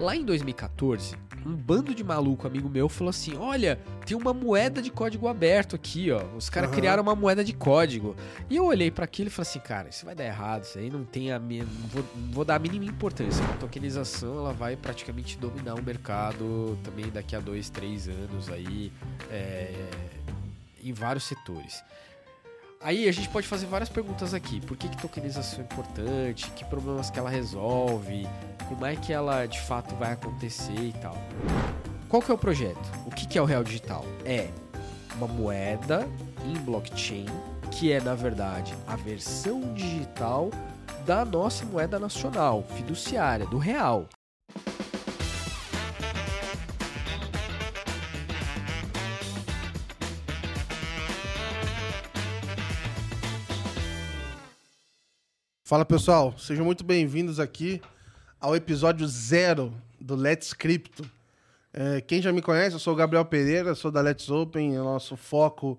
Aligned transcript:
Lá 0.00 0.16
em 0.16 0.24
2014, 0.24 1.14
um 1.46 1.54
bando 1.54 1.94
de 1.94 2.02
maluco 2.02 2.46
amigo 2.46 2.68
meu 2.68 2.88
falou 2.88 3.10
assim: 3.10 3.36
Olha, 3.36 3.78
tem 4.04 4.16
uma 4.16 4.34
moeda 4.34 4.82
de 4.82 4.90
código 4.90 5.28
aberto 5.28 5.76
aqui, 5.76 6.10
ó. 6.10 6.22
Os 6.36 6.50
caras 6.50 6.68
Aham. 6.70 6.76
criaram 6.78 7.02
uma 7.02 7.14
moeda 7.14 7.44
de 7.44 7.52
código. 7.52 8.16
E 8.50 8.56
eu 8.56 8.64
olhei 8.66 8.90
pra 8.90 9.04
aquilo 9.04 9.28
e 9.28 9.30
falei 9.30 9.48
assim: 9.48 9.60
Cara, 9.60 9.88
isso 9.88 10.04
vai 10.04 10.14
dar 10.14 10.24
errado. 10.24 10.64
Isso 10.64 10.78
aí 10.78 10.90
não 10.90 11.04
tem 11.04 11.32
a 11.32 11.38
minha. 11.38 11.64
Não 11.64 11.88
vou, 11.88 12.04
não 12.16 12.32
vou 12.32 12.44
dar 12.44 12.56
a 12.56 12.58
mínima 12.58 12.84
importância. 12.86 13.44
A 13.44 13.56
tokenização 13.56 14.38
ela 14.38 14.52
vai 14.52 14.76
praticamente 14.76 15.38
dominar 15.38 15.74
o 15.74 15.82
mercado 15.82 16.76
também 16.82 17.08
daqui 17.10 17.36
a 17.36 17.40
dois, 17.40 17.70
três 17.70 18.08
anos 18.08 18.48
aí. 18.48 18.92
é, 19.30 19.72
em 20.82 20.92
vários 20.92 21.24
setores. 21.24 21.82
Aí 22.84 23.08
a 23.08 23.12
gente 23.12 23.30
pode 23.30 23.48
fazer 23.48 23.64
várias 23.64 23.88
perguntas 23.88 24.34
aqui. 24.34 24.60
Por 24.60 24.76
que, 24.76 24.90
que 24.90 24.98
tokenização 24.98 25.60
é 25.60 25.62
importante? 25.62 26.50
Que 26.50 26.66
problemas 26.66 27.08
que 27.08 27.18
ela 27.18 27.30
resolve? 27.30 28.28
Como 28.68 28.84
é 28.84 28.94
que 28.94 29.10
ela 29.10 29.46
de 29.46 29.58
fato 29.58 29.94
vai 29.94 30.12
acontecer 30.12 30.78
e 30.78 30.92
tal? 31.00 31.16
Qual 32.10 32.20
que 32.20 32.30
é 32.30 32.34
o 32.34 32.36
projeto? 32.36 32.92
O 33.06 33.10
que, 33.10 33.26
que 33.26 33.38
é 33.38 33.42
o 33.42 33.46
Real 33.46 33.64
Digital? 33.64 34.04
É 34.22 34.50
uma 35.16 35.26
moeda 35.26 36.06
em 36.44 36.52
blockchain 36.60 37.24
que 37.70 37.90
é 37.90 38.02
na 38.02 38.14
verdade 38.14 38.74
a 38.86 38.96
versão 38.96 39.72
digital 39.72 40.50
da 41.06 41.24
nossa 41.24 41.64
moeda 41.64 41.98
nacional, 41.98 42.62
fiduciária, 42.76 43.46
do 43.46 43.56
real. 43.56 44.10
Fala 55.74 55.84
pessoal, 55.84 56.32
sejam 56.38 56.64
muito 56.64 56.84
bem-vindos 56.84 57.40
aqui 57.40 57.82
ao 58.40 58.54
episódio 58.54 59.08
zero 59.08 59.74
do 60.00 60.14
Let's 60.14 60.52
Crypto. 60.52 61.04
É, 61.72 62.00
quem 62.00 62.22
já 62.22 62.32
me 62.32 62.40
conhece, 62.40 62.76
eu 62.76 62.78
sou 62.78 62.92
o 62.92 62.96
Gabriel 62.96 63.24
Pereira, 63.24 63.74
sou 63.74 63.90
da 63.90 64.00
Let's 64.00 64.30
Open, 64.30 64.76
é 64.76 64.80
o 64.80 64.84
nosso 64.84 65.16
foco 65.16 65.76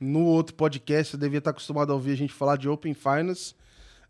no 0.00 0.24
outro 0.24 0.54
podcast, 0.54 1.10
você 1.10 1.16
devia 1.18 1.36
estar 1.36 1.50
acostumado 1.50 1.92
a 1.92 1.94
ouvir 1.94 2.12
a 2.12 2.16
gente 2.16 2.32
falar 2.32 2.56
de 2.56 2.66
Open 2.66 2.94
Finance. 2.94 3.54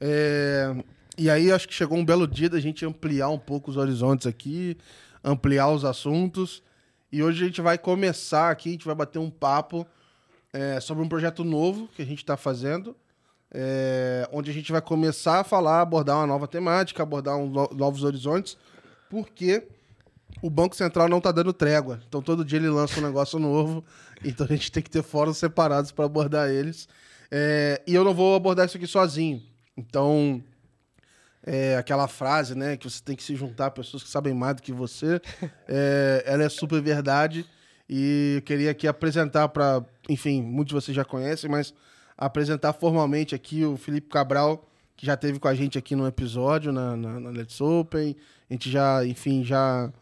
É, 0.00 0.72
e 1.18 1.28
aí 1.28 1.50
acho 1.50 1.66
que 1.66 1.74
chegou 1.74 1.98
um 1.98 2.04
belo 2.04 2.28
dia 2.28 2.48
da 2.48 2.60
gente 2.60 2.86
ampliar 2.86 3.28
um 3.28 3.38
pouco 3.38 3.68
os 3.68 3.76
horizontes 3.76 4.28
aqui, 4.28 4.78
ampliar 5.24 5.70
os 5.70 5.84
assuntos. 5.84 6.62
E 7.10 7.20
hoje 7.20 7.42
a 7.42 7.46
gente 7.48 7.60
vai 7.60 7.76
começar 7.76 8.48
aqui, 8.48 8.68
a 8.68 8.72
gente 8.74 8.86
vai 8.86 8.94
bater 8.94 9.18
um 9.18 9.28
papo 9.28 9.84
é, 10.52 10.78
sobre 10.78 11.02
um 11.02 11.08
projeto 11.08 11.42
novo 11.42 11.88
que 11.96 12.02
a 12.02 12.06
gente 12.06 12.18
está 12.18 12.36
fazendo 12.36 12.94
é, 13.52 14.28
onde 14.32 14.50
a 14.50 14.54
gente 14.54 14.72
vai 14.72 14.80
começar 14.80 15.40
a 15.40 15.44
falar, 15.44 15.80
abordar 15.80 16.16
uma 16.18 16.26
nova 16.26 16.46
temática, 16.48 17.02
abordar 17.02 17.36
um 17.36 17.48
no- 17.48 17.70
novos 17.72 18.02
horizontes, 18.04 18.56
porque 19.08 19.66
o 20.42 20.50
Banco 20.50 20.76
Central 20.76 21.08
não 21.08 21.18
está 21.18 21.32
dando 21.32 21.52
trégua. 21.52 22.00
Então 22.08 22.20
todo 22.20 22.44
dia 22.44 22.58
ele 22.58 22.68
lança 22.68 22.98
um 23.00 23.02
negócio 23.02 23.38
novo, 23.38 23.84
então 24.24 24.46
a 24.46 24.48
gente 24.52 24.70
tem 24.70 24.82
que 24.82 24.90
ter 24.90 25.02
fóruns 25.02 25.38
separados 25.38 25.92
para 25.92 26.04
abordar 26.04 26.50
eles. 26.50 26.88
É, 27.30 27.82
e 27.86 27.94
eu 27.94 28.04
não 28.04 28.14
vou 28.14 28.34
abordar 28.36 28.66
isso 28.66 28.76
aqui 28.76 28.86
sozinho. 28.86 29.42
Então, 29.76 30.42
é, 31.44 31.76
aquela 31.76 32.08
frase, 32.08 32.54
né, 32.54 32.76
que 32.76 32.88
você 32.88 33.02
tem 33.02 33.14
que 33.16 33.22
se 33.22 33.34
juntar 33.36 33.66
a 33.66 33.70
pessoas 33.70 34.02
que 34.02 34.08
sabem 34.08 34.34
mais 34.34 34.56
do 34.56 34.62
que 34.62 34.72
você, 34.72 35.20
é, 35.68 36.22
ela 36.26 36.42
é 36.44 36.48
super 36.48 36.80
verdade. 36.80 37.46
E 37.88 38.34
eu 38.38 38.42
queria 38.42 38.70
aqui 38.72 38.88
apresentar 38.88 39.48
para, 39.48 39.84
enfim, 40.08 40.42
muitos 40.42 40.68
de 40.70 40.74
vocês 40.74 40.96
já 40.96 41.04
conhecem, 41.04 41.48
mas 41.48 41.72
apresentar 42.16 42.72
formalmente 42.72 43.34
aqui 43.34 43.64
o 43.64 43.76
Felipe 43.76 44.08
Cabral, 44.08 44.66
que 44.96 45.04
já 45.04 45.16
teve 45.16 45.38
com 45.38 45.48
a 45.48 45.54
gente 45.54 45.76
aqui 45.76 45.94
no 45.94 46.06
episódio 46.06 46.72
na, 46.72 46.96
na, 46.96 47.20
na 47.20 47.30
Let's 47.30 47.60
Open. 47.60 48.16
A 48.48 48.52
gente 48.52 48.70
já, 48.70 49.04
enfim, 49.04 49.44
já 49.44 49.92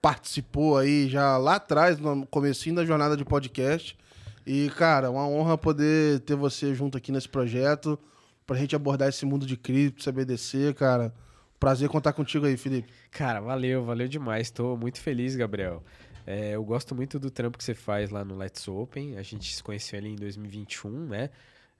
participou 0.00 0.78
aí 0.78 1.08
já 1.08 1.36
lá 1.36 1.56
atrás, 1.56 1.98
no 1.98 2.26
comecinho 2.26 2.76
da 2.76 2.84
jornada 2.84 3.16
de 3.16 3.24
podcast. 3.24 3.98
E, 4.46 4.70
cara, 4.70 5.10
uma 5.10 5.26
honra 5.26 5.58
poder 5.58 6.20
ter 6.20 6.36
você 6.36 6.72
junto 6.72 6.96
aqui 6.96 7.10
nesse 7.10 7.28
projeto, 7.28 7.98
pra 8.46 8.56
gente 8.56 8.76
abordar 8.76 9.08
esse 9.08 9.26
mundo 9.26 9.44
de 9.44 9.56
cripto, 9.56 10.04
CBDC, 10.04 10.74
cara. 10.74 11.12
Prazer 11.58 11.88
contar 11.88 12.12
contigo 12.12 12.46
aí, 12.46 12.56
Felipe. 12.56 12.88
Cara, 13.10 13.40
valeu, 13.40 13.84
valeu 13.84 14.06
demais. 14.06 14.50
Tô 14.50 14.76
muito 14.76 15.00
feliz, 15.00 15.34
Gabriel. 15.34 15.82
É, 16.24 16.50
eu 16.54 16.62
gosto 16.62 16.94
muito 16.94 17.18
do 17.18 17.30
trampo 17.30 17.56
que 17.58 17.64
você 17.64 17.74
faz 17.74 18.10
lá 18.10 18.24
no 18.24 18.36
Let's 18.36 18.68
Open. 18.68 19.16
A 19.16 19.22
gente 19.22 19.54
se 19.54 19.62
conheceu 19.62 19.98
ali 19.98 20.10
em 20.10 20.16
2021, 20.16 20.90
né? 21.06 21.30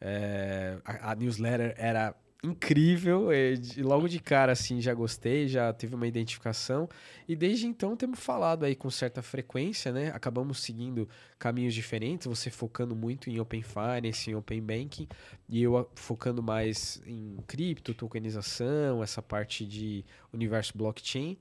É, 0.00 0.78
a, 0.84 1.12
a 1.12 1.14
newsletter 1.14 1.74
era 1.76 2.14
incrível 2.44 3.32
e 3.32 3.82
logo 3.82 4.08
de 4.08 4.20
cara 4.20 4.52
assim 4.52 4.80
já 4.80 4.94
gostei, 4.94 5.48
já 5.48 5.72
teve 5.72 5.94
uma 5.94 6.06
identificação 6.06 6.88
e 7.26 7.34
desde 7.34 7.66
então 7.66 7.96
temos 7.96 8.20
falado 8.20 8.64
aí 8.64 8.74
com 8.76 8.90
certa 8.90 9.22
frequência, 9.22 9.90
né? 9.90 10.10
Acabamos 10.14 10.60
seguindo 10.60 11.08
caminhos 11.38 11.74
diferentes, 11.74 12.26
você 12.26 12.50
focando 12.50 12.94
muito 12.94 13.28
em 13.30 13.40
Open 13.40 13.62
Finance, 13.62 14.30
em 14.30 14.34
Open 14.34 14.60
Banking 14.62 15.08
e 15.48 15.62
eu 15.62 15.76
a- 15.78 15.86
focando 15.94 16.42
mais 16.42 17.02
em 17.06 17.36
cripto, 17.46 17.94
tokenização, 17.94 19.02
essa 19.02 19.22
parte 19.22 19.66
de 19.66 20.04
universo 20.32 20.76
blockchain. 20.76 21.36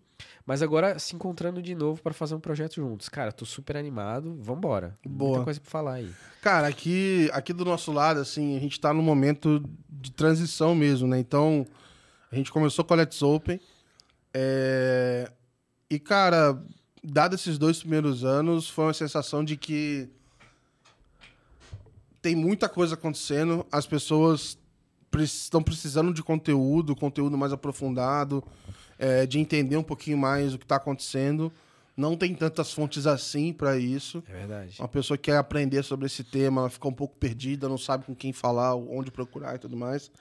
Mas 0.46 0.62
agora 0.62 0.98
se 1.00 1.16
encontrando 1.16 1.62
de 1.62 1.74
novo 1.76 2.02
para 2.02 2.14
fazer 2.14 2.36
um 2.36 2.40
projeto 2.40 2.76
juntos. 2.76 3.10
Cara, 3.10 3.32
tô 3.32 3.46
super 3.46 3.76
animado. 3.78 4.36
Vambora. 4.42 4.98
Boa. 5.06 5.32
Muita 5.32 5.44
coisa 5.46 5.60
pra 5.60 5.70
falar 5.70 5.94
aí. 5.96 6.12
Cara, 6.42 6.68
aqui, 6.68 7.30
aqui 7.34 7.52
do 7.52 7.66
nosso 7.66 7.92
lado, 7.92 8.20
assim, 8.20 8.56
a 8.56 8.60
gente 8.60 8.80
tá 8.80 8.94
num 8.94 9.02
momento 9.02 9.64
de 9.90 10.12
transição 10.12 10.76
mesmo, 10.76 11.08
né? 11.08 11.20
Então, 11.20 11.66
a 12.32 12.36
gente 12.36 12.52
começou 12.52 12.86
com 12.86 12.94
a 12.94 12.98
Let's 12.98 13.22
Open. 13.22 13.60
é, 14.34 15.32
E, 15.90 15.98
cara, 16.00 16.62
dado 17.04 17.36
esses 17.36 17.58
dois 17.58 17.80
primeiros 17.80 18.24
anos, 18.24 18.70
foi 18.70 18.86
uma 18.86 18.94
sensação 18.94 19.44
de 19.44 19.58
que 19.58 20.10
tem 22.22 22.36
muita 22.36 22.68
coisa 22.68 22.96
acontecendo, 22.96 23.66
as 23.72 23.86
pessoas 23.86 24.58
estão 25.18 25.62
precisando 25.64 26.14
de 26.14 26.22
conteúdo, 26.24 26.96
conteúdo 26.96 27.38
mais 27.38 27.54
aprofundado, 27.54 28.44
é, 28.98 29.26
de 29.26 29.40
entender 29.40 29.78
um 29.78 29.84
pouquinho 29.84 30.18
mais 30.18 30.54
o 30.54 30.58
que 30.58 30.66
está 30.66 30.78
acontecendo. 30.78 31.52
Não 31.98 32.18
tem 32.18 32.36
tantas 32.36 32.74
fontes 32.74 33.08
assim 33.08 33.54
para 33.54 33.78
isso. 33.78 34.22
É 34.28 34.34
verdade. 34.34 34.76
Uma 34.80 34.88
pessoa 34.88 35.18
que 35.18 35.32
quer 35.32 35.38
aprender 35.38 35.82
sobre 35.84 36.06
esse 36.06 36.24
tema, 36.24 36.62
ela 36.62 36.70
fica 36.70 36.88
um 36.88 36.94
pouco 36.94 37.16
perdida, 37.16 37.70
não 37.70 37.78
sabe 37.78 38.06
com 38.06 38.14
quem 38.14 38.34
falar, 38.34 38.76
onde 38.76 39.12
procurar 39.12 39.56
e 39.56 39.60
tudo 39.60 39.78
mais. 39.78 40.12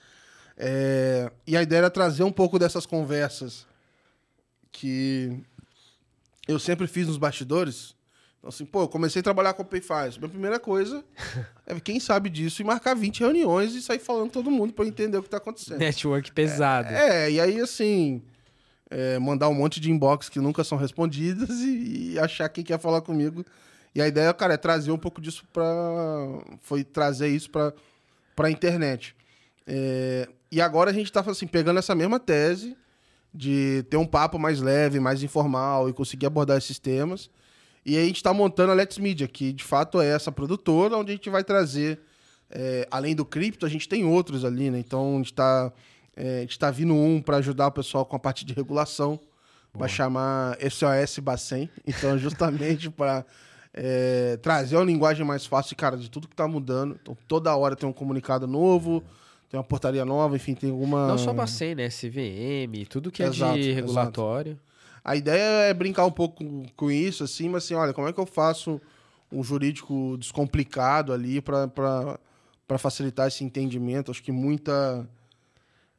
É, 0.56 1.32
E 1.46 1.56
a 1.56 1.62
ideia 1.62 1.78
era 1.80 1.90
trazer 1.90 2.22
um 2.22 2.30
pouco 2.30 2.58
dessas 2.60 2.86
conversas 2.86 3.66
que 4.70 5.36
eu 6.46 6.58
sempre 6.58 6.86
fiz 6.86 7.08
nos 7.08 7.16
bastidores. 7.18 7.94
Então, 8.38 8.50
assim, 8.50 8.64
pô, 8.64 8.82
eu 8.82 8.88
comecei 8.88 9.20
a 9.20 9.22
trabalhar 9.22 9.54
com 9.54 9.62
o 9.62 9.66
PayFaz. 9.66 10.18
Minha 10.18 10.28
primeira 10.28 10.60
coisa 10.60 11.02
é, 11.66 11.78
quem 11.80 11.98
sabe 11.98 12.28
disso, 12.28 12.62
e 12.62 12.64
marcar 12.64 12.94
20 12.94 13.20
reuniões 13.20 13.74
e 13.74 13.82
sair 13.82 13.98
falando 13.98 14.30
todo 14.30 14.50
mundo 14.50 14.72
para 14.72 14.86
entender 14.86 15.16
o 15.16 15.22
que 15.22 15.28
está 15.28 15.38
acontecendo. 15.38 15.78
Network 15.80 16.30
pesado. 16.30 16.88
É, 16.88 17.30
e 17.30 17.40
aí 17.40 17.60
assim, 17.60 18.22
é, 18.94 19.18
mandar 19.18 19.48
um 19.48 19.54
monte 19.54 19.80
de 19.80 19.90
inbox 19.90 20.28
que 20.28 20.38
nunca 20.38 20.62
são 20.62 20.78
respondidas 20.78 21.50
e, 21.60 22.12
e 22.12 22.18
achar 22.18 22.48
quem 22.48 22.62
quer 22.62 22.78
falar 22.78 23.00
comigo. 23.00 23.44
E 23.92 24.00
a 24.00 24.06
ideia, 24.06 24.32
cara, 24.32 24.54
é 24.54 24.56
trazer 24.56 24.92
um 24.92 24.98
pouco 24.98 25.20
disso 25.20 25.44
pra. 25.52 25.64
Foi 26.60 26.84
trazer 26.84 27.28
isso 27.28 27.50
pra, 27.50 27.72
pra 28.36 28.50
internet. 28.50 29.14
É, 29.66 30.28
e 30.50 30.60
agora 30.60 30.90
a 30.90 30.94
gente 30.94 31.10
tá 31.10 31.20
assim, 31.26 31.46
pegando 31.46 31.78
essa 31.78 31.94
mesma 31.94 32.20
tese 32.20 32.76
de 33.32 33.84
ter 33.90 33.96
um 33.96 34.06
papo 34.06 34.38
mais 34.38 34.60
leve, 34.60 35.00
mais 35.00 35.22
informal 35.22 35.88
e 35.88 35.92
conseguir 35.92 36.26
abordar 36.26 36.56
esses 36.56 36.78
temas. 36.78 37.28
E 37.84 37.98
a 37.98 38.04
gente 38.04 38.16
está 38.16 38.32
montando 38.32 38.70
a 38.70 38.74
Let's 38.74 38.98
Media, 38.98 39.26
que 39.26 39.52
de 39.52 39.64
fato 39.64 40.00
é 40.00 40.08
essa 40.08 40.30
produtora, 40.30 40.96
onde 40.96 41.10
a 41.10 41.14
gente 41.14 41.28
vai 41.28 41.42
trazer, 41.42 42.00
é, 42.48 42.86
além 42.90 43.14
do 43.14 43.24
cripto, 43.24 43.66
a 43.66 43.68
gente 43.68 43.88
tem 43.88 44.04
outros 44.04 44.44
ali, 44.44 44.70
né? 44.70 44.78
Então 44.78 45.14
a 45.14 45.16
gente 45.18 45.32
está 45.32 45.72
é, 46.16 46.38
a 46.38 46.40
gente 46.40 46.58
tá 46.58 46.70
vindo 46.70 46.94
um 46.94 47.20
para 47.20 47.38
ajudar 47.38 47.68
o 47.68 47.72
pessoal 47.72 48.04
com 48.04 48.16
a 48.16 48.18
parte 48.18 48.44
de 48.44 48.52
regulação, 48.52 49.18
vai 49.72 49.88
chamar 49.88 50.56
SOS 50.60 51.18
Bacen. 51.18 51.68
Então, 51.86 52.16
justamente 52.18 52.90
para 52.90 53.24
trazer 54.40 54.76
uma 54.76 54.84
linguagem 54.84 55.26
mais 55.26 55.44
fácil, 55.44 55.74
cara, 55.76 55.96
de 55.96 56.08
tudo 56.08 56.28
que 56.28 56.34
está 56.34 56.46
mudando. 56.46 56.96
Então, 57.02 57.16
toda 57.26 57.54
hora 57.56 57.74
tem 57.74 57.88
um 57.88 57.92
comunicado 57.92 58.46
novo, 58.46 59.02
tem 59.50 59.58
uma 59.58 59.64
portaria 59.64 60.04
nova, 60.04 60.36
enfim, 60.36 60.54
tem 60.54 60.70
alguma. 60.70 61.08
Não 61.08 61.18
só 61.18 61.32
Bacen, 61.32 61.74
né? 61.74 61.88
CVM, 61.88 62.86
tudo 62.88 63.10
que 63.10 63.22
é 63.22 63.26
Exato, 63.26 63.54
de 63.54 63.70
exato. 63.70 63.86
regulatório. 63.86 64.58
A 65.04 65.14
ideia 65.14 65.68
é 65.68 65.74
brincar 65.74 66.06
um 66.06 66.10
pouco 66.10 66.42
com, 66.42 66.66
com 66.74 66.90
isso, 66.90 67.22
assim, 67.24 67.48
mas 67.48 67.64
assim, 67.64 67.74
olha, 67.74 67.92
como 67.92 68.08
é 68.08 68.12
que 68.12 68.18
eu 68.18 68.24
faço 68.24 68.80
um 69.30 69.44
jurídico 69.44 70.16
descomplicado 70.18 71.12
ali 71.12 71.42
para 71.42 72.78
facilitar 72.78 73.28
esse 73.28 73.44
entendimento? 73.44 74.10
Acho 74.10 74.22
que 74.22 74.32
muita. 74.32 75.06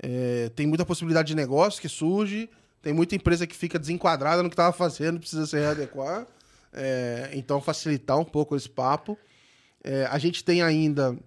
É, 0.07 0.49
tem 0.55 0.67
muita 0.67 0.85
possibilidade 0.85 1.29
de 1.29 1.35
negócio 1.35 1.81
que 1.81 1.89
surge, 1.89 2.47
tem 2.79 2.93
muita 2.93 3.15
empresa 3.15 3.47
que 3.47 3.55
fica 3.55 3.79
desenquadrada 3.79 4.43
no 4.43 4.49
que 4.49 4.53
estava 4.53 4.71
fazendo, 4.71 5.19
precisa 5.19 5.47
se 5.47 5.57
readequar. 5.57 6.27
É, 6.71 7.31
então, 7.33 7.59
facilitar 7.59 8.19
um 8.19 8.23
pouco 8.25 8.55
esse 8.55 8.69
papo. 8.69 9.17
É, 9.83 10.05
a 10.05 10.17
gente 10.19 10.43
tem 10.43 10.61
ainda 10.61 11.17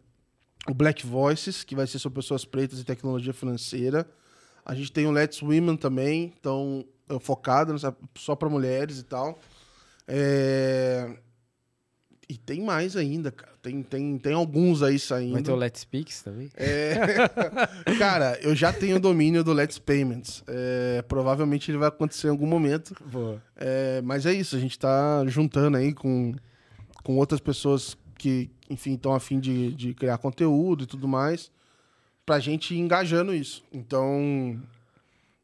o 0.69 0.75
Black 0.75 1.05
Voices, 1.05 1.65
que 1.65 1.75
vai 1.75 1.87
ser 1.89 1.99
sobre 1.99 2.21
pessoas 2.21 2.45
pretas 2.45 2.79
e 2.79 2.85
tecnologia 2.85 3.33
financeira. 3.33 4.07
A 4.65 4.75
gente 4.75 4.93
tem 4.93 5.07
o 5.07 5.11
Let's 5.11 5.43
Women 5.43 5.77
também. 5.77 6.33
Então, 6.39 6.85
nessa- 7.73 7.97
só 8.17 8.37
pra 8.37 8.49
mulheres 8.49 8.99
e 9.01 9.03
tal. 9.03 9.39
É, 10.07 11.17
E 12.29 12.37
tem 12.37 12.61
mais 12.61 12.95
ainda, 12.95 13.33
cara. 13.33 13.55
Tem, 13.63 13.83
tem, 13.83 14.19
tem 14.19 14.35
alguns 14.35 14.83
aí 14.83 14.99
saindo. 14.99 15.33
Vai 15.33 15.43
ter 15.43 15.51
o 15.51 15.57
Let's 15.57 15.81
Speaks 15.81 16.23
também? 16.23 16.51
É. 16.55 16.95
Cara, 17.99 18.39
eu 18.43 18.55
já 18.55 18.71
tenho 18.71 18.97
o 18.97 19.01
domínio 19.01 19.43
do 19.43 19.55
Let's 19.55 19.79
Payments. 19.79 20.45
É, 20.47 21.03
provavelmente 21.09 21.71
ele 21.71 21.79
vai 21.79 21.89
acontecer 21.89 22.27
em 22.27 22.31
algum 22.31 22.47
momento. 22.47 22.95
Boa. 23.11 23.43
É, 23.57 24.03
mas 24.03 24.27
é 24.27 24.33
isso, 24.35 24.57
a 24.57 24.59
gente 24.59 24.79
tá 24.79 25.25
juntando 25.27 25.79
aí 25.79 25.95
com, 25.95 26.35
com 27.03 27.17
outras 27.17 27.41
pessoas 27.41 27.97
que, 28.19 28.51
enfim, 28.69 28.95
estão 28.95 29.15
a 29.15 29.21
fim 29.21 29.41
de, 29.41 29.73
de 29.73 29.95
criar 29.95 30.19
conteúdo 30.19 30.85
e 30.85 30.87
tudo 30.87 31.09
mais, 31.09 31.51
pra 32.27 32.39
gente 32.39 32.75
ir 32.75 32.79
engajando 32.79 33.35
isso. 33.35 33.65
Então, 33.73 34.61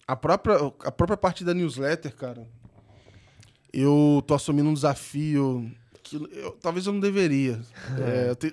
a 0.07 0.15
própria, 0.15 0.57
a 0.85 0.93
própria 0.93 1.17
parte 1.17 1.45
da 1.45 1.55
newsletter, 1.55 2.15
cara, 2.15 2.47
eu 3.73 4.23
tô 4.27 4.35
assumindo 4.35 4.69
um 4.69 4.75
desafio 4.75 5.73
que 6.19 6.39
eu- 6.39 6.53
talvez 6.61 6.87
eu 6.87 6.93
não 6.93 7.01
deveria. 7.01 7.61
É, 7.99 8.31
eu 8.31 8.37
te- 8.37 8.53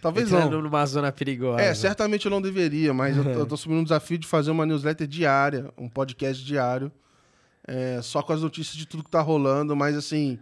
talvez 0.00 0.30
não. 0.30 0.38
Entrando 0.46 0.62
numa 0.62 0.84
zona 0.86 1.10
perigosa. 1.12 1.60
É, 1.62 1.74
certamente 1.74 2.26
eu 2.26 2.30
não 2.30 2.40
deveria, 2.42 2.92
mas 2.94 3.16
eu, 3.16 3.24
tô- 3.24 3.30
eu 3.30 3.46
tô 3.46 3.54
assumindo 3.56 3.80
um 3.80 3.84
desafio 3.84 4.18
de 4.18 4.26
fazer 4.26 4.50
uma 4.50 4.64
newsletter 4.66 5.06
diária, 5.06 5.72
um 5.76 5.88
podcast 5.88 6.44
diário, 6.44 6.90
é, 7.66 8.00
só 8.02 8.22
com 8.22 8.32
as 8.32 8.42
notícias 8.42 8.76
de 8.76 8.86
tudo 8.86 9.04
que 9.04 9.10
tá 9.10 9.20
rolando, 9.20 9.74
mas 9.76 9.96
assim, 9.96 10.38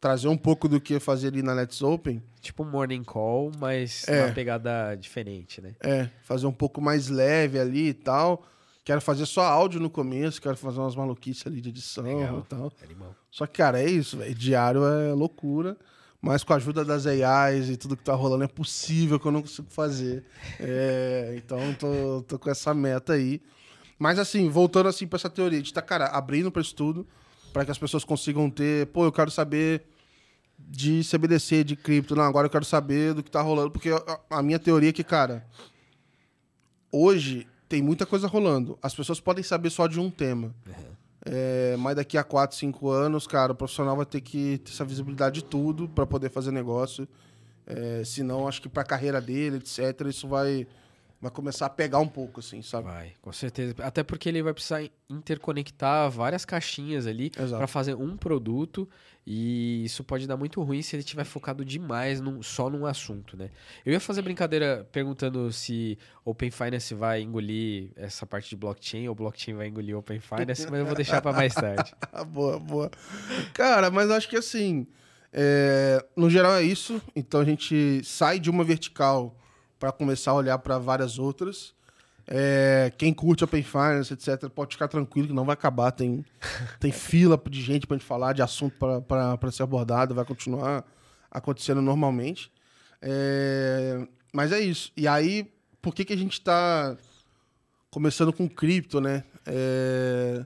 trazer 0.00 0.28
um 0.28 0.36
pouco 0.36 0.68
do 0.68 0.80
que 0.80 0.94
eu 0.94 1.00
fazia 1.00 1.28
ali 1.28 1.42
na 1.42 1.52
Let's 1.52 1.82
Open, 1.82 2.22
Tipo 2.40 2.62
um 2.62 2.70
morning 2.70 3.02
call, 3.02 3.50
mas 3.58 4.06
É. 4.06 4.24
uma 4.26 4.32
pegada 4.32 4.94
diferente, 4.94 5.60
né? 5.60 5.74
é, 5.80 6.08
fazer 6.22 6.46
um 6.46 6.52
pouco 6.52 6.80
mais 6.80 7.08
leve 7.08 7.58
ali 7.58 7.88
e 7.88 7.94
tal. 7.94 8.46
Quero 8.84 9.00
fazer 9.02 9.26
só 9.26 9.42
áudio 9.42 9.80
no 9.80 9.90
começo, 9.90 10.40
quero 10.40 10.56
fazer 10.56 10.78
umas 10.78 10.94
maluquices 10.96 11.46
ali 11.46 11.60
de 11.60 11.68
edição 11.70 12.04
Legal. 12.04 12.38
e 12.38 12.42
tal. 12.48 12.72
Animal. 12.82 13.14
Só 13.30 13.44
que, 13.44 13.54
cara, 13.58 13.82
é 13.82 13.90
isso, 13.90 14.16
velho. 14.16 14.34
Diário 14.34 14.82
é 14.86 15.12
loucura. 15.12 15.76
Mas 16.20 16.42
com 16.42 16.52
a 16.52 16.56
ajuda 16.56 16.84
das 16.84 17.06
AIs 17.06 17.68
e 17.68 17.76
tudo 17.76 17.96
que 17.96 18.02
tá 18.02 18.14
rolando, 18.14 18.44
é 18.44 18.48
possível 18.48 19.20
que 19.20 19.26
eu 19.26 19.32
não 19.32 19.42
consigo 19.42 19.70
fazer. 19.70 20.24
É, 20.58 21.34
então, 21.36 21.72
tô, 21.74 22.22
tô 22.26 22.38
com 22.38 22.50
essa 22.50 22.74
meta 22.74 23.12
aí. 23.12 23.40
Mas, 23.98 24.18
assim, 24.18 24.48
voltando 24.48 24.88
assim 24.88 25.06
pra 25.06 25.16
essa 25.16 25.30
teoria, 25.30 25.58
gente 25.58 25.72
tá, 25.72 25.82
cara, 25.82 26.06
abrindo 26.06 26.50
pra 26.50 26.60
estudo, 26.62 27.06
para 27.52 27.64
que 27.64 27.70
as 27.70 27.78
pessoas 27.78 28.04
consigam 28.04 28.50
ter. 28.50 28.86
Pô, 28.88 29.04
eu 29.04 29.12
quero 29.12 29.30
saber 29.30 29.84
de 30.58 31.02
CBDC, 31.04 31.62
de 31.62 31.76
cripto. 31.76 32.16
Não, 32.16 32.24
agora 32.24 32.46
eu 32.46 32.50
quero 32.50 32.64
saber 32.64 33.14
do 33.14 33.22
que 33.22 33.30
tá 33.30 33.40
rolando. 33.40 33.70
Porque 33.70 33.90
a, 34.30 34.42
minha 34.42 34.58
teoria 34.58 34.90
é 34.90 34.92
que, 34.92 35.04
cara, 35.04 35.46
hoje 36.90 37.46
tem 37.68 37.80
muita 37.80 38.04
coisa 38.04 38.26
rolando. 38.26 38.78
As 38.82 38.94
pessoas 38.94 39.20
podem 39.20 39.44
saber 39.44 39.70
só 39.70 39.86
de 39.86 40.00
um 40.00 40.10
tema. 40.10 40.54
É, 41.30 41.76
mas 41.76 41.94
daqui 41.94 42.16
a 42.16 42.24
4, 42.24 42.56
5 42.56 42.88
anos, 42.88 43.26
cara, 43.26 43.52
o 43.52 43.54
profissional 43.54 43.94
vai 43.94 44.06
ter 44.06 44.22
que 44.22 44.58
ter 44.58 44.72
essa 44.72 44.84
visibilidade 44.84 45.36
de 45.36 45.44
tudo 45.44 45.86
para 45.86 46.06
poder 46.06 46.30
fazer 46.30 46.50
negócio. 46.50 47.06
É, 47.66 48.02
senão, 48.02 48.48
acho 48.48 48.62
que 48.62 48.68
pra 48.68 48.82
carreira 48.82 49.20
dele, 49.20 49.58
etc., 49.58 50.06
isso 50.08 50.26
vai, 50.26 50.66
vai 51.20 51.30
começar 51.30 51.66
a 51.66 51.70
pegar 51.70 51.98
um 51.98 52.06
pouco, 52.08 52.40
assim, 52.40 52.62
sabe? 52.62 52.84
Vai, 52.88 53.12
com 53.20 53.32
certeza. 53.32 53.74
Até 53.78 54.02
porque 54.02 54.28
ele 54.28 54.42
vai 54.42 54.52
precisar 54.54 54.82
interconectar 55.10 56.10
várias 56.10 56.44
caixinhas 56.44 57.06
ali 57.06 57.30
para 57.30 57.66
fazer 57.66 57.94
um 57.94 58.16
produto 58.16 58.88
e 59.26 59.84
isso 59.84 60.02
pode 60.02 60.26
dar 60.26 60.36
muito 60.36 60.62
ruim 60.62 60.80
se 60.80 60.96
ele 60.96 61.02
tiver 61.02 61.24
focado 61.24 61.64
demais 61.64 62.20
num- 62.20 62.42
só 62.42 62.70
num 62.70 62.86
assunto, 62.86 63.36
né? 63.36 63.50
Eu 63.84 63.92
ia 63.92 64.00
fazer 64.00 64.22
brincadeira 64.22 64.88
perguntando 64.90 65.52
se 65.52 65.98
Open 66.24 66.50
Finance 66.50 66.94
vai 66.94 67.20
engolir 67.20 67.90
essa 67.96 68.24
parte 68.26 68.48
de 68.50 68.56
blockchain 68.56 69.06
ou 69.08 69.14
blockchain 69.14 69.54
vai 69.54 69.68
engolir 69.68 69.96
Open 69.98 70.18
Finance, 70.20 70.66
mas 70.70 70.80
eu 70.80 70.86
vou 70.86 70.94
deixar 70.94 71.20
para 71.20 71.32
mais 71.32 71.54
tarde. 71.54 71.94
Boa, 72.28 72.58
boa. 72.58 72.90
Cara, 73.52 73.90
mas 73.90 74.10
acho 74.10 74.28
que 74.28 74.36
assim, 74.36 74.86
é, 75.32 76.04
no 76.16 76.30
geral 76.30 76.52
é 76.54 76.62
isso. 76.62 77.00
Então 77.14 77.40
a 77.40 77.44
gente 77.44 78.02
sai 78.04 78.38
de 78.40 78.48
uma 78.48 78.64
vertical 78.64 79.36
para 79.78 79.92
começar 79.92 80.32
a 80.32 80.34
olhar 80.34 80.58
para 80.58 80.78
várias 80.78 81.18
outras. 81.18 81.74
É, 82.26 82.92
quem 82.98 83.14
curte 83.14 83.42
Open 83.42 83.62
Finance, 83.62 84.12
etc., 84.12 84.50
pode 84.50 84.74
ficar 84.74 84.88
tranquilo 84.88 85.28
que 85.28 85.34
não 85.34 85.44
vai 85.44 85.54
acabar. 85.54 85.90
Tem, 85.92 86.24
tem 86.78 86.92
fila 86.92 87.40
de 87.48 87.62
gente 87.62 87.86
para 87.86 87.96
gente 87.96 88.06
falar, 88.06 88.32
de 88.32 88.42
assunto 88.42 88.76
para 89.06 89.50
ser 89.50 89.62
abordado, 89.62 90.14
vai 90.14 90.24
continuar 90.24 90.84
acontecendo 91.30 91.80
normalmente. 91.80 92.52
É, 93.00 94.06
mas 94.32 94.52
é 94.52 94.60
isso. 94.60 94.92
E 94.96 95.08
aí, 95.08 95.50
por 95.80 95.94
que, 95.94 96.04
que 96.04 96.12
a 96.12 96.16
gente 96.16 96.34
está 96.34 96.96
começando 97.90 98.32
com 98.32 98.48
cripto, 98.48 99.00
né? 99.00 99.24
É, 99.46 100.44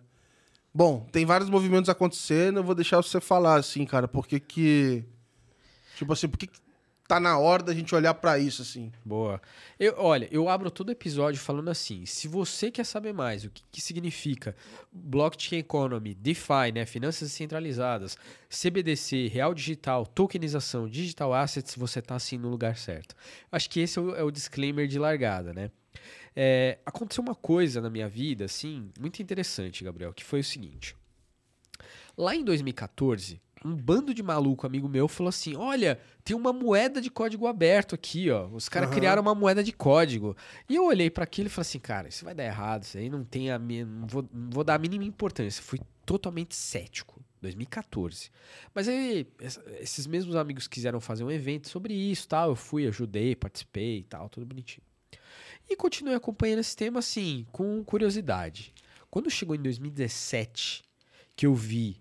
Bom, 0.75 1.07
tem 1.13 1.27
vários 1.27 1.51
movimentos 1.51 1.91
acontecendo, 1.91 2.59
eu 2.61 2.65
vou 2.65 2.75
deixar 2.75 2.97
você 2.97 3.21
falar, 3.21 3.57
assim, 3.57 3.85
cara, 3.85 4.09
por 4.09 4.27
que 4.27 4.41
que... 4.41 5.05
Tipo 5.97 6.15
assim, 6.15 6.29
por 6.29 6.39
que 6.39 6.47
que 6.47 6.59
tá 7.13 7.21
na 7.21 7.39
hora 7.39 7.63
da 7.63 7.75
gente 7.75 7.95
olhar 7.95 8.15
pra 8.15 8.39
isso, 8.39 8.63
assim? 8.63 8.91
Boa. 9.05 9.39
Eu, 9.79 9.95
olha, 9.99 10.27
eu 10.31 10.49
abro 10.49 10.71
todo 10.71 10.91
episódio 10.91 11.39
falando 11.39 11.69
assim: 11.69 12.07
se 12.07 12.27
você 12.27 12.71
quer 12.71 12.85
saber 12.85 13.13
mais 13.13 13.45
o 13.45 13.51
que, 13.51 13.63
que 13.71 13.83
significa 13.83 14.57
blockchain 14.91 15.59
economy, 15.59 16.15
DeFi, 16.15 16.73
né, 16.75 16.87
finanças 16.87 17.29
descentralizadas, 17.29 18.17
CBDC, 18.49 19.29
real 19.29 19.53
digital, 19.53 20.07
tokenização, 20.07 20.89
digital 20.89 21.35
assets, 21.35 21.75
você 21.77 22.01
tá 22.01 22.15
assim 22.15 22.39
no 22.39 22.49
lugar 22.49 22.79
certo. 22.79 23.15
Acho 23.51 23.69
que 23.69 23.81
esse 23.81 23.99
é 23.99 24.03
o, 24.03 24.15
é 24.17 24.23
o 24.23 24.31
disclaimer 24.31 24.89
de 24.89 24.99
largada, 24.99 25.53
né? 25.53 25.71
É, 26.35 26.79
aconteceu 26.87 27.23
uma 27.23 27.35
coisa 27.35 27.83
na 27.83 27.91
minha 27.91 28.09
vida, 28.09 28.47
assim, 28.47 28.91
muito 28.99 29.21
interessante, 29.21 29.85
Gabriel, 29.85 30.15
que 30.15 30.25
foi 30.25 30.41
o 30.41 30.45
seguinte. 30.45 30.97
Lá 32.17 32.35
em 32.35 32.43
2014, 32.43 33.39
um 33.65 33.75
bando 33.75 34.13
de 34.13 34.23
maluco 34.23 34.67
amigo 34.67 34.89
meu 34.89 35.09
falou 35.09 35.29
assim: 35.29 35.57
Olha, 35.57 35.99
tem 36.25 36.37
uma 36.37 36.53
moeda 36.53 37.01
de 37.01 37.11
código 37.11 37.47
aberto 37.47 37.95
aqui, 37.95 38.31
ó. 38.31 38.47
Os 38.49 38.69
caras 38.69 38.89
Aham. 38.89 38.97
criaram 38.99 39.23
uma 39.23 39.35
moeda 39.35 39.63
de 39.63 39.73
código. 39.73 40.37
E 40.69 40.77
eu 40.77 40.85
olhei 40.87 41.11
para 41.11 41.25
aquilo 41.25 41.47
e 41.47 41.51
falei 41.51 41.63
assim: 41.63 41.79
Cara, 41.79 42.09
isso 42.09 42.25
vai 42.25 42.35
dar 42.35 42.45
errado, 42.45 42.83
isso 42.83 42.99
aí 42.99 43.09
não 43.09 43.25
tem 43.25 43.51
a 43.51 43.59
não 43.59 44.07
vou, 44.07 44.29
não 44.33 44.51
vou 44.51 44.65
dar 44.65 44.75
a 44.75 44.79
mínima 44.79 45.05
importância. 45.05 45.63
Fui 45.63 45.81
totalmente 46.05 46.55
cético. 46.55 47.23
2014. 47.43 48.31
Mas 48.73 48.87
aí, 48.87 49.27
esses 49.81 50.07
mesmos 50.07 50.37
amigos 50.37 50.69
quiseram 50.69 51.01
fazer 51.01 51.25
um 51.25 51.31
evento 51.31 51.69
sobre 51.69 51.93
isso, 51.93 52.29
tal. 52.29 52.51
Eu 52.51 52.57
fui, 52.57 52.87
ajudei, 52.87 53.35
participei 53.35 53.99
e 53.99 54.05
tal, 54.05 54.29
tudo 54.29 54.47
bonitinho. 54.47 54.85
E 55.69 55.77
continuei 55.77 56.15
acompanhando 56.15 56.61
esse 56.61 56.77
tema 56.77 57.01
assim, 57.01 57.45
com 57.51 57.83
curiosidade. 57.85 58.73
Quando 59.11 59.29
chegou 59.29 59.55
em 59.57 59.61
2017, 59.61 60.83
que 61.35 61.47
eu 61.47 61.55
vi 61.55 62.01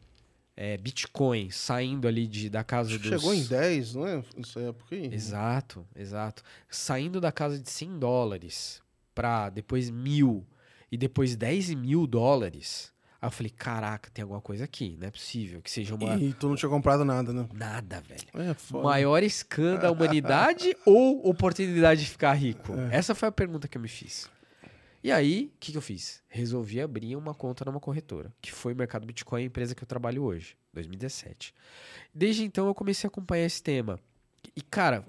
é, 0.55 0.77
Bitcoin 0.77 1.49
saindo 1.49 2.07
ali 2.07 2.27
de, 2.27 2.49
da 2.49 2.63
casa 2.63 2.97
dos... 2.97 3.07
Chegou 3.07 3.33
em 3.33 3.43
10, 3.43 3.95
não 3.95 4.07
é? 4.07 4.23
Nessa 4.35 4.59
época 4.59 4.95
aí? 4.95 5.13
Exato, 5.13 5.85
exato. 5.95 6.43
Saindo 6.69 7.19
da 7.21 7.31
casa 7.31 7.57
de 7.57 7.69
100 7.69 7.99
dólares 7.99 8.81
para 9.15 9.49
depois 9.49 9.89
mil 9.89 10.45
e 10.91 10.97
depois 10.97 11.35
10 11.35 11.73
mil 11.75 12.05
dólares. 12.05 12.91
Aí 13.21 13.27
eu 13.27 13.31
falei, 13.31 13.51
caraca, 13.51 14.09
tem 14.11 14.23
alguma 14.23 14.41
coisa 14.41 14.63
aqui, 14.63 14.97
não 14.99 15.07
é 15.07 15.11
possível 15.11 15.61
que 15.61 15.69
seja 15.69 15.93
uma... 15.93 16.15
E 16.15 16.33
tu 16.33 16.49
não 16.49 16.55
tinha 16.55 16.69
comprado 16.69 17.05
nada, 17.05 17.31
né? 17.31 17.47
Nada, 17.53 18.01
velho. 18.01 18.49
É, 18.49 18.53
foda. 18.55 18.83
Maior 18.83 19.23
scan 19.29 19.77
da 19.77 19.91
humanidade 19.91 20.75
ou 20.85 21.27
oportunidade 21.27 22.01
de 22.01 22.09
ficar 22.09 22.33
rico? 22.33 22.73
É. 22.73 22.97
Essa 22.97 23.13
foi 23.13 23.29
a 23.29 23.31
pergunta 23.31 23.67
que 23.67 23.77
eu 23.77 23.81
me 23.81 23.87
fiz. 23.87 24.27
E 25.03 25.11
aí, 25.11 25.51
o 25.55 25.59
que, 25.59 25.71
que 25.71 25.77
eu 25.77 25.81
fiz? 25.81 26.21
Resolvi 26.27 26.79
abrir 26.79 27.15
uma 27.15 27.33
conta 27.33 27.65
numa 27.65 27.79
corretora, 27.79 28.31
que 28.39 28.51
foi 28.51 28.73
o 28.73 28.75
Mercado 28.75 29.05
Bitcoin, 29.05 29.43
a 29.43 29.45
empresa 29.45 29.73
que 29.73 29.83
eu 29.83 29.87
trabalho 29.87 30.23
hoje, 30.23 30.55
2017. 30.73 31.53
Desde 32.13 32.43
então 32.43 32.67
eu 32.67 32.75
comecei 32.75 33.07
a 33.07 33.09
acompanhar 33.09 33.45
esse 33.45 33.63
tema. 33.63 33.99
E, 34.55 34.61
cara, 34.61 35.05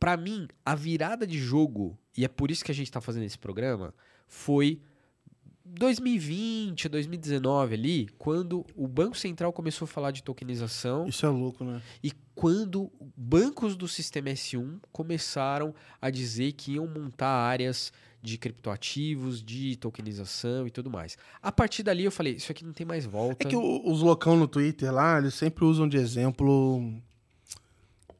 pra 0.00 0.16
mim, 0.16 0.48
a 0.64 0.74
virada 0.74 1.26
de 1.26 1.38
jogo, 1.38 1.96
e 2.16 2.24
é 2.24 2.28
por 2.28 2.50
isso 2.50 2.64
que 2.64 2.72
a 2.72 2.74
gente 2.74 2.90
tá 2.90 3.00
fazendo 3.00 3.24
esse 3.24 3.38
programa, 3.38 3.94
foi 4.26 4.80
2020, 5.64 6.88
2019 6.88 7.74
ali, 7.74 8.08
quando 8.18 8.64
o 8.74 8.86
Banco 8.86 9.16
Central 9.16 9.52
começou 9.52 9.84
a 9.86 9.88
falar 9.88 10.10
de 10.12 10.22
tokenização 10.22 11.06
Isso 11.06 11.26
é 11.26 11.28
louco, 11.28 11.64
né? 11.64 11.82
e 12.02 12.12
quando 12.34 12.90
bancos 13.16 13.76
do 13.76 13.88
sistema 13.88 14.28
S1 14.28 14.78
começaram 14.92 15.74
a 16.00 16.08
dizer 16.08 16.52
que 16.52 16.74
iam 16.74 16.86
montar 16.86 17.28
áreas 17.28 17.92
de 18.26 18.36
criptoativos, 18.38 19.40
de 19.42 19.76
tokenização 19.76 20.66
e 20.66 20.70
tudo 20.70 20.90
mais. 20.90 21.16
A 21.40 21.52
partir 21.52 21.82
dali 21.84 22.04
eu 22.04 22.10
falei, 22.10 22.34
isso 22.34 22.50
aqui 22.50 22.64
não 22.64 22.72
tem 22.72 22.84
mais 22.86 23.06
volta. 23.06 23.36
É 23.46 23.48
que 23.48 23.56
os 23.56 24.00
loucão 24.02 24.36
no 24.36 24.48
Twitter 24.48 24.92
lá, 24.92 25.18
eles 25.18 25.34
sempre 25.34 25.64
usam 25.64 25.88
de 25.88 25.96
exemplo... 25.96 26.92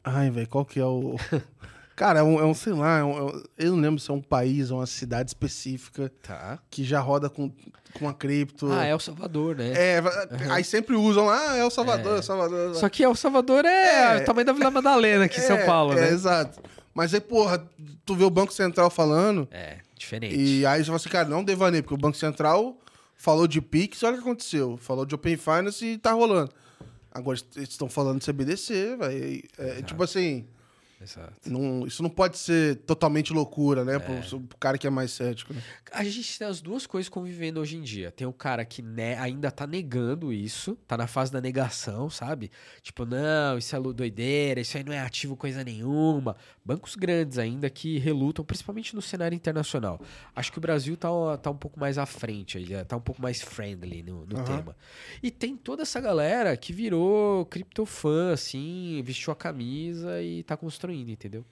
Ai, 0.04 0.30
velho, 0.30 0.48
qual 0.48 0.64
que 0.64 0.78
é 0.78 0.84
o... 0.84 1.16
Cara, 1.96 2.20
é 2.20 2.22
um, 2.22 2.38
é 2.38 2.44
um, 2.44 2.52
sei 2.54 2.74
lá, 2.74 2.98
é 2.98 3.04
um- 3.04 3.28
é 3.28 3.42
eu 3.58 3.72
não 3.72 3.80
lembro 3.80 3.98
se 3.98 4.10
é 4.10 4.14
um 4.14 4.20
país 4.20 4.70
ou 4.70 4.78
uma 4.78 4.86
cidade 4.86 5.30
específica 5.30 6.12
Tá. 6.22 6.58
que 6.70 6.84
já 6.84 7.00
roda 7.00 7.30
com, 7.30 7.50
com 7.98 8.06
a 8.06 8.12
cripto. 8.12 8.70
Ah, 8.70 8.84
é 8.84 8.90
El 8.90 9.00
Salvador, 9.00 9.56
né? 9.56 9.72
É, 9.74 10.02
aí 10.50 10.62
sempre 10.62 10.94
usam, 10.94 11.28
ah, 11.30 11.56
é 11.56 11.64
o 11.64 11.70
Salvador, 11.70 12.12
É. 12.12 12.16
é 12.16 12.20
o 12.20 12.22
Salvador. 12.22 12.74
Só 12.74 12.88
que 12.90 13.02
El 13.02 13.14
Salvador 13.14 13.64
é, 13.64 14.18
É. 14.18 14.22
o 14.22 14.24
tamanho 14.26 14.44
da 14.46 14.52
Vila 14.52 14.70
Madalena 14.70 15.24
aqui 15.24 15.38
em 15.40 15.42
São 15.42 15.56
É, 15.56 15.64
Paulo, 15.66 15.94
é, 15.94 16.02
né? 16.02 16.10
exato. 16.10 16.60
Mas 16.94 17.12
aí, 17.14 17.20
porra, 17.20 17.66
tu 18.04 18.14
vê 18.14 18.24
o 18.24 18.30
Banco 18.30 18.52
Central 18.52 18.90
falando, 18.90 19.48
É, 19.50 19.78
diferente. 19.96 20.36
e 20.36 20.64
aí 20.66 20.80
você 20.80 20.86
fala 20.86 20.96
assim, 20.96 21.08
cara, 21.08 21.28
não 21.28 21.42
devaneio, 21.42 21.82
porque 21.82 21.94
o 21.94 21.98
Banco 21.98 22.16
Central 22.16 22.78
Falou 23.16 23.48
de 23.48 23.62
Pix, 23.62 24.02
olha 24.02 24.14
o 24.14 24.16
que 24.18 24.22
aconteceu. 24.22 24.76
Falou 24.76 25.06
de 25.06 25.14
Open 25.14 25.36
Finance 25.36 25.84
e 25.84 25.98
tá 25.98 26.12
rolando. 26.12 26.52
Agora 27.10 27.38
eles 27.56 27.70
estão 27.70 27.88
falando 27.88 28.20
de 28.20 28.26
CBDC, 28.26 28.96
velho. 28.96 29.42
É, 29.56 29.82
tipo 29.82 30.02
assim, 30.02 30.46
Exato. 31.00 31.34
não- 31.50 31.86
isso 31.86 32.02
não 32.02 32.08
pode 32.08 32.38
ser 32.38 32.76
totalmente 32.78 33.32
loucura, 33.32 33.84
né? 33.84 33.98
Pro, 33.98 34.40
pro 34.40 34.56
cara 34.58 34.78
que 34.78 34.86
é 34.86 34.90
mais 34.90 35.10
cético. 35.10 35.52
Né? 35.52 35.62
A 35.92 36.02
gente 36.02 36.38
tem 36.38 36.46
as 36.48 36.60
duas 36.60 36.86
coisas 36.86 37.08
convivendo 37.08 37.60
hoje 37.60 37.76
em 37.76 37.82
dia. 37.82 38.10
Tem 38.10 38.26
o 38.26 38.32
cara 38.32 38.64
que 38.64 38.80
ne- 38.80 39.14
ainda 39.16 39.50
tá 39.50 39.66
negando 39.66 40.32
isso, 40.32 40.74
tá 40.86 40.96
na 40.96 41.06
fase 41.06 41.30
da 41.30 41.40
negação, 41.40 42.08
sabe? 42.08 42.50
Tipo, 42.82 43.04
não, 43.04 43.58
isso 43.58 43.76
é 43.76 43.80
doideira, 43.80 44.60
isso 44.60 44.76
aí 44.76 44.82
não 44.84 44.92
é 44.92 45.00
ativo 45.00 45.36
coisa 45.36 45.62
nenhuma. 45.62 46.34
Bancos 46.64 46.96
grandes 46.96 47.36
ainda 47.38 47.68
que 47.68 47.98
relutam, 47.98 48.44
principalmente 48.44 48.94
no 48.94 49.02
cenário 49.02 49.36
internacional. 49.36 50.00
Acho 50.34 50.50
que 50.50 50.58
o 50.58 50.60
Brasil 50.60 50.96
tá, 50.96 51.08
tá 51.36 51.50
um 51.50 51.56
pouco 51.56 51.78
mais 51.78 51.98
à 51.98 52.06
frente, 52.06 52.56
aí, 52.58 52.84
tá 52.84 52.96
um 52.96 53.00
pouco 53.00 53.20
mais 53.20 53.42
friendly 53.42 54.02
no, 54.02 54.24
no 54.26 54.36
Aham. 54.38 54.44
tema. 54.44 54.76
E 55.22 55.30
tem 55.30 55.56
toda 55.56 55.82
essa 55.82 56.00
galera 56.00 56.56
que 56.56 56.72
virou 56.72 57.44
criptofã, 57.46 58.32
assim, 58.32 59.02
vestiu 59.04 59.32
a 59.32 59.36
camisa 59.36 60.22
e 60.22 60.42
tá 60.42 60.56
construindo, 60.56 60.85
entendeu? 60.94 61.44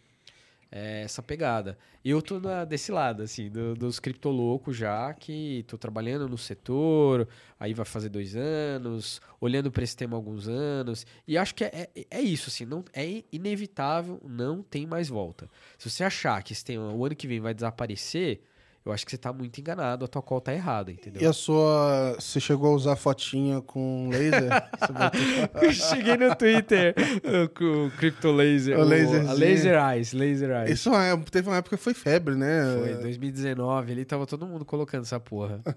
É 0.76 1.02
essa 1.02 1.22
pegada. 1.22 1.78
Eu 2.04 2.20
tô 2.20 2.40
na- 2.40 2.64
desse 2.64 2.90
lado, 2.90 3.22
assim, 3.22 3.48
do- 3.48 3.74
dos 3.74 4.00
criptoloucos 4.00 4.76
já, 4.76 5.14
que 5.14 5.64
tô 5.68 5.78
trabalhando 5.78 6.28
no 6.28 6.36
setor, 6.36 7.28
aí 7.60 7.72
vai 7.72 7.86
fazer 7.86 8.08
dois 8.08 8.34
anos, 8.34 9.20
olhando 9.40 9.70
para 9.70 9.84
esse 9.84 9.96
tema 9.96 10.16
há 10.16 10.18
alguns 10.18 10.48
anos, 10.48 11.06
e 11.28 11.38
acho 11.38 11.54
que 11.54 11.62
é, 11.64 11.88
é, 11.94 12.06
é 12.10 12.20
isso, 12.20 12.48
assim, 12.50 12.64
não, 12.64 12.84
é 12.92 13.22
inevitável, 13.30 14.20
não 14.24 14.62
tem 14.62 14.84
mais 14.84 15.08
volta. 15.08 15.48
Se 15.78 15.88
você 15.88 16.02
achar 16.02 16.42
que 16.42 16.52
esse 16.52 16.64
tema, 16.64 16.92
o 16.92 17.04
ano 17.04 17.14
que 17.14 17.28
vem 17.28 17.38
vai 17.40 17.54
desaparecer, 17.54 18.42
eu 18.84 18.92
acho 18.92 19.04
que 19.04 19.10
você 19.10 19.16
tá 19.18 19.32
muito 19.32 19.58
enganado, 19.58 20.04
a 20.04 20.08
tua 20.08 20.20
call 20.20 20.40
tá 20.40 20.52
errada, 20.52 20.92
entendeu? 20.92 21.22
E 21.22 21.26
a 21.26 21.32
sua. 21.32 22.16
Você 22.18 22.38
chegou 22.38 22.72
a 22.72 22.76
usar 22.76 22.96
fotinha 22.96 23.62
com 23.62 24.10
laser? 24.10 24.50
Eu 25.62 25.72
cheguei 25.72 26.16
no 26.18 26.34
Twitter 26.36 26.94
com 27.56 27.86
o 27.86 27.90
Crypto 27.92 28.30
Laser. 28.30 28.78
O 28.78 28.82
o- 28.82 28.84
laserzinho. 28.84 29.30
a 29.30 29.32
Laser 29.32 29.90
Eyes, 29.90 30.12
Laser 30.12 30.50
Eyes. 30.50 30.70
Isso 30.78 30.94
é 30.94 31.16
teve 31.30 31.48
uma 31.48 31.56
época 31.56 31.76
que 31.78 31.82
foi 31.82 31.94
febre, 31.94 32.34
né? 32.34 32.62
Foi 32.78 32.94
2019, 32.96 33.92
ali 33.92 34.04
tava 34.04 34.26
todo 34.26 34.46
mundo 34.46 34.64
colocando 34.64 35.02
essa 35.02 35.18
porra. 35.20 35.60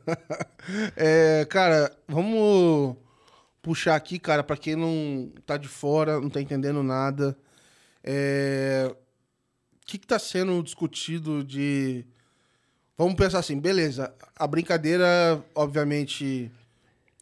É, 0.97 1.45
cara, 1.49 1.89
vamos 2.09 2.97
puxar 3.61 3.95
aqui, 3.95 4.19
cara, 4.19 4.43
pra 4.43 4.57
quem 4.57 4.75
não 4.75 5.31
tá 5.45 5.55
de 5.55 5.67
fora, 5.69 6.19
não 6.19 6.29
tá 6.29 6.41
entendendo 6.41 6.83
nada. 6.83 7.37
É, 8.03 8.89
O 8.91 9.85
que, 9.85 9.97
que 9.97 10.05
tá 10.07 10.19
sendo 10.19 10.61
discutido 10.61 11.41
de. 11.43 12.05
Vamos 12.97 13.15
pensar 13.15 13.39
assim, 13.39 13.59
beleza. 13.59 14.13
A 14.35 14.47
brincadeira, 14.47 15.43
obviamente, 15.53 16.51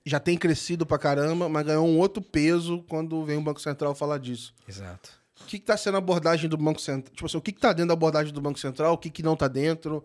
já 0.05 0.20
tem 0.20 0.38
crescido 0.38 0.86
pra 0.86 0.98
caramba, 0.98 1.50
mas 1.50 1.65
ganhou 1.65 1.86
um 1.86 1.98
outro 1.98 2.22
peso 2.22 2.84
quando 2.88 3.25
vem 3.25 3.38
o 3.38 3.41
Banco 3.41 3.60
Central 3.60 3.94
falar 3.94 4.17
disso. 4.20 4.53
Exato. 4.67 5.12
O 5.41 5.46
que, 5.46 5.60
que 5.60 5.65
tá 5.65 5.75
sendo 5.75 5.96
a 5.96 5.98
abordagem 5.98 6.50
do 6.50 6.55
Banco 6.55 6.79
Central? 6.79 7.13
Tipo 7.13 7.25
assim, 7.25 7.38
o 7.38 7.41
que, 7.41 7.51
que 7.51 7.60
tá 7.60 7.74
dentro 7.74 7.89
da 7.89 7.94
abordagem 7.94 8.34
do 8.34 8.39
Banco 8.39 8.58
Central, 8.58 8.94
o 8.94 8.98
que, 8.98 9.10
que 9.10 9.22
não 9.22 9.36
tá 9.36 9.48
dentro? 9.50 10.03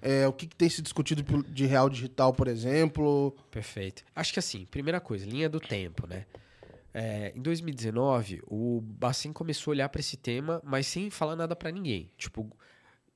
É, 0.00 0.28
o 0.28 0.32
que, 0.32 0.46
que 0.46 0.54
tem 0.54 0.68
se 0.68 0.80
discutido 0.80 1.24
de 1.42 1.66
real 1.66 1.90
digital, 1.90 2.32
por 2.32 2.46
exemplo? 2.46 3.36
Perfeito. 3.50 4.04
Acho 4.14 4.32
que 4.32 4.38
assim, 4.38 4.66
primeira 4.70 5.00
coisa, 5.00 5.26
linha 5.26 5.48
do 5.48 5.58
tempo, 5.58 6.06
né? 6.06 6.26
É, 6.94 7.32
em 7.34 7.42
2019, 7.42 8.42
o 8.46 8.80
Bacen 8.80 9.32
começou 9.32 9.72
a 9.72 9.74
olhar 9.74 9.88
para 9.88 10.00
esse 10.00 10.16
tema, 10.16 10.60
mas 10.64 10.86
sem 10.86 11.10
falar 11.10 11.34
nada 11.34 11.56
para 11.56 11.70
ninguém. 11.70 12.10
Tipo, 12.16 12.48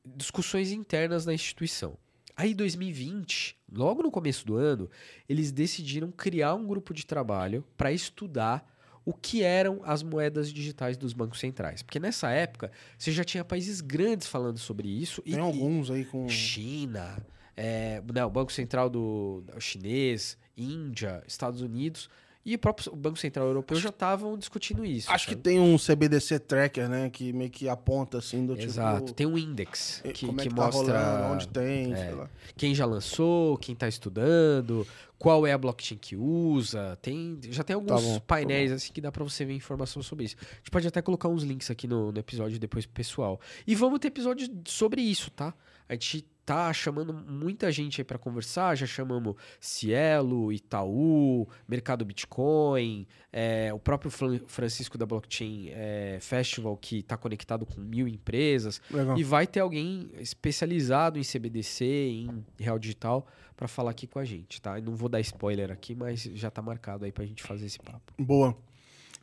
discussões 0.05 0.73
internas 0.73 1.25
na 1.27 1.35
instituição. 1.35 1.97
Aí, 2.37 2.53
em 2.53 2.57
2020, 2.57 3.57
logo 3.71 4.03
no 4.03 4.11
começo 4.11 4.47
do 4.47 4.57
ano, 4.57 4.91
eles 5.29 5.53
decidiram 5.53 6.11
criar 6.11 6.55
um 6.55 6.67
grupo 6.67 6.95
de 6.95 7.05
trabalho 7.05 7.65
para 7.77 7.93
estudar 7.93 8.67
o 9.05 9.13
que 9.13 9.43
eram 9.43 9.81
as 9.85 10.03
moedas 10.03 10.53
digitais 10.53 10.97
dos 10.97 11.13
bancos 11.13 11.41
centrais. 11.41 11.83
Porque 11.83 11.99
nessa 11.99 12.31
época, 12.31 12.71
você 12.97 13.13
já 13.13 13.25
tinha 13.25 13.45
países 13.45 13.81
grandes 13.81 14.27
falando 14.27 14.59
sobre 14.59 14.89
isso. 14.89 15.21
Tem 15.23 15.35
e, 15.35 15.39
alguns 15.39 15.91
aí 15.91 16.05
com. 16.05 16.29
China, 16.29 17.17
é, 17.57 18.03
não, 18.13 18.29
o 18.29 18.31
Banco 18.31 18.53
Central 18.53 18.89
do, 18.89 19.43
do 19.43 19.61
chinês, 19.61 20.39
Índia, 20.57 21.23
Estados 21.27 21.61
Unidos 21.61 22.09
e 22.45 22.55
o 22.57 22.59
próprio 22.59 22.95
Banco 22.97 23.19
Central 23.19 23.47
Europeu 23.47 23.79
já 23.79 23.91
estavam 23.91 24.37
discutindo 24.37 24.85
isso. 24.85 25.11
Acho 25.11 25.27
que 25.27 25.33
sabe? 25.33 25.43
tem 25.43 25.61
um 25.61 25.77
CBDC 25.77 26.41
tracker, 26.41 26.89
né? 26.89 27.09
Que 27.09 27.33
meio 27.33 27.51
que 27.51 27.69
aponta 27.69 28.19
assim 28.19 28.45
do 28.45 28.59
Exato. 28.59 29.07
tipo. 29.07 29.15
Tem 29.15 29.27
um 29.27 29.39
index 29.39 30.01
que, 30.03 30.09
é 30.09 30.13
que 30.13 30.27
que, 30.27 30.49
tá 30.49 30.55
mostra 30.55 31.01
rolando, 31.01 31.35
onde 31.35 31.49
tem, 31.49 31.93
é, 31.93 31.97
sei 31.97 32.15
lá. 32.15 32.31
quem 32.57 32.75
já 32.75 32.85
lançou, 32.85 33.57
quem 33.59 33.75
está 33.75 33.87
estudando, 33.87 34.85
qual 35.19 35.47
é 35.47 35.53
a 35.53 35.59
blockchain 35.59 35.97
que 35.97 36.17
usa. 36.17 36.99
Tem, 37.01 37.39
já 37.45 37.63
tem 37.63 37.75
alguns 37.75 38.03
bom, 38.03 38.15
tá 38.15 38.21
painéis 38.27 38.73
assim 38.73 38.93
que 38.93 39.01
dá 39.01 39.13
para 39.13 39.23
você 39.23 39.45
ver 39.45 39.55
informação 39.55 40.03
sobre 40.03 40.25
isso. 40.25 40.37
A 40.41 40.57
gente 40.57 40.71
pode 40.71 40.89
até 40.89 41.01
colocar 41.01 41.29
uns 41.29 41.45
links 41.45 41.71
aqui 41.71 41.87
no, 41.87 42.11
no 42.11 42.19
episódio 42.19 42.59
depois 42.59 42.87
pessoal. 42.87 43.41
E 43.65 43.77
vamos 43.77 44.01
ter 44.01 44.09
episódio 44.09 44.49
sobre 44.67 45.01
isso, 45.01 45.31
tá? 45.31 45.55
A 45.89 45.93
gente 45.93 46.27
tá 46.45 46.73
chamando 46.73 47.13
muita 47.15 47.71
gente 47.71 48.01
aí 48.01 48.05
para 48.05 48.19
conversar, 48.19 48.75
já 48.77 48.87
chamamos 48.87 49.37
Cielo, 49.61 50.53
Itaú, 50.53 51.49
Mercado 51.69 52.05
Bitcoin, 52.05 53.07
é, 53.33 53.73
o 53.73 53.79
próprio 53.79 54.11
Fran- 54.11 54.41
Francisco 54.47 54.99
da 54.99 55.07
Blockchain 55.07 55.69
é, 55.71 56.19
Festival, 56.21 56.77
que 56.77 56.99
está 56.99 57.17
conectado 57.17 57.65
com 57.65 57.81
mil 57.81 58.09
empresas. 58.09 58.81
Legal. 58.91 59.17
E 59.17 59.23
vai 59.25 59.47
ter 59.47 59.61
alguém 59.61 60.11
especializado 60.19 61.19
em 61.19 61.23
CBDC, 61.23 61.85
em 61.85 62.45
real 62.59 62.79
digital, 62.79 63.27
para 63.57 63.69
falar 63.69 63.93
aqui 63.93 64.07
com 64.09 64.19
a 64.19 64.25
gente, 64.25 64.61
tá? 64.61 64.79
Eu 64.79 64.83
não 64.83 64.97
vou 64.97 65.09
dar 65.09 65.21
spoiler 65.21 65.71
aqui, 65.71 65.95
mas 65.95 66.23
já 66.35 66.51
tá 66.51 66.61
marcado 66.61 67.05
aí 67.05 67.13
pra 67.13 67.25
gente 67.25 67.43
fazer 67.43 67.67
esse 67.67 67.79
papo. 67.79 68.13
Boa. 68.19 68.57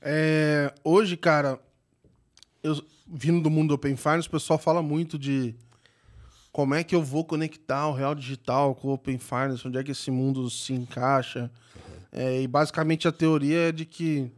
É, 0.02 0.74
hoje, 0.84 1.18
cara, 1.18 1.60
eu 2.64 2.82
vindo 3.06 3.42
do 3.42 3.50
mundo 3.50 3.70
do 3.70 3.74
Open 3.74 3.96
Finance, 3.98 4.28
o 4.28 4.32
pessoal 4.32 4.58
fala 4.58 4.82
muito 4.82 5.18
de 5.20 5.54
como 6.52 6.74
é 6.74 6.84
que 6.84 6.96
eu 6.96 7.04
vou 7.04 7.24
conectar 7.24 7.88
o 7.88 7.94
real 7.94 8.16
digital 8.16 8.74
com 8.76 8.90
o 8.90 8.94
Open 8.94 9.18
Finance, 9.20 9.68
onde 9.68 9.78
é 9.78 9.84
que 9.84 9.92
esse 9.92 10.10
mundo 10.10 10.50
se 10.50 10.74
encaixa. 10.74 11.52
É, 12.12 12.42
e 12.42 12.48
basicamente 12.48 13.08
a 13.08 13.12
teoria 13.12 13.70
é 13.70 13.72
de 13.72 13.86
que 13.86 14.32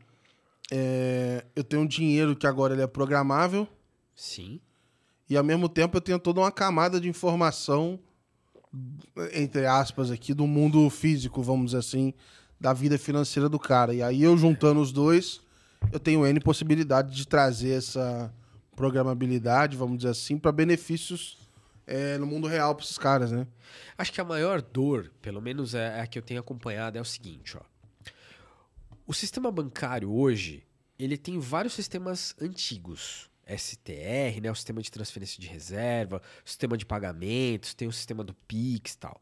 é, 0.72 1.46
eu 1.56 1.64
tenho 1.64 1.84
um 1.84 1.88
dinheiro 1.88 2.36
que 2.36 2.46
agora 2.46 2.74
ele 2.74 2.82
é 2.82 2.88
programável 2.88 3.68
Sim, 4.14 4.60
e 5.32 5.38
ao 5.38 5.44
mesmo 5.44 5.70
tempo 5.70 5.96
eu 5.96 6.02
tenho 6.02 6.20
toda 6.20 6.42
uma 6.42 6.52
camada 6.52 7.00
de 7.00 7.08
informação, 7.08 7.98
entre 9.34 9.66
aspas, 9.66 10.12
aqui, 10.12 10.34
do 10.34 10.46
mundo 10.46 10.90
físico, 10.90 11.42
vamos 11.42 11.68
dizer 11.68 11.78
assim, 11.78 12.14
da 12.60 12.74
vida 12.74 12.98
financeira 12.98 13.48
do 13.48 13.58
cara. 13.58 13.94
E 13.94 14.04
aí 14.04 14.22
eu 14.22 14.38
juntando 14.38 14.82
os 14.82 14.92
dois, 14.92 15.40
eu 15.90 16.02
tenho 16.02 16.26
N 16.26 16.40
possibilidade 16.42 17.16
de 17.16 17.26
trazer 17.26 17.78
essa 17.78 18.30
programabilidade, 18.76 19.78
vamos 19.78 20.00
dizer 20.00 20.10
assim, 20.10 20.38
para 20.38 20.52
benefícios 20.52 21.38
é, 21.92 22.18
no 22.18 22.26
mundo 22.26 22.48
real 22.48 22.74
para 22.74 22.86
esses 22.86 22.98
caras, 22.98 23.32
né? 23.32 23.46
Acho 23.98 24.14
que 24.14 24.22
a 24.22 24.24
maior 24.24 24.62
dor, 24.62 25.12
pelo 25.22 25.42
menos 25.42 25.76
é 25.76 26.00
a 26.00 26.08
que 26.08 26.18
eu 26.18 26.24
tenho 26.24 26.40
acompanhado, 26.40 26.98
é 26.98 27.02
o 27.02 27.06
seguinte, 27.06 27.58
ó. 27.58 27.62
O 29.06 29.14
sistema 29.14 29.52
bancário 29.52 30.10
hoje, 30.10 30.66
ele 30.98 31.18
tem 31.18 31.38
vários 31.38 31.74
sistemas 31.74 32.34
antigos. 32.42 33.30
STR, 33.58 34.40
né, 34.42 34.50
o 34.50 34.56
sistema 34.56 34.82
de 34.82 34.90
transferência 34.90 35.42
de 35.42 35.48
reserva, 35.48 36.22
o 36.46 36.50
sistema 36.50 36.78
de 36.78 36.86
pagamentos, 36.86 37.74
tem 37.74 37.86
o 37.86 37.92
sistema 37.92 38.24
do 38.24 38.34
Pix 38.34 38.94
e 38.94 38.98
tal. 38.98 39.22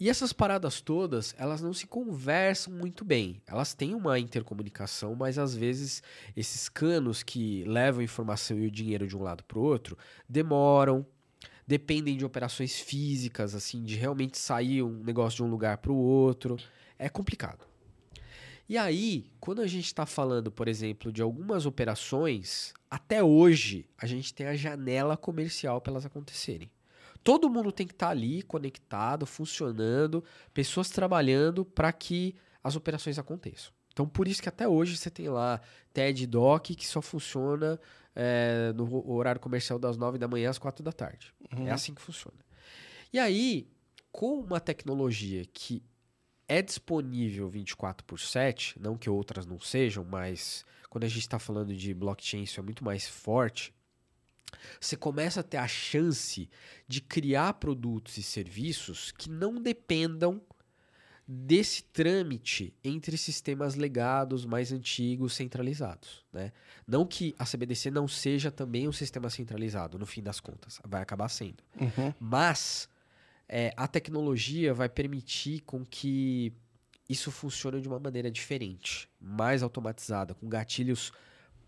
E 0.00 0.08
essas 0.08 0.32
paradas 0.32 0.80
todas, 0.80 1.34
elas 1.36 1.60
não 1.60 1.74
se 1.74 1.86
conversam 1.86 2.72
muito 2.72 3.04
bem. 3.04 3.42
Elas 3.46 3.74
têm 3.74 3.94
uma 3.94 4.18
intercomunicação, 4.18 5.14
mas 5.14 5.36
às 5.36 5.54
vezes 5.54 6.02
esses 6.34 6.70
canos 6.70 7.22
que 7.22 7.64
levam 7.64 8.00
a 8.00 8.04
informação 8.04 8.58
e 8.58 8.66
o 8.66 8.70
dinheiro 8.70 9.06
de 9.06 9.16
um 9.16 9.22
lado 9.22 9.44
para 9.44 9.58
o 9.58 9.62
outro 9.62 9.98
demoram, 10.26 11.04
dependem 11.66 12.16
de 12.16 12.24
operações 12.24 12.78
físicas, 12.78 13.54
assim, 13.54 13.82
de 13.82 13.96
realmente 13.96 14.38
sair 14.38 14.82
um 14.82 15.02
negócio 15.02 15.38
de 15.38 15.42
um 15.42 15.50
lugar 15.50 15.78
para 15.78 15.92
o 15.92 15.96
outro. 15.96 16.56
É 16.98 17.08
complicado. 17.08 17.66
E 18.68 18.76
aí, 18.76 19.30
quando 19.38 19.60
a 19.60 19.66
gente 19.66 19.86
está 19.86 20.04
falando, 20.04 20.50
por 20.50 20.66
exemplo, 20.66 21.12
de 21.12 21.22
algumas 21.22 21.66
operações, 21.66 22.74
até 22.90 23.22
hoje 23.22 23.88
a 23.96 24.06
gente 24.06 24.34
tem 24.34 24.46
a 24.46 24.56
janela 24.56 25.16
comercial 25.16 25.80
para 25.80 25.92
elas 25.92 26.06
acontecerem. 26.06 26.70
Todo 27.22 27.50
mundo 27.50 27.72
tem 27.72 27.86
que 27.86 27.92
estar 27.92 28.10
ali 28.10 28.42
conectado, 28.42 29.26
funcionando, 29.26 30.22
pessoas 30.54 30.90
trabalhando 30.90 31.64
para 31.64 31.92
que 31.92 32.34
as 32.62 32.76
operações 32.76 33.18
aconteçam. 33.18 33.72
Então, 33.92 34.06
por 34.06 34.28
isso 34.28 34.42
que 34.42 34.48
até 34.48 34.68
hoje 34.68 34.96
você 34.96 35.10
tem 35.10 35.28
lá 35.28 35.60
TED 35.92 36.26
Doc 36.26 36.66
que 36.66 36.86
só 36.86 37.00
funciona 37.00 37.80
é, 38.16 38.72
no 38.74 39.12
horário 39.12 39.40
comercial 39.40 39.78
das 39.78 39.98
9 39.98 40.16
da 40.16 40.26
manhã 40.26 40.48
às 40.48 40.58
4 40.58 40.82
da 40.82 40.90
tarde. 40.90 41.34
É 41.66 41.70
assim 41.70 41.94
que 41.94 42.00
funciona. 42.00 42.38
E 43.12 43.18
aí, 43.18 43.68
com 44.10 44.40
uma 44.40 44.58
tecnologia 44.58 45.44
que 45.52 45.82
é 46.48 46.62
disponível 46.62 47.48
24 47.48 48.04
por 48.04 48.18
7, 48.18 48.80
não 48.80 48.96
que 48.96 49.10
outras 49.10 49.44
não 49.44 49.60
sejam, 49.60 50.04
mas 50.04 50.64
quando 50.88 51.04
a 51.04 51.08
gente 51.08 51.20
está 51.20 51.38
falando 51.38 51.74
de 51.74 51.92
blockchain, 51.92 52.42
isso 52.42 52.58
é 52.58 52.62
muito 52.62 52.82
mais 52.82 53.06
forte. 53.06 53.74
Você 54.80 54.96
começa 54.96 55.40
a 55.40 55.42
ter 55.42 55.58
a 55.58 55.68
chance 55.68 56.48
de 56.88 57.00
criar 57.00 57.54
produtos 57.54 58.16
e 58.16 58.22
serviços 58.22 59.12
que 59.12 59.28
não 59.28 59.60
dependam 59.60 60.40
desse 61.26 61.82
trâmite 61.82 62.72
entre 62.84 63.16
sistemas 63.16 63.74
legados 63.74 64.44
mais 64.44 64.70
antigos 64.70 65.34
centralizados, 65.34 66.24
né? 66.32 66.52
Não 66.86 67.04
que 67.04 67.34
a 67.36 67.44
CBDC 67.44 67.90
não 67.90 68.06
seja 68.06 68.50
também 68.50 68.86
um 68.86 68.92
sistema 68.92 69.28
centralizado, 69.28 69.98
no 69.98 70.06
fim 70.06 70.22
das 70.22 70.38
contas, 70.38 70.80
vai 70.86 71.02
acabar 71.02 71.28
sendo. 71.28 71.64
Uhum. 71.80 72.14
Mas 72.20 72.88
é, 73.48 73.72
a 73.76 73.88
tecnologia 73.88 74.72
vai 74.72 74.88
permitir 74.88 75.60
com 75.62 75.84
que 75.84 76.52
isso 77.08 77.32
funcione 77.32 77.80
de 77.80 77.88
uma 77.88 77.98
maneira 77.98 78.30
diferente, 78.30 79.08
mais 79.20 79.62
automatizada, 79.62 80.34
com 80.34 80.48
gatilhos 80.48 81.12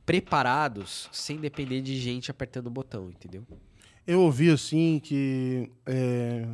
preparados, 0.06 1.08
sem 1.12 1.38
depender 1.38 1.80
de 1.80 1.96
gente 1.98 2.30
apertando 2.30 2.68
o 2.68 2.70
botão, 2.70 3.10
entendeu? 3.10 3.46
Eu 4.06 4.22
ouvi 4.22 4.50
assim 4.50 4.98
que 5.00 5.70
é, 5.84 6.48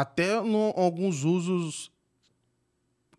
até 0.00 0.40
no, 0.42 0.74
alguns 0.76 1.24
usos 1.24 1.90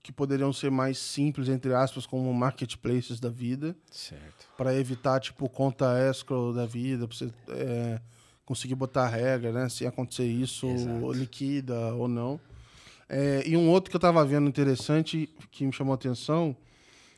que 0.03 0.11
poderiam 0.11 0.53
ser 0.53 0.69
mais 0.69 0.97
simples, 0.99 1.49
entre 1.49 1.73
aspas, 1.73 2.05
como 2.05 2.31
marketplaces 2.33 3.19
da 3.19 3.29
vida, 3.29 3.75
Certo. 3.91 4.47
para 4.55 4.73
evitar, 4.75 5.19
tipo, 5.19 5.49
conta 5.49 5.97
escrow 6.09 6.53
da 6.53 6.65
vida, 6.65 7.07
pra 7.07 7.17
você 7.17 7.33
é, 7.49 7.99
conseguir 8.45 8.75
botar 8.75 9.07
regra, 9.07 9.51
né? 9.51 9.67
Se 9.69 9.85
acontecer 9.87 10.25
isso, 10.25 10.67
Exato. 10.67 11.11
liquida 11.13 11.93
ou 11.95 12.07
não. 12.07 12.39
É, 13.09 13.41
e 13.45 13.57
um 13.57 13.69
outro 13.69 13.89
que 13.89 13.95
eu 13.95 13.99
tava 13.99 14.23
vendo 14.23 14.47
interessante, 14.47 15.27
que 15.49 15.65
me 15.65 15.73
chamou 15.73 15.93
a 15.93 15.95
atenção, 15.95 16.55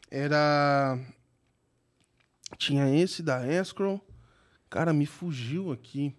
era... 0.10 0.98
Tinha 2.58 2.89
esse 2.96 3.22
da 3.22 3.46
escrow. 3.46 4.01
Cara, 4.70 4.94
me 4.94 5.06
fugiu 5.06 5.72
aqui. 5.72 6.16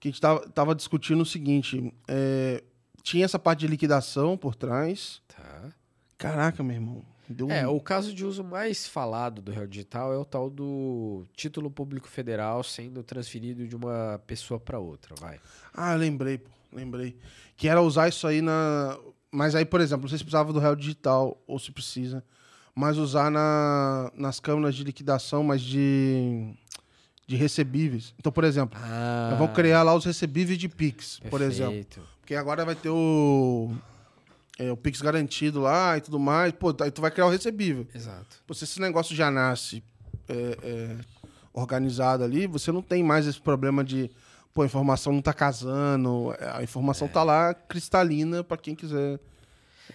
Que 0.00 0.08
a 0.08 0.10
gente 0.10 0.20
tava, 0.20 0.48
tava 0.50 0.74
discutindo 0.74 1.22
o 1.22 1.26
seguinte, 1.26 1.92
é, 2.06 2.62
tinha 3.02 3.24
essa 3.24 3.38
parte 3.38 3.60
de 3.60 3.66
liquidação 3.66 4.36
por 4.36 4.54
trás. 4.54 5.20
Tá. 5.28 5.72
Caraca, 6.16 6.62
meu 6.62 6.74
irmão. 6.74 7.04
É, 7.50 7.66
o 7.66 7.78
caso 7.78 8.14
de 8.14 8.24
uso 8.24 8.42
mais 8.42 8.88
falado 8.88 9.42
do 9.42 9.52
Real 9.52 9.66
Digital 9.66 10.14
é 10.14 10.16
o 10.16 10.24
tal 10.24 10.48
do 10.48 11.26
título 11.34 11.70
público 11.70 12.08
federal 12.08 12.64
sendo 12.64 13.02
transferido 13.02 13.68
de 13.68 13.76
uma 13.76 14.18
pessoa 14.26 14.58
para 14.58 14.78
outra, 14.78 15.14
vai. 15.20 15.38
Ah, 15.74 15.94
lembrei, 15.94 16.38
pô, 16.38 16.50
lembrei. 16.72 17.18
Que 17.54 17.68
era 17.68 17.82
usar 17.82 18.08
isso 18.08 18.26
aí 18.26 18.40
na. 18.40 18.98
Mas 19.30 19.54
aí, 19.54 19.66
por 19.66 19.80
exemplo, 19.82 20.02
não 20.02 20.08
sei 20.08 20.16
se 20.16 20.24
precisava 20.24 20.54
do 20.54 20.58
real 20.58 20.74
digital 20.74 21.38
ou 21.46 21.58
se 21.58 21.70
precisa, 21.70 22.24
mas 22.74 22.96
usar 22.96 23.30
na... 23.30 24.10
nas 24.14 24.40
câmeras 24.40 24.74
de 24.74 24.82
liquidação, 24.82 25.42
mas 25.44 25.60
de. 25.60 26.54
De 27.28 27.36
recebíveis. 27.36 28.12
Então, 28.18 28.32
por 28.32 28.42
exemplo, 28.42 28.80
Ah, 28.82 29.36
vão 29.38 29.46
criar 29.48 29.82
lá 29.84 29.94
os 29.94 30.04
recebíveis 30.04 30.58
de 30.58 30.68
Pix, 30.68 31.20
por 31.30 31.40
exemplo. 31.42 31.74
perfeito. 31.74 32.00
Porque 32.20 32.34
agora 32.34 32.64
vai 32.64 32.74
ter 32.74 32.88
o. 32.90 33.70
é, 34.58 34.72
o 34.72 34.76
Pix 34.76 35.00
garantido 35.00 35.60
lá 35.60 35.96
e 35.96 36.00
tudo 36.00 36.18
mais. 36.18 36.52
Pô, 36.52 36.74
aí 36.80 36.90
tu 36.90 37.00
vai 37.02 37.10
criar 37.10 37.26
o 37.26 37.30
recebível. 37.30 37.86
Exato. 37.94 38.38
Pô, 38.46 38.54
se 38.54 38.64
esse 38.64 38.80
negócio 38.80 39.14
já 39.14 39.30
nasce 39.30 39.84
é, 40.28 40.58
é, 40.62 40.96
organizado 41.52 42.24
ali, 42.24 42.46
você 42.46 42.72
não 42.72 42.82
tem 42.82 43.02
mais 43.02 43.26
esse 43.26 43.40
problema 43.40 43.84
de, 43.84 44.10
pô, 44.54 44.62
a 44.62 44.66
informação 44.66 45.12
não 45.12 45.22
tá 45.22 45.32
casando, 45.34 46.34
a 46.54 46.62
informação 46.62 47.06
tá 47.08 47.22
lá 47.22 47.52
cristalina 47.54 48.42
para 48.42 48.56
quem 48.56 48.74
quiser, 48.74 49.20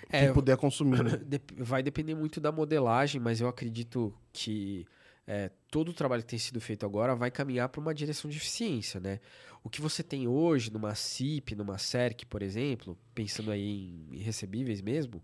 É, 0.09 0.25
quem 0.25 0.33
puder 0.33 0.55
consumir. 0.57 1.03
né? 1.03 1.19
Vai 1.57 1.81
depender 1.83 2.13
muito 2.15 2.39
da 2.39 2.51
modelagem, 2.51 3.19
mas 3.21 3.41
eu 3.41 3.47
acredito 3.47 4.13
que 4.31 4.85
é, 5.27 5.49
todo 5.73 5.89
o 5.89 5.93
trabalho 5.93 6.21
que 6.21 6.29
tem 6.29 6.37
sido 6.37 6.61
feito 6.61 6.85
agora 6.85 7.15
vai 7.15 7.31
caminhar 7.31 7.67
para 7.67 7.81
uma 7.81 7.95
direção 7.95 8.29
de 8.29 8.37
eficiência, 8.37 8.99
né? 8.99 9.19
O 9.63 9.71
que 9.71 9.81
você 9.81 10.03
tem 10.03 10.27
hoje 10.27 10.71
numa 10.71 10.93
CIP, 10.93 11.55
numa 11.55 11.79
CERC, 11.79 12.27
por 12.27 12.43
exemplo, 12.43 12.95
pensando 13.15 13.49
aí 13.49 14.07
em, 14.11 14.19
recebíveis 14.19 14.81
mesmo, 14.81 15.19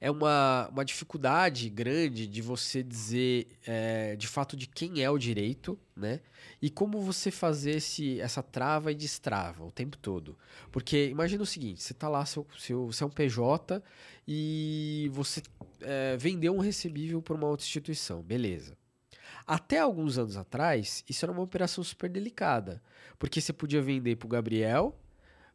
é 0.00 0.10
uma, 0.10 0.68
uma 0.68 0.84
dificuldade 0.84 1.70
grande 1.70 2.26
de 2.26 2.42
você 2.42 2.82
dizer 2.82 3.46
é, 3.64 4.16
de 4.16 4.26
fato 4.26 4.56
de 4.56 4.66
quem 4.66 5.00
é 5.00 5.08
o 5.08 5.16
direito, 5.16 5.78
né? 5.94 6.18
E 6.60 6.68
como 6.68 7.00
você 7.00 7.30
fazer 7.30 7.76
esse, 7.76 8.20
essa 8.20 8.42
trava 8.42 8.90
e 8.90 8.96
destrava 8.96 9.64
o 9.64 9.70
tempo 9.70 9.96
todo. 9.96 10.36
Porque 10.72 11.06
imagina 11.06 11.44
o 11.44 11.46
seguinte: 11.46 11.84
você 11.84 11.94
tá 11.94 12.08
lá, 12.08 12.26
seu, 12.26 12.44
seu, 12.58 12.86
você 12.86 13.04
é 13.04 13.06
um 13.06 13.10
PJ 13.10 13.80
e 14.26 15.08
você 15.12 15.40
é, 15.82 16.16
vendeu 16.16 16.52
um 16.52 16.58
recebível 16.58 17.22
para 17.22 17.34
uma 17.36 17.46
outra 17.46 17.64
instituição, 17.64 18.20
beleza. 18.20 18.76
Até 19.46 19.78
alguns 19.78 20.16
anos 20.18 20.36
atrás, 20.36 21.04
isso 21.08 21.24
era 21.24 21.32
uma 21.32 21.42
operação 21.42 21.82
super 21.84 22.08
delicada. 22.10 22.82
Porque 23.18 23.40
você 23.40 23.52
podia 23.52 23.80
vender 23.82 24.16
para 24.16 24.26
o 24.26 24.28
Gabriel, 24.28 24.96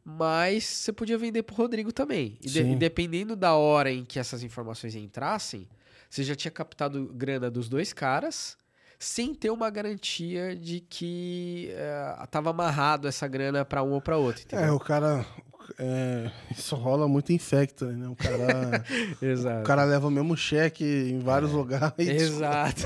mas 0.04 0.64
você 0.64 0.92
podia 0.94 1.18
vender 1.18 1.44
para 1.44 1.54
o 1.54 1.58
Rodrigo 1.58 1.92
também. 1.92 2.38
E, 2.42 2.48
de- 2.48 2.62
e 2.62 2.76
dependendo 2.76 3.36
da 3.36 3.54
hora 3.56 3.92
em 3.92 4.04
que 4.06 4.18
essas 4.20 4.44
informações 4.44 4.96
entrassem, 4.96 5.68
você 6.10 6.24
já 6.24 6.36
tinha 6.36 6.52
captado 6.52 7.08
grana 7.14 7.52
dos 7.52 7.68
dois 7.70 7.94
caras, 7.94 8.58
sem 8.98 9.34
ter 9.34 9.50
uma 9.50 9.70
garantia 9.70 10.56
de 10.56 10.80
que 10.82 11.70
estava 12.24 12.50
amarrado 12.50 13.08
essa 13.08 13.28
grana 13.28 13.64
para 13.64 13.84
um 13.84 13.92
ou 13.92 14.02
para 14.02 14.18
outro. 14.18 14.42
É, 14.44 14.46
Entendeu? 14.46 14.76
o 14.76 14.80
cara. 14.80 15.26
É, 15.78 16.32
isso 16.52 16.76
rola 16.76 17.08
muito 17.08 17.32
infecto, 17.32 17.86
né? 17.86 18.08
O 18.08 18.16
cara, 18.16 18.84
o 19.62 19.64
cara 19.64 19.84
leva 19.84 20.08
o 20.08 20.12
mesmo 20.12 20.36
cheque 20.36 20.84
em 20.84 21.20
vários 21.20 21.52
lugares. 21.52 21.94
Exato. 22.08 22.84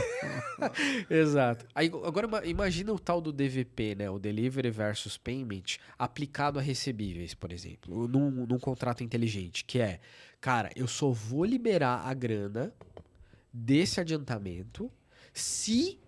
Exato. 1.09 1.65
Aí, 1.75 1.87
agora 2.05 2.27
ima- 2.27 2.45
imagina 2.45 2.91
o 2.93 2.99
tal 2.99 3.21
do 3.21 3.31
DVP, 3.31 3.95
né? 3.95 4.09
O 4.09 4.19
Delivery 4.19 4.69
versus 4.69 5.17
Payment, 5.17 5.77
aplicado 5.97 6.59
a 6.59 6.61
recebíveis, 6.61 7.33
por 7.33 7.51
exemplo, 7.51 8.07
num, 8.07 8.29
num 8.45 8.59
contrato 8.59 9.03
inteligente, 9.03 9.63
que 9.65 9.79
é, 9.79 9.99
cara, 10.41 10.69
eu 10.75 10.87
só 10.87 11.09
vou 11.09 11.45
liberar 11.45 12.07
a 12.07 12.13
grana 12.13 12.73
desse 13.51 13.99
adiantamento 13.99 14.89
se 15.33 15.99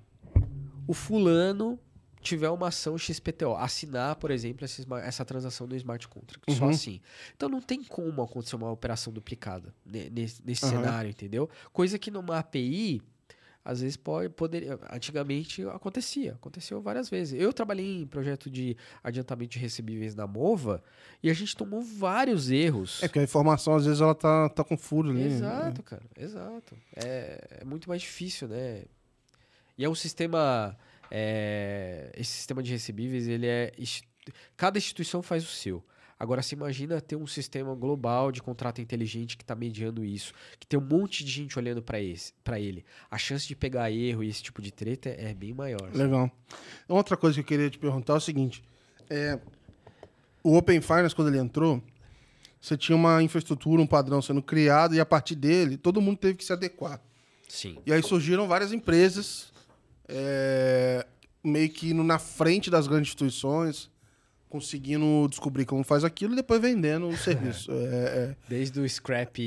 o 0.88 0.94
fulano 0.94 1.80
tiver 2.26 2.50
uma 2.50 2.68
ação 2.70 2.98
XPTO, 2.98 3.56
assinar, 3.56 4.16
por 4.18 4.32
exemplo, 4.32 4.66
essa, 4.66 4.84
essa 5.04 5.24
transação 5.24 5.68
do 5.68 5.76
smart 5.76 6.08
contract, 6.08 6.52
só 6.54 6.66
Uhum. 6.66 6.70
assim. 6.72 7.00
Então 7.36 7.48
não 7.48 7.62
tem 7.62 7.84
como 7.84 8.22
acontecer 8.22 8.56
uma 8.56 8.72
operação 8.72 9.14
duplicada 9.14 9.74
ne- 9.86 10.10
nesse, 10.10 10.42
nesse 10.46 10.66
Aham. 10.66 10.76
cenário, 10.82 11.10
entendeu? 11.10 11.50
Coisa 11.72 11.98
que 12.00 12.10
numa 12.12 12.38
API 12.40 13.02
às 13.64 13.82
vezes 13.82 13.98
pode 13.98 14.30
poder 14.30 14.78
antigamente 14.92 15.64
acontecia 15.64 16.34
aconteceu 16.34 16.80
várias 16.84 17.10
vezes 17.10 17.42
eu 17.42 17.52
trabalhei 17.52 18.02
em 18.04 18.06
projeto 18.06 18.48
de 18.48 18.78
adiantamento 19.04 19.54
de 19.54 19.58
recebíveis 19.60 20.14
na 20.14 20.28
Mova 20.28 20.84
e 21.24 21.32
a 21.32 21.34
gente 21.34 21.58
tomou 21.58 21.82
vários 21.82 22.52
erros 22.52 23.02
É 23.02 23.08
porque 23.08 23.18
a 23.18 23.24
informação, 23.24 23.74
às 23.74 23.86
vezes, 23.86 24.02
ela 24.02 24.14
tá, 24.14 24.50
tá 24.50 24.64
com 24.64 24.78
furo 24.78 25.10
ali. 25.10 25.22
né? 25.22 25.26
exato 25.26 25.82
cara 25.82 26.04
exato 26.16 26.78
é, 26.96 27.60
é 27.62 27.66
muito 27.66 27.90
mais 27.90 28.02
difícil 28.04 28.48
né 28.48 28.84
e 29.78 29.84
é 29.84 29.90
um 29.90 29.96
sistema 29.96 30.78
é, 31.12 32.12
esse 32.16 32.32
sistema 32.32 32.62
de 32.62 32.72
recebíveis 32.72 33.28
ele 33.28 33.48
é 33.48 33.72
cada 34.58 34.78
instituição 34.78 35.22
faz 35.22 35.44
o 35.44 35.48
seu 35.48 35.84
Agora, 36.18 36.42
se 36.42 36.56
imagina 36.56 37.02
ter 37.02 37.18
um 37.18 37.28
sistema 37.28 37.76
global 37.76 38.32
de 38.32 38.42
contrato 38.42 38.80
inteligente 38.80 39.36
que 39.36 39.44
está 39.44 39.54
mediando 39.54 40.04
isso, 40.04 40.34
que 40.58 40.66
tem 40.66 40.80
um 40.80 40.84
monte 40.84 41.26
de 41.26 41.32
gente 41.32 41.60
olhando 41.60 41.84
para 41.84 42.00
ele. 42.00 42.86
A 43.12 43.18
chance 43.18 43.46
de 43.46 43.56
pegar 43.56 43.92
erro 43.92 44.24
e 44.24 44.30
esse 44.30 44.42
tipo 44.42 44.62
de 44.62 44.72
treta 44.72 45.10
é 45.10 45.34
bem 45.34 45.54
maior. 45.54 45.92
Legal. 45.94 46.32
Outra 46.88 47.18
coisa 47.18 47.36
que 47.36 47.42
eu 47.42 47.46
queria 47.46 47.70
te 47.70 47.78
perguntar 47.78 48.14
é 48.14 48.16
o 48.16 48.22
seguinte: 48.22 48.64
é, 49.10 49.38
o 50.42 50.56
Open 50.56 50.80
Finance, 50.80 51.14
quando 51.14 51.28
ele 51.28 51.38
entrou, 51.38 51.84
você 52.62 52.78
tinha 52.78 52.96
uma 52.96 53.22
infraestrutura, 53.22 53.82
um 53.82 53.88
padrão 53.88 54.22
sendo 54.22 54.42
criado, 54.42 54.96
e 54.96 55.02
a 55.02 55.06
partir 55.06 55.36
dele, 55.36 55.76
todo 55.76 56.00
mundo 56.00 56.18
teve 56.18 56.36
que 56.36 56.46
se 56.46 56.54
adequar. 56.54 57.02
Sim. 57.50 57.78
E 57.86 57.92
aí 57.92 58.02
surgiram 58.02 58.48
várias 58.48 58.72
empresas, 58.72 59.52
é, 60.08 61.06
meio 61.44 61.70
que 61.70 61.90
indo 61.92 62.04
na 62.04 62.20
frente 62.20 62.70
das 62.70 62.88
grandes 62.88 63.10
instituições, 63.10 63.90
conseguindo 64.50 65.28
descobrir 65.30 65.66
como 65.66 65.84
faz 65.84 66.04
aquilo 66.04 66.34
e 66.34 66.36
depois 66.38 66.62
vendendo 66.62 67.08
o 67.10 67.18
serviço. 67.18 67.72
É, 67.76 67.76
é. 68.32 68.36
Desde 68.48 68.80
o 68.80 68.88
scrap. 68.88 69.38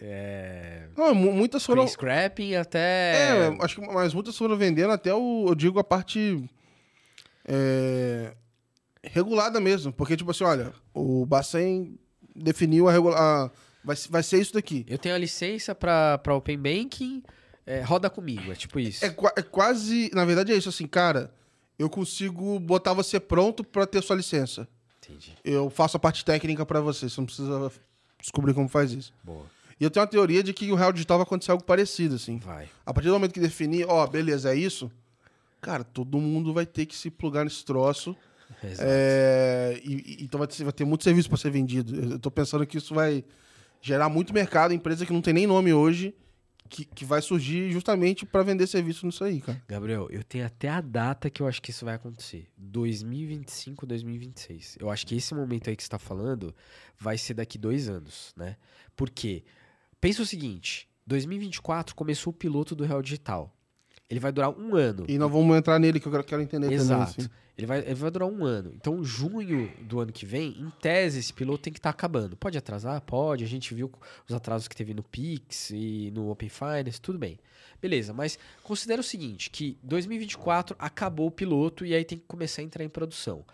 É, 0.00 0.86
Não, 0.96 1.14
mu- 1.14 1.32
muitas 1.32 1.64
foram. 1.66 1.86
scrapping 1.86 2.52
É, 2.54 2.58
até. 2.58 3.56
acho 3.60 3.80
que 3.80 3.86
mas 3.86 4.14
muitas 4.14 4.36
foram 4.36 4.56
vendendo 4.56 4.92
até 4.92 5.12
o, 5.14 5.46
eu 5.48 5.54
digo, 5.54 5.78
a 5.78 5.84
parte 5.84 6.42
é, 7.46 8.32
regulada 9.02 9.60
mesmo. 9.60 9.92
Porque, 9.92 10.16
tipo 10.16 10.30
assim, 10.30 10.44
olha, 10.44 10.72
o 10.94 11.26
Bacen 11.26 11.98
definiu 12.34 12.88
a 12.88 12.92
regular. 12.92 13.50
Vai, 13.84 13.96
vai 14.08 14.22
ser 14.22 14.40
isso 14.40 14.54
daqui. 14.54 14.84
Eu 14.88 14.98
tenho 14.98 15.14
a 15.14 15.18
licença 15.18 15.74
para 15.74 16.20
Open 16.34 16.58
Banking, 16.58 17.22
é, 17.78 17.82
roda 17.82 18.08
comigo, 18.10 18.50
é 18.50 18.54
tipo 18.54 18.78
isso. 18.78 19.04
É, 19.04 19.08
é 19.36 19.42
quase. 19.42 20.10
Na 20.14 20.24
verdade, 20.24 20.52
é 20.52 20.56
isso, 20.56 20.68
assim, 20.68 20.86
cara. 20.86 21.32
Eu 21.78 21.88
consigo 21.88 22.58
botar 22.60 22.92
você 22.92 23.18
pronto 23.18 23.64
pra 23.64 23.86
ter 23.86 24.02
sua 24.02 24.16
licença. 24.16 24.68
Entendi. 25.02 25.32
Eu 25.44 25.70
faço 25.70 25.96
a 25.96 26.00
parte 26.00 26.24
técnica 26.24 26.64
pra 26.66 26.80
você. 26.80 27.08
Você 27.08 27.20
não 27.20 27.26
precisa 27.26 27.72
descobrir 28.20 28.52
como 28.52 28.68
faz 28.68 28.92
isso. 28.92 29.12
Boa. 29.24 29.44
E 29.80 29.84
eu 29.84 29.90
tenho 29.90 30.02
uma 30.04 30.10
teoria 30.10 30.42
de 30.42 30.52
que 30.52 30.70
o 30.70 30.74
Real 30.74 30.92
Digital 30.92 31.16
vai 31.16 31.22
acontecer 31.22 31.52
algo 31.52 31.64
parecido, 31.64 32.16
assim. 32.16 32.36
Vai. 32.38 32.68
A 32.84 32.92
partir 32.92 33.08
do 33.08 33.14
momento 33.14 33.32
que 33.32 33.40
definir, 33.40 33.86
ó, 33.88 34.06
beleza, 34.06 34.52
é 34.52 34.56
isso, 34.56 34.90
cara, 35.58 35.82
todo 35.82 36.18
mundo 36.20 36.52
vai 36.52 36.66
ter 36.66 36.84
que 36.84 36.94
se 36.94 37.10
plugar 37.10 37.44
nesse 37.44 37.64
troço 37.64 38.14
Exato. 38.62 38.82
É, 38.84 39.80
e- 39.82 40.18
e- 40.20 40.24
então 40.24 40.36
vai 40.38 40.46
ter, 40.48 40.64
vai 40.64 40.72
ter 40.72 40.84
muito 40.84 41.02
serviço 41.04 41.28
para 41.30 41.38
ser 41.38 41.50
vendido. 41.50 42.12
Eu 42.12 42.18
tô 42.18 42.30
pensando 42.30 42.66
que 42.66 42.76
isso 42.76 42.94
vai 42.94 43.24
gerar 43.80 44.10
muito 44.10 44.34
mercado, 44.34 44.74
empresa 44.74 45.06
que 45.06 45.12
não 45.14 45.22
tem 45.22 45.32
nem 45.32 45.46
nome 45.46 45.72
hoje, 45.72 46.14
que, 46.70 46.84
que 46.84 47.04
vai 47.04 47.20
surgir 47.20 47.70
justamente 47.72 48.24
para 48.24 48.42
vender 48.42 48.66
serviço 48.66 49.04
nisso 49.04 49.24
aí, 49.24 49.40
cara. 49.40 49.60
Gabriel, 49.68 50.08
eu 50.10 50.22
tenho 50.22 50.46
até 50.46 50.68
a 50.68 50.80
data 50.80 51.28
que 51.28 51.42
eu 51.42 51.48
acho 51.48 51.60
que 51.60 51.70
isso 51.70 51.84
vai 51.84 51.94
acontecer. 51.96 52.48
2025, 52.56 53.84
2026. 53.84 54.78
Eu 54.80 54.88
acho 54.88 55.06
que 55.06 55.16
esse 55.16 55.34
momento 55.34 55.68
aí 55.68 55.76
que 55.76 55.82
você 55.82 55.88
está 55.88 55.98
falando 55.98 56.54
vai 56.98 57.18
ser 57.18 57.34
daqui 57.34 57.58
dois 57.58 57.88
anos, 57.88 58.32
né? 58.36 58.56
Por 58.96 59.10
quê? 59.10 59.42
Pensa 60.00 60.22
o 60.22 60.26
seguinte: 60.26 60.88
2024 61.06 61.94
começou 61.94 62.32
o 62.32 62.36
piloto 62.36 62.74
do 62.74 62.84
Real 62.84 63.02
Digital. 63.02 63.54
Ele 64.10 64.18
vai 64.20 64.32
durar 64.32 64.50
um 64.50 64.74
ano. 64.74 65.04
E 65.08 65.16
nós 65.16 65.30
vamos 65.30 65.56
entrar 65.56 65.78
nele 65.78 66.00
que 66.00 66.06
eu 66.08 66.24
quero- 66.24 66.42
entender 66.42 66.72
Exato. 66.72 67.12
também. 67.12 67.26
Assim. 67.26 67.40
Ele 67.56 67.66
vai, 67.66 67.78
ele 67.80 67.94
vai 67.94 68.10
durar 68.10 68.28
um 68.28 68.44
ano. 68.44 68.72
Então, 68.74 69.04
junho 69.04 69.70
do 69.82 70.00
ano 70.00 70.10
que 70.12 70.24
vem, 70.26 70.58
em 70.58 70.70
tese, 70.80 71.18
esse 71.20 71.32
piloto 71.32 71.62
tem 71.62 71.72
que 71.72 71.78
estar 71.78 71.90
acabando. 71.90 72.34
Pode 72.36 72.56
atrasar? 72.58 73.00
Pode. 73.02 73.44
A 73.44 73.46
gente 73.46 73.72
viu 73.74 73.92
os 74.28 74.34
atrasos 74.34 74.66
que 74.66 74.74
teve 74.74 74.94
no 74.94 75.02
Pix 75.02 75.70
e 75.70 76.10
no 76.14 76.28
Open 76.30 76.48
Finance, 76.48 77.00
tudo 77.00 77.18
bem. 77.18 77.38
Beleza, 77.80 78.12
mas 78.12 78.38
considera 78.62 79.00
o 79.00 79.04
seguinte, 79.04 79.48
que 79.50 79.78
2024 79.82 80.74
acabou 80.78 81.26
o 81.28 81.30
piloto 81.30 81.84
e 81.86 81.94
aí 81.94 82.04
tem 82.04 82.18
que 82.18 82.24
começar 82.26 82.62
a 82.62 82.64
entrar 82.64 82.82
em 82.84 82.88
produção. 82.88 83.44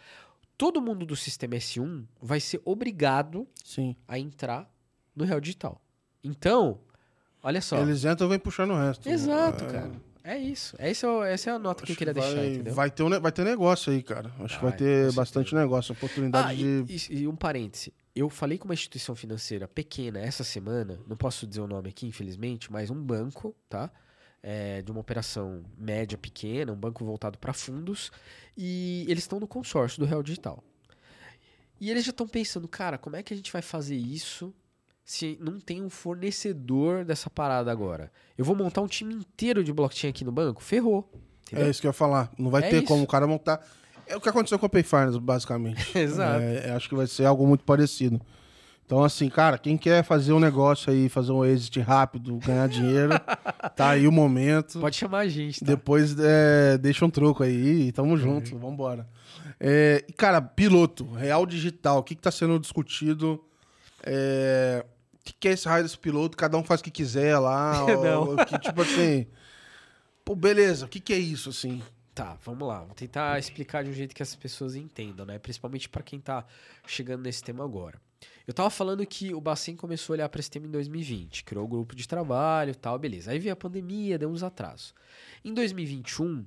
Todo 0.57 0.81
mundo 0.81 1.05
do 1.05 1.15
sistema 1.17 1.55
S1 1.57 2.05
vai 2.23 2.41
ser 2.41 2.61
obrigado 2.65 3.47
Sim. 3.63 3.95
a 4.09 4.19
entrar 4.19 4.71
no 5.15 5.25
Real 5.25 5.41
Digital. 5.41 5.81
Então, 6.25 6.79
olha 7.43 7.61
só. 7.61 7.79
Eles 7.83 8.05
entram 8.05 8.27
e 8.27 8.31
vem 8.31 8.39
puxando 8.39 8.71
o 8.71 8.77
resto. 8.77 9.09
Exato, 9.09 9.65
É, 9.65 9.69
cara. 9.69 9.93
É 10.29 10.37
isso. 10.37 10.75
Essa 10.79 11.07
é, 11.07 11.33
essa 11.35 11.51
é 11.51 11.53
a 11.53 11.59
nota 11.59 11.85
que 11.87 11.93
eu 11.93 11.97
queria 11.97 12.13
vai, 12.13 12.23
deixar, 12.35 12.45
entendeu? 12.47 12.75
Vai 12.75 12.91
ter, 12.91 13.03
um, 13.05 13.21
vai 13.21 13.31
ter 13.31 13.45
negócio 13.45 13.93
aí, 13.93 14.03
cara. 14.03 14.33
Acho 14.41 14.57
que 14.57 14.63
vai 14.63 14.71
Vai, 14.73 14.79
ter 14.79 15.13
bastante 15.13 15.51
certeza. 15.51 15.63
negócio, 15.63 15.93
oportunidade 15.93 16.51
Ah, 16.51 16.55
de. 16.85 16.85
e, 16.93 17.15
e- 17.15 17.19
e 17.23 17.29
um 17.29 17.37
parêntese. 17.37 17.93
Eu 18.15 18.29
falei 18.29 18.59
com 18.59 18.65
uma 18.65 18.75
instituição 18.75 19.15
financeira 19.15 19.69
pequena 19.69 20.19
essa 20.19 20.43
semana, 20.43 20.99
não 21.07 21.17
posso 21.17 21.47
dizer 21.47 21.61
o 21.61 21.67
nome 21.69 21.91
aqui, 21.91 22.07
infelizmente, 22.09 22.73
mas 22.73 22.91
um 22.91 23.01
banco, 23.01 23.55
tá? 23.69 23.89
É, 24.43 24.83
de 24.83 24.91
uma 24.91 25.01
operação 25.01 25.63
média 25.79 26.19
pequena, 26.19 26.73
um 26.73 26.77
banco 26.77 27.05
voltado 27.05 27.39
para 27.39 27.53
fundos, 27.53 28.11
e 28.57 29.05
eles 29.09 29.23
estão 29.25 29.39
no 29.39 29.47
consórcio 29.47 30.01
do 30.01 30.07
Real 30.07 30.23
Digital. 30.25 30.63
E 31.81 31.89
eles 31.91 32.05
já 32.05 32.11
estão 32.11 32.27
pensando, 32.27 32.67
cara, 32.67 32.97
como 32.99 33.15
é 33.17 33.23
que 33.23 33.33
a 33.33 33.37
gente 33.37 33.53
vai 33.53 33.63
fazer 33.63 33.97
isso 33.97 34.53
se 35.07 35.39
não 35.41 35.61
tem 35.61 35.81
um 35.83 35.89
fornecedor 35.89 37.05
dessa 37.05 37.31
parada 37.31 37.71
agora? 37.71 38.11
Eu 38.37 38.45
vou 38.45 38.57
montar 38.57 38.81
um 38.83 38.89
time 38.89 39.15
inteiro 39.15 39.63
de 39.63 39.73
blockchain 39.73 40.11
aqui 40.11 40.25
no 40.25 40.33
banco? 40.33 40.61
Ferrou. 40.63 41.09
Entendeu? 41.47 41.67
É 41.67 41.71
isso 41.71 41.81
que 41.81 41.87
eu 41.87 41.91
ia 41.91 41.95
falar. 41.95 42.31
Não 42.37 42.51
vai 42.51 42.65
É 42.65 42.69
ter 42.71 42.79
isso. 42.79 42.87
como 42.87 43.05
o 43.05 43.07
cara 43.07 43.25
montar. 43.25 43.65
É 44.05 44.17
o 44.17 44.21
que 44.21 44.29
aconteceu 44.29 44.59
com 44.59 44.67
o 44.67 44.69
Payfinance, 44.69 45.19
basicamente. 45.21 45.81
Exato. 45.97 46.41
É, 46.43 46.73
acho 46.73 46.89
que 46.89 46.95
vai 46.97 47.07
ser 47.07 47.25
algo 47.25 47.47
muito 47.47 47.63
parecido. 47.65 48.21
Então, 48.85 49.03
assim, 49.03 49.29
cara, 49.29 49.59
quem 49.59 49.77
quer 49.77 50.03
fazer 50.05 50.33
um 50.33 50.39
negócio 50.41 50.93
aí, 50.93 51.09
fazer 51.09 51.31
um 51.33 51.45
exit 51.45 51.79
rápido, 51.81 52.37
ganhar 52.39 52.69
dinheiro, 52.69 53.11
tá 53.77 53.91
aí 53.91 54.07
o 54.09 54.13
momento. 54.13 54.81
Pode 54.81 54.97
chamar 54.97 55.21
a 55.21 55.29
gente, 55.29 55.61
tá? 55.61 55.67
Depois 55.67 56.17
é, 56.19 56.79
deixa 56.79 57.05
um 57.05 57.11
troco 57.11 57.43
aí 57.45 57.89
e 57.89 57.93
tamo 57.93 58.17
junto, 58.17 58.57
vambora. 58.59 59.09
É, 59.59 60.05
e, 60.09 60.13
cara, 60.13 60.41
piloto, 60.41 61.09
real 61.13 61.47
digital, 61.47 61.99
o 61.99 62.03
que, 62.03 62.15
que 62.15 62.23
tá 62.23 62.31
sendo 62.31 62.59
discutido? 62.61 63.43
É, 64.05 64.85
que, 65.27 65.35
que 65.35 65.49
é 65.49 65.53
esse 65.53 65.69
raio 65.69 65.83
desse 65.83 65.99
piloto? 65.99 66.37
Cada 66.37 66.57
um 66.57 66.65
faz 66.65 66.81
o 66.81 66.85
que 66.85 66.91
quiser 66.91 67.39
lá. 67.39 67.85
Não. 68.03 68.31
ou 68.31 68.37
que, 68.45 68.59
tipo 68.59 68.81
assim. 68.83 69.27
Pô, 70.25 70.35
beleza, 70.35 70.87
o 70.87 70.89
que, 70.89 71.01
que 71.01 71.13
é 71.13 71.19
isso, 71.19 71.51
assim? 71.51 71.83
Tá, 72.15 72.37
vamos 72.45 72.67
lá. 72.67 72.83
Vou 72.83 72.95
tentar 72.95 73.39
explicar 73.39 73.85
de 73.85 73.91
um 73.91 73.93
jeito 73.93 74.15
que 74.15 74.23
as 74.23 74.35
pessoas 74.35 74.75
entendam, 74.75 75.27
né? 75.27 75.39
Principalmente 75.39 75.89
para 75.89 76.03
quem 76.03 76.19
tá 76.19 76.45
chegando 76.87 77.23
nesse 77.23 77.43
tema 77.43 77.63
agora. 77.63 78.01
Eu 78.47 78.55
tava 78.55 78.71
falando 78.71 79.05
que 79.05 79.35
o 79.35 79.41
Bacen 79.41 79.77
começou 79.77 80.15
a 80.15 80.17
olhar 80.17 80.29
para 80.29 80.41
esse 80.41 80.51
tema 80.51 80.67
em 80.67 80.71
2020, 80.71 81.45
criou 81.45 81.65
o 81.65 81.69
grupo 81.69 81.95
de 81.95 82.09
trabalho 82.09 82.71
e 82.71 82.75
tal, 82.75 82.99
beleza. 82.99 83.31
Aí 83.31 83.39
veio 83.39 83.53
a 83.53 83.57
pandemia, 83.57 84.19
deu 84.19 84.31
uns 84.31 84.43
atrasos. 84.43 84.95
Em 85.45 85.53
2021, 85.53 86.47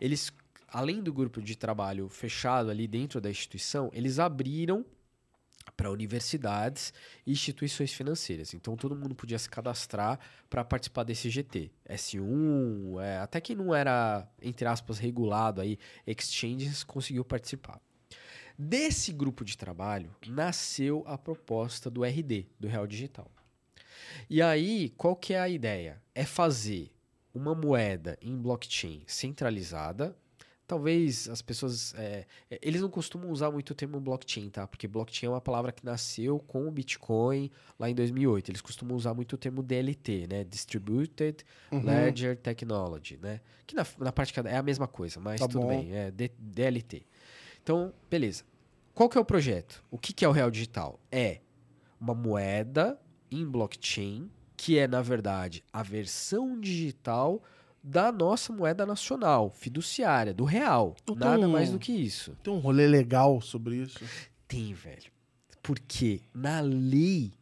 eles, 0.00 0.32
além 0.68 1.02
do 1.02 1.12
grupo 1.12 1.42
de 1.42 1.56
trabalho 1.56 2.08
fechado 2.08 2.70
ali 2.70 2.86
dentro 2.86 3.20
da 3.20 3.28
instituição, 3.28 3.90
eles 3.92 4.18
abriram 4.18 4.84
para 5.80 5.90
universidades 5.90 6.92
e 7.26 7.32
instituições 7.32 7.90
financeiras. 7.90 8.52
Então 8.52 8.76
todo 8.76 8.94
mundo 8.94 9.14
podia 9.14 9.38
se 9.38 9.48
cadastrar 9.48 10.20
para 10.50 10.62
participar 10.62 11.04
desse 11.04 11.30
GT. 11.30 11.70
S1, 11.88 13.00
é, 13.02 13.16
até 13.16 13.40
quem 13.40 13.56
não 13.56 13.74
era, 13.74 14.28
entre 14.42 14.66
aspas, 14.66 14.98
regulado 14.98 15.62
aí, 15.62 15.78
exchanges, 16.06 16.84
conseguiu 16.84 17.24
participar. 17.24 17.80
Desse 18.58 19.10
grupo 19.10 19.42
de 19.42 19.56
trabalho 19.56 20.14
nasceu 20.26 21.02
a 21.06 21.16
proposta 21.16 21.90
do 21.90 22.04
RD, 22.04 22.46
do 22.60 22.68
Real 22.68 22.86
Digital. 22.86 23.30
E 24.28 24.42
aí, 24.42 24.90
qual 24.98 25.16
que 25.16 25.32
é 25.32 25.40
a 25.40 25.48
ideia? 25.48 25.98
É 26.14 26.26
fazer 26.26 26.92
uma 27.32 27.54
moeda 27.54 28.18
em 28.20 28.36
blockchain 28.36 29.02
centralizada. 29.06 30.14
Talvez 30.70 31.28
as 31.28 31.42
pessoas. 31.42 31.92
é, 31.96 32.24
é, 32.48 32.58
eles 32.62 32.80
não 32.80 32.88
costumam 32.88 33.28
usar 33.30 33.50
muito 33.50 33.70
o 33.70 33.74
termo 33.74 33.98
blockchain, 33.98 34.48
tá? 34.50 34.68
Porque 34.68 34.86
blockchain 34.86 35.26
é 35.26 35.32
uma 35.32 35.40
palavra 35.40 35.72
que 35.72 35.84
nasceu 35.84 36.38
com 36.38 36.68
o 36.68 36.70
Bitcoin 36.70 37.50
lá 37.76 37.90
em 37.90 37.94
2008. 37.94 38.52
Eles 38.52 38.60
costumam 38.60 38.96
usar 38.96 39.12
muito 39.12 39.32
o 39.32 39.36
termo 39.36 39.64
DLT, 39.64 40.28
né? 40.30 40.44
Distributed 40.44 41.44
Uhum. 41.72 41.82
Ledger 41.84 42.36
Technology, 42.36 43.16
né? 43.20 43.40
Que 43.66 43.74
na, 43.74 43.84
na 43.98 44.12
prática 44.12 44.42
é 44.48 44.56
a 44.56 44.62
mesma 44.62 44.86
coisa, 44.86 45.18
mas 45.18 45.40
Tá 45.40 45.48
tudo 45.48 45.62
bom. 45.62 45.66
bem, 45.66 45.92
é 45.92 46.10
D- 46.12 46.30
DLT. 46.38 47.04
Então, 47.60 47.92
beleza. 48.08 48.44
Qual 48.94 49.08
que 49.08 49.18
é 49.18 49.20
o 49.20 49.24
projeto? 49.24 49.82
O 49.90 49.98
que, 49.98 50.12
que 50.12 50.24
é 50.24 50.28
o 50.28 50.32
Real 50.32 50.52
Digital? 50.52 51.00
É 51.10 51.40
uma 52.00 52.14
moeda 52.14 52.96
em 53.28 53.44
blockchain, 53.44 54.30
que 54.56 54.78
é, 54.78 54.86
na 54.86 55.02
verdade, 55.02 55.64
a 55.72 55.82
versão 55.82 56.60
digital 56.60 57.42
da 57.82 58.12
nossa 58.12 58.52
moeda 58.52 58.84
nacional, 58.84 59.50
fiduciária, 59.50 60.34
do 60.34 60.44
real. 60.44 60.94
Então- 61.02 61.14
Nada 61.16 61.48
mais 61.48 61.70
do 61.70 61.78
que 61.78 61.92
isso. 61.92 62.36
Tem 62.42 62.52
um 62.52 62.58
rolê 62.58 62.86
legal 62.86 63.40
sobre 63.40 63.76
isso. 63.76 63.98
Tem, 64.46 64.72
velho. 64.74 65.10
Porque 65.62 66.20
na 66.34 66.60
lei 66.60 67.32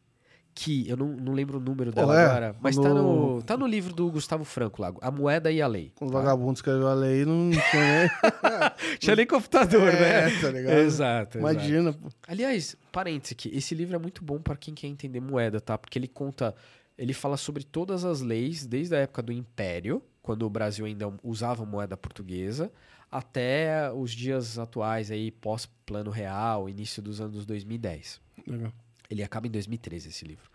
que, 0.54 0.88
eu 0.88 0.96
não, 0.96 1.06
não 1.08 1.32
lembro 1.34 1.58
o 1.58 1.60
número 1.60 1.92
dela 1.92 2.20
é, 2.20 2.24
agora, 2.24 2.56
mas 2.60 2.74
tá, 2.76 2.88
no- 2.88 3.36
no, 3.36 3.42
tá 3.42 3.56
no 3.56 3.64
livro 3.64 3.94
do 3.94 4.10
Gustavo 4.10 4.44
Franco 4.44 4.82
lá, 4.82 4.92
A 5.00 5.08
Moeda 5.08 5.52
e 5.52 5.62
a 5.62 5.68
Lei. 5.68 5.92
Quando 5.94 6.10
o 6.10 6.12
tá? 6.14 6.18
vagabundo 6.18 6.54
escreveu 6.54 6.88
a 6.88 6.94
lei, 6.94 7.24
não 7.24 7.50
tinha 7.50 7.62
nem. 8.00 8.10
Tinha 8.98 9.14
nem 9.16 9.26
computador, 9.26 9.86
É, 9.94 10.26
né? 10.28 10.40
tá 10.40 10.50
ligado? 10.50 10.78
Exato, 10.78 11.38
exato. 11.38 11.38
Imagina, 11.38 11.92
pô. 11.92 12.08
Aliás, 12.26 12.76
parênteses 12.90 13.32
aqui, 13.32 13.50
esse 13.56 13.72
livro 13.74 13.94
é 13.94 13.98
muito 14.00 14.24
bom 14.24 14.40
para 14.40 14.56
quem 14.56 14.74
quer 14.74 14.88
entender 14.88 15.20
moeda, 15.20 15.60
tá? 15.60 15.78
Porque 15.78 15.96
ele 15.96 16.08
conta, 16.08 16.52
ele 16.96 17.12
fala 17.12 17.36
sobre 17.36 17.62
todas 17.62 18.04
as 18.04 18.20
leis, 18.20 18.66
desde 18.66 18.96
a 18.96 18.98
época 18.98 19.22
do 19.22 19.30
Império, 19.32 20.02
quando 20.28 20.42
o 20.42 20.50
Brasil 20.50 20.84
ainda 20.84 21.10
usava 21.22 21.64
moeda 21.64 21.96
portuguesa, 21.96 22.70
até 23.10 23.90
os 23.90 24.10
dias 24.10 24.58
atuais 24.58 25.10
aí, 25.10 25.30
pós-plano 25.30 26.10
real, 26.10 26.68
início 26.68 27.02
dos 27.02 27.18
anos 27.18 27.46
2010. 27.46 28.20
Legal. 28.46 28.70
Ele 29.08 29.22
acaba 29.22 29.46
em 29.46 29.50
2013, 29.50 30.10
esse 30.10 30.26
livro. 30.26 30.50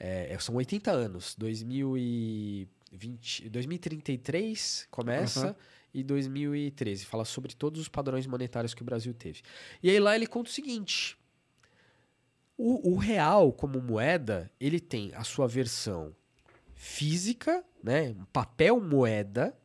É, 0.00 0.36
são 0.40 0.56
80 0.56 0.90
anos. 0.90 1.36
2020, 1.38 3.48
2033 3.48 4.88
começa 4.90 5.46
Aham. 5.46 5.54
e 5.94 6.02
2013. 6.02 7.04
Fala 7.04 7.24
sobre 7.24 7.54
todos 7.54 7.80
os 7.80 7.88
padrões 7.88 8.26
monetários 8.26 8.74
que 8.74 8.82
o 8.82 8.84
Brasil 8.84 9.14
teve. 9.14 9.42
E 9.80 9.90
aí 9.90 10.00
lá 10.00 10.16
ele 10.16 10.26
conta 10.26 10.50
o 10.50 10.52
seguinte. 10.52 11.16
O, 12.58 12.94
o 12.94 12.96
real 12.96 13.52
como 13.52 13.80
moeda, 13.80 14.50
ele 14.58 14.80
tem 14.80 15.14
a 15.14 15.22
sua 15.22 15.46
versão 15.46 16.12
física, 16.84 17.64
né, 17.82 18.14
papel 18.30 18.78
moeda, 18.78 19.56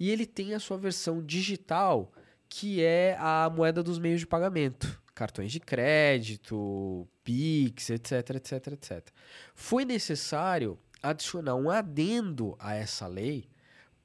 e 0.00 0.10
ele 0.10 0.26
tem 0.26 0.52
a 0.52 0.58
sua 0.58 0.76
versão 0.76 1.24
digital, 1.24 2.12
que 2.48 2.82
é 2.82 3.16
a 3.20 3.48
moeda 3.54 3.84
dos 3.84 4.00
meios 4.00 4.20
de 4.20 4.26
pagamento, 4.26 5.00
cartões 5.14 5.52
de 5.52 5.60
crédito, 5.60 7.06
Pix, 7.22 7.90
etc, 7.90 8.30
etc, 8.30 8.66
etc. 8.72 9.08
Foi 9.54 9.84
necessário 9.84 10.76
adicionar 11.00 11.54
um 11.54 11.70
adendo 11.70 12.56
a 12.58 12.74
essa 12.74 13.06
lei 13.06 13.48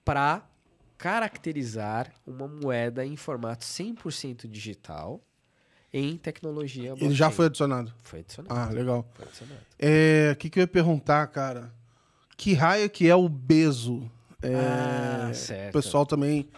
para 0.05 0.47
caracterizar 0.99 2.13
uma 2.27 2.47
moeda 2.47 3.03
em 3.03 3.15
formato 3.15 3.65
100% 3.65 4.47
digital 4.47 5.19
em 5.91 6.15
tecnologia 6.15 6.91
Ele 6.91 6.99
já 7.13 7.25
blockchain. 7.25 7.31
foi 7.31 7.45
adicionado. 7.47 7.93
Foi 8.03 8.19
adicionado. 8.19 8.55
Ah, 8.55 8.69
legal. 8.71 9.11
É, 9.79 10.29
O 10.33 10.35
que, 10.37 10.49
que 10.49 10.59
eu 10.59 10.61
ia 10.61 10.67
perguntar, 10.67 11.25
cara? 11.27 11.73
Que 12.41 12.55
raio 12.55 12.89
que 12.89 13.07
é 13.07 13.15
o 13.15 13.29
Bezo? 13.29 14.09
É, 14.41 14.55
Ah, 14.55 15.31
certo. 15.31 15.69
O 15.69 15.73
pessoal 15.73 16.07
também. 16.07 16.49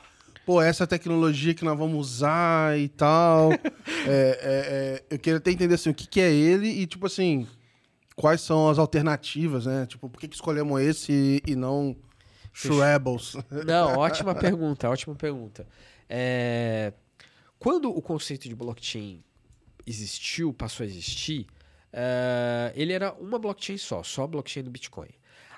Pô, 0.45 0.61
essa 0.61 0.87
tecnologia 0.87 1.53
que 1.53 1.65
nós 1.65 1.77
vamos 1.77 1.99
usar 1.99 2.79
e 2.79 2.87
tal. 2.87 3.49
É, 4.05 4.09
é, 4.09 5.05
é, 5.11 5.15
eu 5.15 5.17
queria 5.17 5.37
até 5.37 5.49
entender 5.49 5.75
assim, 5.75 5.89
o 5.89 5.93
que, 5.93 6.05
que 6.05 6.19
é 6.19 6.29
ele 6.29 6.67
e, 6.67 6.85
tipo 6.85 7.05
assim, 7.05 7.47
quais 8.17 8.41
são 8.41 8.67
as 8.67 8.77
alternativas, 8.77 9.65
né? 9.65 9.85
Tipo, 9.85 10.09
por 10.09 10.19
que, 10.19 10.27
que 10.27 10.35
escolhemos 10.35 10.81
esse 10.81 11.41
e 11.47 11.55
não 11.55 11.95
Shrebles? 12.51 13.37
Não, 13.65 13.95
ótima 13.99 14.35
pergunta, 14.35 14.89
ótima 14.89 15.15
pergunta. 15.15 15.65
É, 16.09 16.91
quando 17.57 17.89
o 17.89 18.01
conceito 18.01 18.49
de 18.49 18.55
blockchain 18.55 19.23
existiu, 19.87 20.53
passou 20.53 20.83
a 20.83 20.87
existir, 20.87 21.47
eh, 21.93 22.73
ele 22.75 22.91
era 22.91 23.13
uma 23.13 23.39
blockchain 23.39 23.77
só, 23.77 24.03
só 24.03 24.23
a 24.23 24.27
blockchain 24.27 24.63
do 24.63 24.71
Bitcoin. 24.71 25.09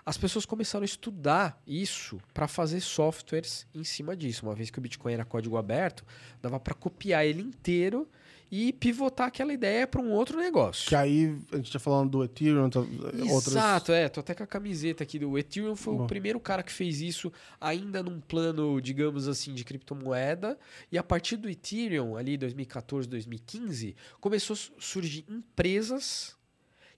As 0.05 0.17
pessoas 0.17 0.45
começaram 0.45 0.83
a 0.83 0.85
estudar 0.85 1.59
isso 1.65 2.19
para 2.33 2.47
fazer 2.47 2.79
softwares 2.79 3.65
em 3.73 3.83
cima 3.83 4.15
disso. 4.15 4.45
Uma 4.45 4.53
vez 4.53 4.69
que 4.69 4.77
o 4.77 4.81
Bitcoin 4.81 5.13
era 5.13 5.25
código 5.25 5.57
aberto, 5.57 6.05
dava 6.41 6.59
para 6.59 6.75
copiar 6.75 7.25
ele 7.25 7.41
inteiro 7.41 8.07
e 8.51 8.71
pivotar 8.71 9.27
aquela 9.27 9.51
ideia 9.51 9.87
para 9.87 9.99
um 9.99 10.11
outro 10.11 10.37
negócio. 10.37 10.87
Que 10.87 10.95
aí 10.95 11.35
a 11.51 11.55
gente 11.57 11.71
tá 11.73 11.79
falando 11.79 12.11
do 12.11 12.23
Ethereum, 12.23 12.69
tá- 12.69 12.81
outras. 12.81 13.47
Exato, 13.47 13.91
é. 13.91 14.07
Tô 14.07 14.19
até 14.19 14.35
com 14.35 14.43
a 14.43 14.47
camiseta 14.47 15.01
aqui 15.03 15.17
do 15.17 15.35
Ethereum. 15.39 15.75
Foi 15.75 15.95
Bom. 15.95 16.03
o 16.03 16.07
primeiro 16.07 16.39
cara 16.39 16.61
que 16.61 16.71
fez 16.71 17.01
isso 17.01 17.33
ainda 17.59 18.03
num 18.03 18.21
plano, 18.21 18.79
digamos 18.79 19.27
assim, 19.27 19.55
de 19.55 19.63
criptomoeda. 19.63 20.55
E 20.91 20.97
a 20.99 21.03
partir 21.03 21.35
do 21.37 21.49
Ethereum, 21.49 22.15
ali 22.15 22.37
2014, 22.37 23.09
2015, 23.09 23.95
começou 24.21 24.53
a 24.53 24.57
su- 24.57 24.71
surgir 24.77 25.25
empresas 25.27 26.35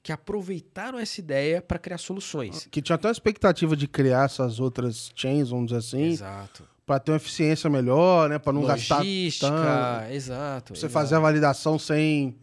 que 0.07 0.11
aproveitaram 0.13 0.97
essa 0.97 1.19
ideia 1.19 1.61
para 1.61 1.77
criar 1.77 1.97
soluções. 1.97 2.65
Que 2.71 2.81
tinha 2.81 2.95
até 2.95 3.09
uma 3.09 3.11
expectativa 3.11 3.75
de 3.75 3.89
criar 3.89 4.23
essas 4.23 4.57
outras 4.57 5.11
chains, 5.13 5.49
vamos 5.49 5.65
dizer 5.65 5.79
assim, 5.79 6.03
Exato. 6.11 6.63
para 6.85 6.97
ter 6.97 7.11
uma 7.11 7.17
eficiência 7.17 7.69
melhor, 7.69 8.29
né? 8.29 8.39
Para 8.39 8.53
não 8.53 8.63
gastar 8.63 8.99
Logística, 8.99 9.49
tanto. 9.51 10.13
exato. 10.13 10.63
Pra 10.71 10.79
você 10.79 10.85
exato. 10.85 10.93
fazer 10.93 11.15
a 11.15 11.19
validação 11.19 11.77
sem 11.77 12.37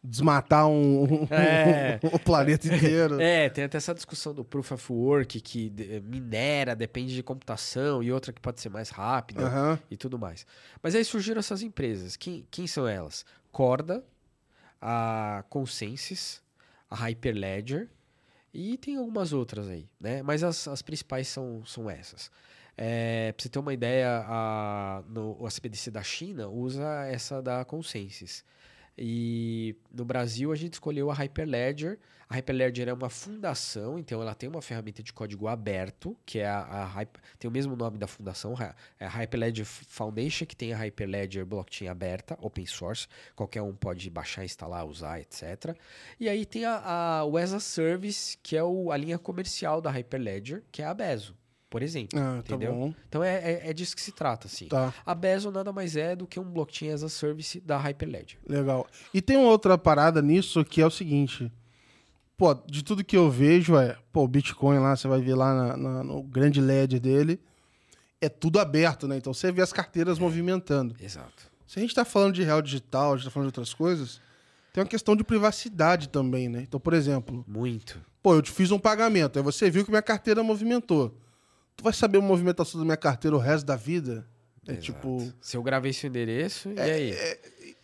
desmatar 0.00 0.68
um, 0.68 1.26
É. 1.28 1.98
o 2.04 2.20
planeta 2.20 2.68
inteiro. 2.72 3.20
É, 3.20 3.48
tem 3.48 3.64
até 3.64 3.78
essa 3.78 3.92
discussão 3.92 4.32
do 4.32 4.44
Proof 4.44 4.70
of 4.70 4.92
Work, 4.92 5.40
que 5.40 5.70
de- 5.70 6.00
minera, 6.06 6.76
depende 6.76 7.12
de 7.16 7.22
computação, 7.24 8.00
e 8.00 8.12
outra 8.12 8.32
que 8.32 8.40
pode 8.40 8.60
ser 8.60 8.68
mais 8.68 8.90
rápida. 8.90 9.80
E 9.90 9.96
tudo 9.96 10.16
mais. 10.20 10.46
Mas 10.80 10.94
aí 10.94 11.04
surgiram 11.04 11.40
essas 11.40 11.62
empresas. 11.62 12.14
Quem, 12.16 12.46
quem 12.48 12.68
são 12.68 12.86
elas? 12.86 13.24
Corda, 13.50 14.04
a 14.80 15.42
Consensus, 15.50 16.40
a 16.90 16.96
Hyperledger 16.96 17.88
e 18.52 18.76
tem 18.78 18.96
algumas 18.96 19.32
outras 19.32 19.68
aí, 19.68 19.88
né? 20.00 20.22
Mas 20.22 20.42
as, 20.42 20.66
as 20.68 20.82
principais 20.82 21.28
são, 21.28 21.64
são 21.64 21.90
essas. 21.90 22.30
É, 22.76 23.32
pra 23.32 23.42
você 23.42 23.48
ter 23.48 23.58
uma 23.58 23.74
ideia, 23.74 24.24
a, 24.26 25.02
no, 25.08 25.36
o 25.40 25.48
SPDC 25.48 25.90
da 25.90 26.02
China 26.02 26.48
usa 26.48 27.04
essa 27.06 27.42
da 27.42 27.64
Consensus. 27.64 28.44
E 28.98 29.76
no 29.92 30.04
Brasil 30.04 30.50
a 30.52 30.56
gente 30.56 30.74
escolheu 30.74 31.10
a 31.10 31.14
Hyperledger. 31.14 31.98
A 32.28 32.34
Hyperledger 32.34 32.88
é 32.88 32.92
uma 32.92 33.08
fundação, 33.08 33.98
então 33.98 34.20
ela 34.20 34.34
tem 34.34 34.48
uma 34.50 34.60
ferramenta 34.60 35.02
de 35.02 35.12
código 35.14 35.48
aberto, 35.48 36.14
que 36.26 36.40
é 36.40 36.46
a, 36.46 36.60
a 36.84 37.04
tem 37.38 37.48
o 37.48 37.50
mesmo 37.50 37.74
nome 37.74 37.96
da 37.96 38.06
fundação, 38.06 38.54
é 39.00 39.06
a 39.06 39.08
Hyperledger 39.08 39.64
Foundation, 39.64 40.44
que 40.44 40.54
tem 40.54 40.74
a 40.74 40.76
Hyperledger 40.76 41.46
Blockchain 41.46 41.88
aberta, 41.88 42.36
open 42.42 42.66
source, 42.66 43.06
qualquer 43.34 43.62
um 43.62 43.74
pode 43.74 44.10
baixar, 44.10 44.44
instalar, 44.44 44.84
usar, 44.84 45.20
etc. 45.20 45.74
E 46.20 46.28
aí 46.28 46.44
tem 46.44 46.66
a, 46.66 47.22
a 47.22 47.60
Service, 47.60 48.36
que 48.42 48.56
é 48.56 48.62
o- 48.62 48.92
a 48.92 48.96
linha 48.98 49.18
comercial 49.18 49.80
da 49.80 49.90
Hyperledger, 49.90 50.64
que 50.70 50.82
é 50.82 50.84
a 50.84 50.92
Bezo, 50.92 51.34
por 51.70 51.82
exemplo. 51.82 52.18
Ah, 52.18 52.34
tá 52.42 52.54
Entendeu? 52.54 52.72
bom. 52.72 52.94
Então 53.08 53.22
é, 53.22 53.36
é, 53.36 53.70
é 53.70 53.72
disso 53.72 53.94
que 53.94 54.02
se 54.02 54.12
trata, 54.12 54.46
assim. 54.46 54.66
Tá, 54.68 54.92
A 55.04 55.14
Bezo 55.14 55.50
nada 55.50 55.72
mais 55.72 55.96
é 55.96 56.14
do 56.16 56.26
que 56.26 56.38
um 56.40 56.44
blockchain 56.44 56.90
as 56.90 57.02
a 57.02 57.08
service 57.08 57.60
da 57.60 57.76
Hyperledger. 57.78 58.38
legal. 58.48 58.86
E 59.12 59.20
tem 59.20 59.36
uma 59.36 59.48
outra 59.50 59.76
parada 59.78 60.22
nisso 60.22 60.64
que 60.64 60.80
é 60.80 60.86
o 60.86 60.90
seguinte. 60.90 61.50
Pô, 62.36 62.54
de 62.54 62.84
tudo 62.84 63.04
que 63.04 63.16
eu 63.16 63.28
vejo 63.30 63.76
é, 63.76 63.96
pô, 64.12 64.22
o 64.22 64.28
Bitcoin 64.28 64.78
lá, 64.78 64.94
você 64.94 65.08
vai 65.08 65.20
ver 65.20 65.34
lá 65.34 65.52
na- 65.54 65.76
na- 65.76 66.04
no 66.04 66.22
grande 66.22 66.60
LED 66.60 67.00
dele, 67.00 67.40
é 68.20 68.28
tudo 68.28 68.60
aberto, 68.60 69.08
né? 69.08 69.16
Então 69.16 69.34
você 69.34 69.50
vê 69.50 69.60
as 69.60 69.72
carteiras 69.72 70.18
movimentando. 70.18 70.94
Exato. 71.00 71.48
Se 71.66 71.78
a 71.78 71.82
gente 71.82 71.94
tá 71.94 72.04
falando 72.04 72.34
de 72.34 72.42
real 72.44 72.62
digital, 72.62 73.12
a 73.12 73.16
gente 73.16 73.24
tá 73.26 73.30
falando 73.30 73.46
de 73.46 73.58
outras 73.58 73.74
coisas, 73.74 74.20
tem 74.72 74.82
uma 74.82 74.88
questão 74.88 75.16
de 75.16 75.24
privacidade 75.24 76.08
também, 76.08 76.48
né? 76.48 76.62
Então, 76.62 76.78
por 76.78 76.94
exemplo, 76.94 77.44
Muito. 77.46 78.00
pô, 78.22 78.34
eu 78.34 78.40
te 78.42 78.52
fiz 78.52 78.70
um 78.70 78.78
pagamento, 78.78 79.36
aí 79.38 79.42
você 79.42 79.68
viu 79.68 79.84
que 79.84 79.90
minha 79.90 80.00
carteira 80.02 80.42
movimentou. 80.42 81.14
Tu 81.78 81.84
vai 81.84 81.92
saber 81.92 82.18
a 82.18 82.20
movimentação 82.20 82.80
da 82.80 82.84
minha 82.84 82.96
carteira 82.96 83.36
o 83.36 83.38
resto 83.38 83.64
da 83.64 83.76
vida? 83.76 84.26
É 84.66 84.72
Exato. 84.72 84.82
tipo. 84.82 85.32
Se 85.40 85.56
eu 85.56 85.62
gravei 85.62 85.92
seu 85.92 86.08
endereço, 86.08 86.70
e 86.72 86.80
aí? 86.80 87.14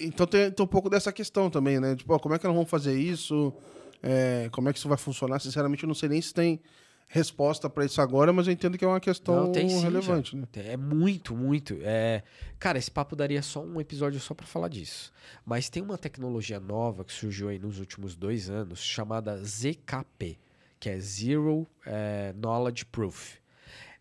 Então 0.00 0.26
tem, 0.26 0.50
tem 0.50 0.64
um 0.64 0.68
pouco 0.68 0.90
dessa 0.90 1.12
questão 1.12 1.48
também, 1.48 1.78
né? 1.78 1.94
Tipo, 1.94 2.12
ó, 2.12 2.18
como 2.18 2.35
é 2.35 2.38
que 2.38 2.44
nós 2.44 2.52
vamos 2.52 2.68
fazer 2.68 2.98
isso? 2.98 3.54
É, 4.02 4.48
como 4.50 4.68
é 4.68 4.72
que 4.72 4.80
isso 4.80 4.88
vai 4.88 4.98
funcionar? 4.98 5.38
Sinceramente, 5.38 5.85
eu 5.85 5.87
não 5.87 5.94
sei 5.94 6.09
nem 6.09 6.20
se 6.20 6.35
tem 6.35 6.61
resposta 7.07 7.70
pra 7.70 7.85
isso 7.85 8.00
agora, 8.00 8.33
mas 8.33 8.48
eu 8.48 8.52
entendo 8.52 8.76
que 8.76 8.85
é 8.85 8.88
uma 8.88 8.98
questão 8.98 9.44
Não, 9.44 9.52
tem 9.52 9.68
sim, 9.68 9.80
relevante, 9.80 10.35
né? 10.35 10.48
É 10.57 10.76
muito, 10.76 11.37
muito. 11.37 11.78
É... 11.83 12.24
Cara, 12.59 12.78
esse 12.78 12.90
papo 12.90 13.14
daria 13.14 13.42
só 13.42 13.62
um 13.62 13.80
episódio 13.80 14.18
só 14.18 14.35
pra 14.35 14.44
falar 14.44 14.66
disso. 14.66 15.12
Mas 15.46 15.68
tem 15.68 15.80
uma 15.80 15.96
tecnologia 15.96 16.59
nova 16.59 17.04
que 17.04 17.12
surgiu 17.12 17.48
aí 17.48 17.61
nos 17.61 17.78
últimos 17.78 18.16
dois 18.16 18.50
anos, 18.50 18.80
chamada 18.80 19.40
ZKP, 19.40 20.37
que 20.80 20.90
é 20.90 20.98
Zero 20.98 21.64
eh, 21.87 22.35
Knowledge 22.37 22.85
Proof. 22.87 23.43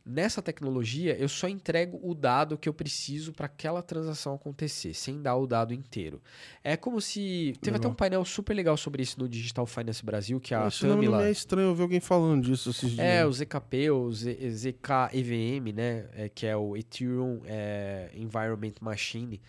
Nessa 0.05 0.41
tecnologia, 0.41 1.15
eu 1.17 1.29
só 1.29 1.47
entrego 1.47 1.97
o 2.03 2.13
dado 2.13 2.57
que 2.57 2.67
eu 2.67 2.73
preciso 2.73 3.31
para 3.31 3.45
aquela 3.45 3.81
transação 3.81 4.33
acontecer, 4.33 4.93
sem 4.93 5.21
dar 5.21 5.37
o 5.37 5.47
dado 5.47 5.73
inteiro. 5.73 6.21
É 6.61 6.75
como 6.75 6.99
se. 6.99 7.53
Teve 7.61 7.77
até 7.77 7.83
Legal. 7.83 7.91
um 7.91 7.95
painel 7.95 8.25
super 8.25 8.53
legal 8.53 8.75
sobre 8.75 9.01
isso 9.01 9.17
no 9.17 9.29
Digital 9.29 9.65
Finance 9.65 10.03
Brasil, 10.03 10.41
que 10.41 10.53
a 10.53 10.67
Esse 10.67 10.85
nome 10.85 11.05
não 11.05 11.13
Tamila. 11.13 11.27
é 11.29 11.31
estranho 11.31 11.69
eu 11.69 11.75
ver 11.75 11.83
alguém 11.83 12.01
falando 12.01 12.43
disso 12.43 12.71
esses 12.71 12.91
dias. 12.91 12.99
É, 12.99 13.25
o 13.25 13.31
ZKP, 13.31 13.91
o 13.91 14.11
ZK-EVM, 14.11 15.71
né? 15.73 16.05
é, 16.15 16.27
que 16.27 16.45
é 16.45 16.57
o 16.57 16.75
Ethereum 16.75 17.41
é, 17.45 18.09
Environment 18.13 18.73
Machine. 18.81 19.41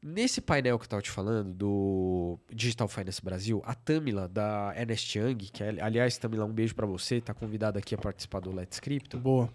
Nesse 0.00 0.40
painel 0.40 0.78
que 0.78 0.84
eu 0.84 0.88
tava 0.88 1.02
te 1.02 1.10
falando, 1.10 1.52
do 1.52 2.38
Digital 2.52 2.88
Finance 2.88 3.22
Brasil, 3.22 3.62
a 3.64 3.74
Tamila, 3.74 4.28
da 4.28 4.74
Ernest 4.76 5.16
Young, 5.16 5.36
que 5.36 5.62
é, 5.62 5.80
aliás, 5.80 6.18
Tamila, 6.18 6.44
um 6.44 6.52
beijo 6.52 6.74
pra 6.74 6.86
você, 6.86 7.20
tá 7.20 7.32
convidada 7.32 7.78
aqui 7.78 7.94
a 7.94 7.98
participar 7.98 8.40
do 8.40 8.52
Let's 8.52 8.80
Crypto, 8.80 9.18
Boa. 9.18 9.48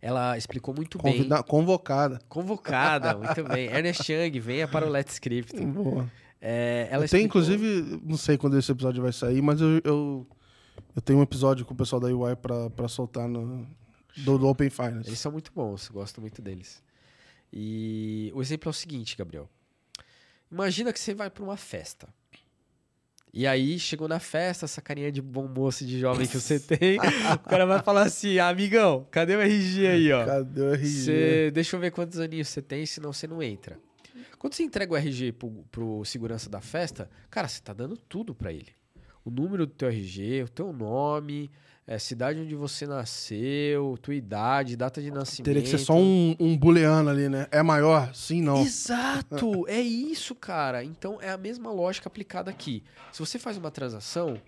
Ela 0.00 0.36
explicou 0.36 0.74
muito 0.74 1.00
bem. 1.02 1.16
Convida... 1.18 1.42
Convocada. 1.42 2.20
Convocada, 2.28 3.16
muito 3.16 3.44
bem. 3.44 3.66
Ernest 3.72 4.10
Young, 4.12 4.38
venha 4.40 4.68
para 4.68 4.86
o 4.86 4.88
Let's 4.90 5.18
Crypto. 5.18 5.64
Boa. 5.66 6.10
É, 6.40 6.88
ela 6.90 7.06
Tem, 7.08 7.24
explicou- 7.24 7.26
inclusive, 7.26 8.00
não 8.04 8.16
sei 8.16 8.36
quando 8.36 8.58
esse 8.58 8.70
episódio 8.70 9.02
vai 9.02 9.12
sair, 9.12 9.40
mas 9.42 9.60
eu, 9.60 9.80
eu, 9.84 10.26
eu 10.94 11.02
tenho 11.02 11.18
um 11.18 11.22
episódio 11.22 11.64
com 11.64 11.74
o 11.74 11.76
pessoal 11.76 12.00
da 12.00 12.08
UI 12.08 12.36
pra 12.36 12.88
soltar 12.88 13.26
no, 13.28 13.66
do, 14.18 14.38
do 14.38 14.46
Open 14.48 14.70
Finance. 14.70 15.08
Eles 15.08 15.18
são 15.18 15.32
muito 15.32 15.50
bons, 15.54 15.88
gosto 15.88 16.20
muito 16.20 16.40
deles. 16.42 16.82
E 17.52 18.30
o 18.34 18.42
exemplo 18.42 18.68
é 18.68 18.70
o 18.70 18.74
seguinte, 18.74 19.16
Gabriel. 19.16 19.48
Imagina 20.50 20.92
que 20.92 21.00
você 21.00 21.14
vai 21.14 21.30
para 21.30 21.42
uma 21.42 21.56
festa. 21.56 22.08
E 23.38 23.46
aí, 23.46 23.78
chegou 23.78 24.08
na 24.08 24.18
festa, 24.18 24.64
essa 24.64 24.80
carinha 24.80 25.12
de 25.12 25.20
bom 25.20 25.46
moço, 25.46 25.84
de 25.84 26.00
jovem 26.00 26.26
que 26.26 26.40
você 26.40 26.58
tem, 26.58 26.98
o 26.98 27.38
cara 27.40 27.66
vai 27.66 27.82
falar 27.82 28.04
assim, 28.04 28.38
amigão, 28.38 29.06
cadê 29.10 29.36
o 29.36 29.42
RG 29.42 29.86
aí, 29.86 30.10
ó? 30.10 30.24
Cadê 30.24 30.60
o 30.62 30.72
RG? 30.72 30.86
Você, 30.86 31.50
deixa 31.50 31.76
eu 31.76 31.80
ver 31.80 31.90
quantos 31.90 32.18
aninhos 32.18 32.48
você 32.48 32.62
tem, 32.62 32.86
senão 32.86 33.12
você 33.12 33.26
não 33.26 33.42
entra. 33.42 33.78
Quando 34.38 34.54
você 34.54 34.62
entrega 34.62 34.94
o 34.94 34.96
RG 34.96 35.32
pro, 35.32 35.50
pro 35.70 36.02
segurança 36.06 36.48
da 36.48 36.62
festa, 36.62 37.10
cara, 37.28 37.46
você 37.46 37.60
tá 37.60 37.74
dando 37.74 37.94
tudo 37.98 38.34
pra 38.34 38.50
ele. 38.50 38.72
O 39.22 39.30
número 39.30 39.66
do 39.66 39.72
teu 39.74 39.90
RG, 39.90 40.44
o 40.44 40.48
teu 40.48 40.72
nome, 40.72 41.50
é, 41.86 41.98
cidade 41.98 42.40
onde 42.40 42.54
você 42.56 42.84
nasceu, 42.86 43.96
tua 44.02 44.14
idade, 44.14 44.76
data 44.76 45.00
de 45.00 45.10
nascimento. 45.10 45.44
Teria 45.44 45.62
que 45.62 45.68
ser 45.68 45.78
só 45.78 45.94
um, 45.94 46.34
um 46.40 46.56
booleano 46.56 47.08
ali, 47.08 47.28
né? 47.28 47.46
É 47.50 47.62
maior? 47.62 48.12
Sim, 48.12 48.42
não. 48.42 48.62
Exato! 48.62 49.64
é 49.70 49.80
isso, 49.80 50.34
cara. 50.34 50.82
Então 50.82 51.18
é 51.20 51.30
a 51.30 51.36
mesma 51.36 51.70
lógica 51.70 52.08
aplicada 52.08 52.50
aqui. 52.50 52.82
Se 53.12 53.20
você 53.20 53.38
faz 53.38 53.56
uma 53.56 53.70
transação, 53.70 54.40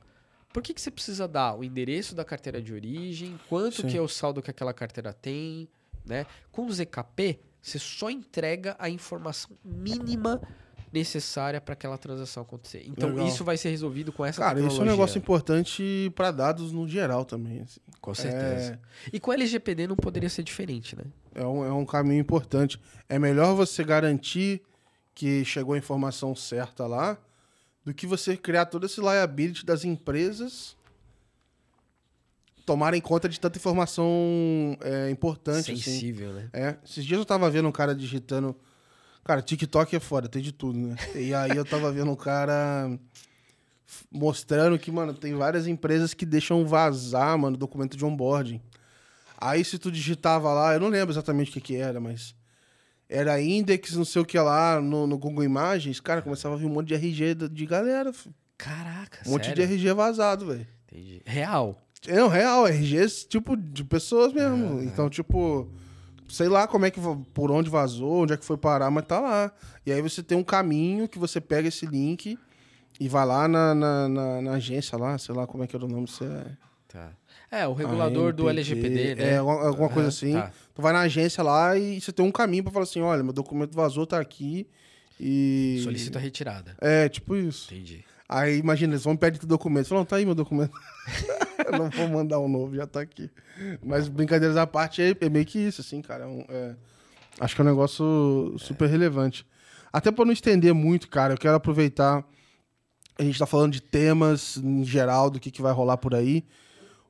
por 0.53 0.63
que, 0.63 0.75
que 0.75 0.81
você 0.81 0.91
precisa 0.91 1.29
dar 1.29 1.55
o 1.55 1.63
endereço 1.63 2.13
da 2.13 2.25
carteira 2.25 2.61
de 2.61 2.75
origem, 2.75 3.39
quanto 3.49 3.83
Sim. 3.83 3.87
que 3.87 3.97
é 3.97 4.01
o 4.01 4.09
saldo 4.09 4.43
que 4.43 4.51
aquela 4.51 4.75
carteira 4.75 5.13
tem, 5.13 5.69
né? 6.05 6.27
Com 6.51 6.67
o 6.67 6.73
ZKP, 6.73 7.39
você 7.63 7.79
só 7.79 8.11
entrega 8.11 8.75
a 8.81 8.91
informação 8.91 9.57
mínima 9.65 10.41
necessária 10.93 11.61
para 11.61 11.75
aquela 11.75 11.99
transação 11.99 12.43
acontecer. 12.43 12.83
Então 12.87 13.11
Legal. 13.11 13.27
isso 13.27 13.45
vai 13.45 13.57
ser 13.57 13.71
resolvido 13.71 14.13
com 14.13 14.25
essa 14.25 14.41
Cara, 14.41 14.55
tecnologia. 14.55 14.75
isso 14.75 14.83
é 14.83 14.85
um 14.85 14.91
negócio 14.91 15.19
importante 15.19 16.13
pra 16.15 16.31
dados 16.31 16.73
no 16.73 16.89
geral 16.89 17.25
também. 17.25 17.61
assim. 17.61 17.81
Com 18.01 18.15
certeza. 18.15 18.81
E 19.13 19.21
com 19.21 19.33
LGPD 19.33 19.87
não 19.87 19.97
poderia 19.97 20.29
ser 20.29 20.43
diferente, 20.43 20.97
né? 20.97 21.05
É 21.35 21.45
um, 21.45 21.65
é 21.65 21.73
um 21.73 21.85
caminho 21.85 22.21
importante. 22.21 22.81
É 23.09 23.19
melhor 23.19 23.55
você 23.55 23.85
garantir 23.85 24.63
que 25.15 25.45
chegou 25.45 25.75
a 25.75 25.79
informação 25.79 26.35
certa 26.35 26.87
lá 26.87 27.19
do 27.85 27.93
que 27.93 28.07
você 28.07 28.37
criar 28.37 28.67
todo 28.67 28.87
esse 28.87 29.01
liability 29.01 29.65
das 29.65 29.85
empresas 29.85 30.77
tomarem 32.65 33.01
conta 33.01 33.31
de 33.31 33.41
tanta 33.41 33.57
informação 33.57 34.77
é, 34.83 35.11
importante. 35.11 35.73
assim. 35.73 35.81
Sensível, 35.81 36.35
né? 36.35 36.51
É, 36.53 36.77
esses 36.85 37.03
dias 37.03 37.19
eu 37.19 37.25
tava 37.25 37.49
vendo 37.49 37.67
um 37.67 37.73
cara 37.73 37.95
digitando. 37.95 38.55
Cara, 39.29 39.43
TikTok 39.43 39.95
é 39.95 40.01
foda, 40.01 40.27
tem 40.27 40.41
de 40.41 40.53
tudo, 40.53 40.79
né? 40.79 40.97
E 41.15 41.35
aí 41.35 41.55
eu 41.55 41.63
tava 41.63 41.93
vendo 41.93 42.11
um 42.11 42.17
cara 42.17 42.99
mostrando 44.11 44.79
que, 44.79 44.91
mano, 44.91 45.13
tem 45.13 45.35
várias 45.35 45.67
empresas 45.67 46.15
que 46.15 46.25
deixam 46.25 46.67
vazar, 46.67 47.37
mano, 47.37 47.55
documento 47.55 47.95
de 47.95 48.07
onboarding. 48.07 48.59
Aí 49.37 49.63
se 49.63 49.79
tu 49.79 49.93
digitava 49.93 50.51
lá, 50.55 50.73
eu 50.73 50.81
não 50.81 50.89
lembro 50.89 51.13
exatamente 51.13 51.51
o 51.51 51.53
que 51.53 51.61
que 51.61 51.77
era, 51.77 52.01
mas 52.01 52.35
era 53.07 53.39
index, 53.39 53.93
não 53.97 54.05
sei 54.07 54.23
o 54.23 54.25
que 54.25 54.39
lá, 54.39 54.81
no, 54.81 55.07
no 55.07 55.19
Google 55.19 55.45
Imagens, 55.45 56.01
cara, 56.01 56.23
começava 56.23 56.55
a 56.55 56.59
vir 56.59 56.65
um 56.65 56.71
monte 56.73 56.89
de 56.89 56.95
RG 56.95 57.35
de, 57.51 57.67
galera. 57.67 58.15
filho. 58.15 58.35
Caraca, 58.57 59.21
Um 59.27 59.33
monte 59.33 59.45
sério? 59.49 59.67
de 59.67 59.75
RG 59.75 59.93
vazado, 59.93 60.47
velho. 60.47 60.67
Entendi. 60.91 61.21
Real. 61.27 61.79
É, 62.07 62.17
Não, 62.17 62.29
real, 62.29 62.67
RGs, 62.67 63.27
tipo, 63.29 63.55
de 63.59 63.85
pessoas 63.85 64.33
mesmo. 64.33 64.81
Então, 64.83 65.11
tipo, 65.11 65.71
sei 66.29 66.49
lá 66.49 66.67
como 66.67 66.85
é 66.87 66.91
que, 66.91 67.01
por 67.33 67.51
onde 67.51 67.69
vazou, 67.71 68.23
onde 68.23 68.33
é 68.33 68.37
que 68.37 68.45
foi 68.45 68.57
parar, 68.57 68.91
mas 68.91 69.05
tá 69.07 69.19
lá. 69.21 69.53
E 69.87 69.93
aí 69.93 70.01
você 70.03 70.23
tem 70.23 70.37
um 70.37 70.45
caminho 70.45 71.09
que 71.09 71.19
você 71.19 71.41
pega 71.41 71.69
esse 71.69 71.87
link 71.87 72.39
e 73.01 73.09
vai 73.09 73.25
lá 73.27 73.47
na, 73.49 73.75
na, 73.75 74.09
na- 74.09 74.43
na 74.43 74.53
agência 74.53 74.97
lá, 74.99 75.17
sei 75.19 75.35
lá 75.35 75.47
como 75.47 75.65
é 75.65 75.67
que 75.67 75.75
era 75.77 75.85
o 75.85 75.89
nome, 75.89 76.07
se 76.09 76.25
é... 76.25 76.47
Tá. 76.89 77.11
É, 77.51 77.67
o 77.67 77.73
regulador 77.73 78.33
do 78.33 78.49
LGPD, 78.49 79.15
né? 79.15 79.31
É, 79.33 79.37
alguma, 79.39 79.89
coisa 79.89 80.09
assim. 80.09 80.33
tá. 80.35 80.53
Tu 80.75 80.83
vai 80.83 80.93
na 80.93 81.01
agência 81.01 81.43
lá 81.43 81.77
e 81.77 82.01
você 82.01 82.13
tem 82.13 82.25
um 82.25 82.31
caminho 82.31 82.63
pra 82.63 82.73
falar 82.73 82.83
assim, 82.85 83.01
olha, 83.01 83.23
meu 83.23 83.33
documento 83.33 83.75
vazou, 83.75 84.07
tá 84.07 84.19
aqui 84.21 84.67
e... 85.21 85.81
Solicita 85.83 86.19
a 86.19 86.23
retirada. 86.23 86.77
É, 86.81 87.09
tipo 87.09 87.35
isso. 87.37 87.73
Entendi. 87.73 88.05
Aí, 88.29 88.59
imagina, 88.59 88.93
eles 88.93 89.05
vão 89.05 89.17
pedir 89.17 89.39
teu 89.39 89.49
documento. 89.49 89.85
Você 89.85 89.89
fala, 89.91 90.01
não, 90.03 90.07
tá 90.07 90.17
aí 90.17 90.25
meu 90.27 90.35
documento. 90.35 90.73
Eu 91.67 91.79
não 91.79 91.91
vou 91.91 92.09
mandar 92.09 92.39
um 92.41 92.49
novo, 92.49 92.75
já 92.77 92.87
tá 92.87 93.01
aqui. 93.01 93.31
Mas 93.83 94.09
brincadeiras 94.09 94.57
à 94.57 94.67
parte, 94.67 95.01
é, 95.03 95.15
é 95.21 95.29
meio 95.29 95.45
que 95.47 95.59
isso, 95.59 95.81
assim, 95.81 96.01
cara. 96.03 96.25
É 96.25 96.27
um- 96.27 96.45
é- 96.49 96.77
acho 97.41 97.55
que 97.55 97.61
é 97.61 97.65
um 97.65 97.69
negócio 97.69 98.55
super 98.59 98.89
relevante. 98.89 99.47
Até 99.93 100.11
pra 100.11 100.25
não 100.25 100.33
estender 100.33 100.73
muito, 100.75 101.09
cara, 101.09 101.35
eu 101.35 101.39
quero 101.39 101.57
aproveitar. 101.57 102.25
A 103.19 103.23
gente 103.23 103.39
tá 103.39 103.47
falando 103.47 103.73
de 103.73 103.81
temas 103.83 104.57
em 104.59 104.85
geral, 104.85 105.31
do 105.31 105.41
que, 105.41 105.51
que 105.51 105.63
vai 105.63 105.73
rolar 105.73 105.97
por 105.97 106.15
aí. 106.15 106.45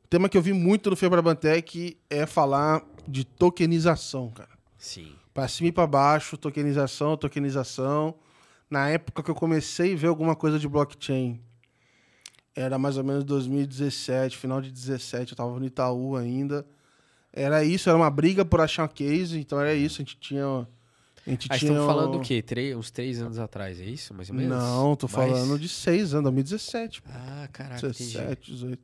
O 0.04 0.08
tema 0.08 0.28
que 0.28 0.38
eu 0.38 0.42
vi 0.42 0.52
muito 0.52 0.88
no 0.88 0.96
Febrabantec 0.96 1.98
é 2.08 2.24
falar 2.24 2.82
de 3.06 3.24
tokenização, 3.24 4.30
cara. 4.30 4.48
Sim. 4.78 5.12
Pra 5.34 5.46
cima 5.48 5.68
e 5.68 5.72
pra 5.72 5.86
baixo, 5.86 6.36
tokenização, 6.38 7.16
tokenização. 7.16 8.14
Na 8.70 8.88
época 8.88 9.22
que 9.22 9.30
eu 9.30 9.34
comecei 9.34 9.94
a 9.94 9.96
ver 9.96 10.08
alguma 10.08 10.36
coisa 10.36 10.58
de 10.58 10.68
blockchain, 10.68 11.40
era 12.54 12.78
mais 12.78 12.96
ou 12.96 13.04
menos 13.04 13.24
2017, 13.24 14.36
final 14.36 14.60
de 14.60 14.70
17, 14.70 15.32
eu 15.32 15.36
tava 15.36 15.58
no 15.58 15.64
Itaú 15.64 16.16
ainda. 16.16 16.66
Era 17.32 17.62
isso, 17.64 17.88
era 17.88 17.96
uma 17.96 18.10
briga 18.10 18.44
por 18.44 18.60
achar 18.60 18.84
um 18.84 18.88
case, 18.88 19.38
então 19.38 19.60
era 19.60 19.74
isso, 19.74 19.96
a 19.96 20.04
gente 20.04 20.16
tinha... 20.18 20.66
A 21.26 21.30
gente 21.30 21.46
Aí 21.50 21.58
tinha 21.58 21.72
estamos 21.72 21.86
falando 21.86 22.16
o 22.16 22.20
quê? 22.20 22.40
Três, 22.40 22.74
uns 22.74 22.90
três 22.90 23.20
anos 23.20 23.38
atrás, 23.38 23.78
é 23.80 23.84
isso? 23.84 24.14
Mais 24.14 24.30
ou 24.30 24.34
menos? 24.36 24.56
Não, 24.56 24.96
tô 24.96 25.06
Mais? 25.06 25.30
falando 25.30 25.58
de 25.58 25.68
seis 25.68 26.14
anos, 26.14 26.24
2017. 26.24 27.02
Ah, 27.06 27.48
caraca, 27.52 27.86
entendi. 27.86 28.12
17, 28.14 28.52
18. 28.52 28.82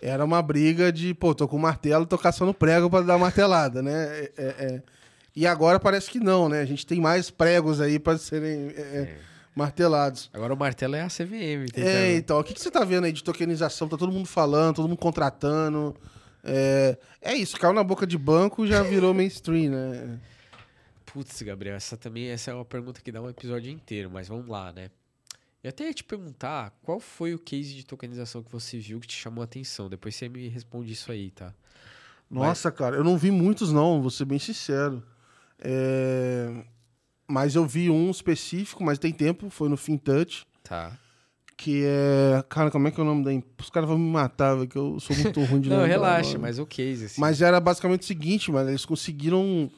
Era 0.00 0.24
uma 0.24 0.42
briga 0.42 0.92
de, 0.92 1.14
pô, 1.14 1.32
tô 1.32 1.46
com 1.46 1.56
martelo, 1.58 2.04
tô 2.04 2.18
caçando 2.18 2.52
prego 2.52 2.90
pra 2.90 3.02
dar 3.02 3.16
martelada, 3.16 3.80
né? 3.80 3.92
É, 3.92 4.32
é, 4.36 4.44
é. 4.44 4.82
E 5.34 5.46
agora 5.46 5.80
parece 5.80 6.10
que 6.10 6.20
não, 6.20 6.48
né? 6.48 6.60
A 6.60 6.64
gente 6.64 6.86
tem 6.86 7.00
mais 7.00 7.30
pregos 7.30 7.80
aí 7.80 7.98
pra 7.98 8.18
serem 8.18 8.68
é, 8.76 8.80
é, 8.80 9.18
martelados. 9.56 10.28
Agora 10.32 10.52
o 10.52 10.56
martelo 10.56 10.94
é 10.94 11.00
a 11.02 11.08
CVM. 11.08 11.66
tentando- 11.72 11.86
É, 11.88 12.16
então, 12.16 12.38
o 12.38 12.44
que, 12.44 12.52
que 12.52 12.60
você 12.60 12.70
tá 12.70 12.84
vendo 12.84 13.04
aí 13.04 13.12
de 13.12 13.24
tokenização? 13.24 13.88
Tá 13.88 13.96
todo 13.96 14.12
mundo 14.12 14.26
falando, 14.26 14.76
todo 14.76 14.88
mundo 14.88 14.98
contratando. 14.98 15.96
É, 16.44 16.98
é 17.20 17.34
isso, 17.34 17.56
caiu 17.58 17.72
na 17.72 17.84
boca 17.84 18.06
de 18.06 18.18
banco 18.18 18.66
já 18.66 18.82
virou 18.82 19.14
mainstream, 19.14 19.70
né? 19.70 20.18
Putz, 21.06 21.40
Gabriel, 21.42 21.76
essa 21.76 21.96
também 21.96 22.28
essa 22.28 22.50
é 22.50 22.54
uma 22.54 22.64
pergunta 22.64 23.00
que 23.00 23.12
dá 23.12 23.20
um 23.22 23.28
episódio 23.28 23.70
inteiro, 23.70 24.10
mas 24.10 24.28
vamos 24.28 24.48
lá, 24.48 24.72
né? 24.72 24.90
Eu 25.62 25.68
até 25.68 25.84
ia 25.86 25.94
te 25.94 26.02
perguntar 26.02 26.72
qual 26.82 26.98
foi 26.98 27.32
o 27.34 27.38
case 27.38 27.72
de 27.74 27.84
tokenização 27.86 28.42
que 28.42 28.50
você 28.50 28.78
viu 28.78 28.98
que 28.98 29.06
te 29.06 29.14
chamou 29.16 29.42
a 29.42 29.44
atenção. 29.44 29.88
Depois 29.88 30.16
você 30.16 30.28
me 30.28 30.48
responde 30.48 30.92
isso 30.92 31.12
aí, 31.12 31.30
tá? 31.30 31.54
Nossa, 32.28 32.72
cara, 32.72 32.96
eu 32.96 33.04
não 33.04 33.16
vi 33.16 33.30
muitos, 33.30 33.72
não, 33.72 34.00
vou 34.00 34.10
ser 34.10 34.24
bem 34.24 34.38
sincero. 34.40 35.02
É, 35.64 36.50
Mas 37.28 37.54
eu 37.54 37.64
vi 37.64 37.88
um 37.88 38.10
específico, 38.10 38.82
mas 38.84 38.98
tem 38.98 39.12
tempo, 39.12 39.48
foi 39.48 39.68
no 39.68 39.76
FinTouch, 39.76 40.44
Tá. 40.64 40.98
que 41.56 41.82
é. 41.84 42.42
Cara, 42.48 42.70
como 42.70 42.88
é 42.88 42.90
que 42.90 43.00
é 43.00 43.02
o 43.02 43.06
nome 43.06 43.24
da. 43.24 43.30
Os 43.60 43.70
caras 43.70 43.88
vão 43.88 43.96
me 43.98 44.10
matar, 44.10 44.54
velho, 44.56 44.68
que 44.68 44.76
eu 44.76 44.98
sou 45.00 45.16
muito 45.16 45.40
ruim 45.44 45.60
de 45.60 45.70
Não, 45.70 45.84
relaxa, 45.86 46.38
mas 46.38 46.58
o 46.58 46.66
case, 46.66 47.06
assim. 47.06 47.20
Mas 47.20 47.40
era 47.40 47.60
basicamente 47.60 48.02
o 48.02 48.04
seguinte, 48.04 48.50
mano, 48.50 48.70
eles 48.70 48.84
conseguiram, 48.84 49.70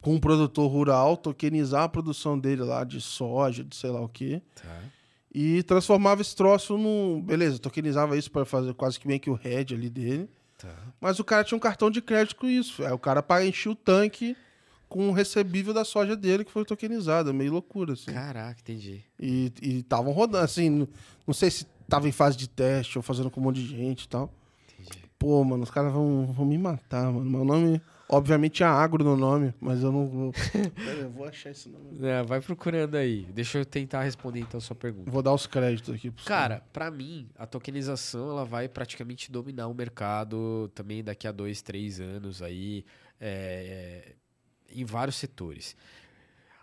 com 0.00 0.14
um 0.14 0.20
produtor 0.20 0.70
rural, 0.70 1.16
tokenizar 1.16 1.84
a 1.84 1.88
produção 1.88 2.38
dele 2.38 2.62
lá 2.62 2.84
de 2.84 3.00
soja, 3.00 3.64
de 3.64 3.74
sei 3.74 3.90
lá 3.90 4.00
o 4.00 4.08
quê. 4.08 4.42
Tá. 4.54 4.80
E 5.34 5.62
transformava 5.64 6.20
esse 6.20 6.36
troço 6.36 6.76
num. 6.78 7.20
Beleza, 7.20 7.58
tokenizava 7.58 8.16
isso 8.16 8.30
para 8.30 8.44
fazer 8.44 8.72
quase 8.74 9.00
que 9.00 9.06
meio 9.08 9.20
que 9.20 9.30
o 9.30 9.34
head 9.34 9.74
ali 9.74 9.88
dele. 9.90 10.28
Tá. 10.56 10.74
Mas 11.00 11.18
o 11.18 11.24
cara 11.24 11.44
tinha 11.44 11.56
um 11.56 11.60
cartão 11.60 11.90
de 11.90 12.00
crédito 12.02 12.36
com 12.36 12.46
isso. 12.46 12.84
Aí 12.84 12.92
o 12.92 12.98
cara 12.98 13.24
encher 13.46 13.68
o 13.70 13.74
tanque 13.74 14.36
com 14.88 15.08
o 15.08 15.12
recebível 15.12 15.74
da 15.74 15.84
soja 15.84 16.16
dele 16.16 16.44
que 16.44 16.50
foi 16.50 16.64
tokenizado. 16.64 17.30
É 17.30 17.32
meio 17.32 17.52
loucura, 17.52 17.92
assim. 17.92 18.12
Caraca, 18.12 18.60
entendi. 18.60 19.02
E 19.20 19.52
estavam 19.60 20.12
rodando, 20.12 20.44
assim. 20.44 20.88
Não 21.26 21.34
sei 21.34 21.50
se 21.50 21.66
tava 21.88 22.08
em 22.08 22.12
fase 22.12 22.36
de 22.36 22.48
teste 22.48 22.98
ou 22.98 23.02
fazendo 23.02 23.30
com 23.30 23.40
um 23.40 23.44
monte 23.44 23.56
de 23.56 23.68
gente 23.68 24.04
e 24.04 24.08
tal. 24.08 24.32
Entendi. 24.78 25.04
Pô, 25.18 25.42
mano, 25.44 25.62
os 25.62 25.70
caras 25.70 25.92
vão, 25.92 26.26
vão 26.32 26.46
me 26.46 26.56
matar, 26.56 27.12
mano. 27.12 27.28
Meu 27.28 27.44
nome. 27.44 27.80
Obviamente 28.10 28.54
tinha 28.54 28.70
agro 28.70 29.04
no 29.04 29.18
nome, 29.18 29.52
mas 29.60 29.82
eu 29.82 29.92
não 29.92 30.06
vou. 30.06 30.32
Pera, 30.74 31.00
eu 31.00 31.10
vou 31.10 31.26
achar 31.26 31.50
esse 31.50 31.68
nome. 31.68 31.98
É, 32.02 32.22
vai 32.22 32.40
procurando 32.40 32.94
aí. 32.94 33.26
Deixa 33.34 33.58
eu 33.58 33.66
tentar 33.66 34.02
responder 34.02 34.40
então 34.40 34.56
a 34.56 34.60
sua 34.62 34.74
pergunta. 34.74 35.10
Vou 35.10 35.22
dar 35.22 35.34
os 35.34 35.46
créditos 35.46 35.94
aqui 35.94 36.10
pros 36.10 36.26
Cara, 36.26 36.62
pra 36.72 36.90
mim, 36.90 37.28
a 37.36 37.46
tokenização 37.46 38.30
ela 38.30 38.46
vai 38.46 38.66
praticamente 38.66 39.30
dominar 39.30 39.66
o 39.66 39.74
mercado 39.74 40.70
também 40.74 41.04
daqui 41.04 41.28
a 41.28 41.32
dois, 41.32 41.60
três 41.60 42.00
anos 42.00 42.40
aí, 42.40 42.82
é, 43.20 44.14
em 44.70 44.84
vários 44.84 45.16
setores. 45.16 45.76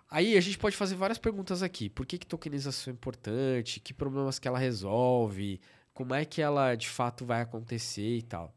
Aí 0.09 0.37
a 0.37 0.41
gente 0.41 0.57
pode 0.57 0.75
fazer 0.77 0.95
várias 0.95 1.17
perguntas 1.17 1.61
aqui. 1.63 1.89
Por 1.89 2.05
que, 2.05 2.17
que 2.17 2.25
tokenização 2.27 2.91
é 2.91 2.93
importante? 2.93 3.79
Que 3.79 3.93
problemas 3.93 4.39
que 4.39 4.47
ela 4.47 4.59
resolve? 4.59 5.59
Como 5.93 6.13
é 6.13 6.23
que 6.25 6.41
ela 6.41 6.75
de 6.75 6.87
fato 6.87 7.25
vai 7.25 7.41
acontecer 7.41 8.17
e 8.17 8.21
tal? 8.21 8.53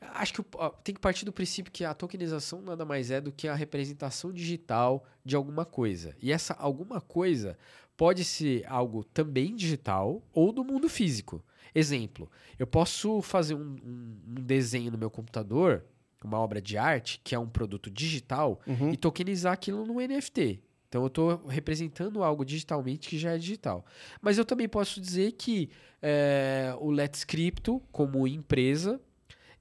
Acho 0.00 0.32
que 0.34 0.42
tem 0.82 0.94
que 0.94 1.00
partir 1.00 1.24
do 1.26 1.32
princípio 1.32 1.70
que 1.70 1.84
a 1.84 1.92
tokenização 1.92 2.62
nada 2.62 2.84
mais 2.86 3.10
é 3.10 3.20
do 3.20 3.30
que 3.30 3.46
a 3.48 3.54
representação 3.54 4.32
digital 4.32 5.04
de 5.24 5.36
alguma 5.36 5.64
coisa. 5.64 6.16
E 6.22 6.32
essa 6.32 6.54
alguma 6.54 7.00
coisa 7.00 7.58
pode 7.96 8.24
ser 8.24 8.64
algo 8.66 9.04
também 9.04 9.54
digital 9.54 10.22
ou 10.32 10.52
do 10.52 10.64
mundo 10.64 10.88
físico. 10.88 11.44
Exemplo, 11.74 12.30
eu 12.58 12.66
posso 12.66 13.20
fazer 13.20 13.54
um, 13.54 13.60
um- 13.84 14.16
um 14.38 14.42
desenho 14.42 14.90
no 14.90 14.96
meu 14.98 15.10
computador, 15.10 15.84
uma 16.26 16.38
obra 16.38 16.60
de 16.60 16.76
arte, 16.76 17.20
que 17.24 17.34
é 17.34 17.38
um 17.38 17.48
produto 17.48 17.90
digital, 17.90 18.60
Uhum. 18.66 18.92
e 18.92 18.96
tokenizar 18.96 19.52
aquilo 19.52 19.84
no 19.86 19.94
NFT. 20.00 20.60
Então 20.88 21.02
eu 21.02 21.06
estou 21.06 21.46
representando 21.46 22.22
algo 22.24 22.44
digitalmente 22.44 23.08
que 23.08 23.16
já 23.18 23.32
é 23.32 23.38
digital. 23.38 23.84
Mas 24.20 24.38
eu 24.38 24.44
também 24.44 24.68
posso 24.68 25.00
dizer 25.00 25.32
que 25.32 25.70
é, 26.02 26.74
o 26.80 26.90
Let's 26.90 27.22
Crypto, 27.22 27.80
como 27.92 28.26
empresa, 28.26 29.00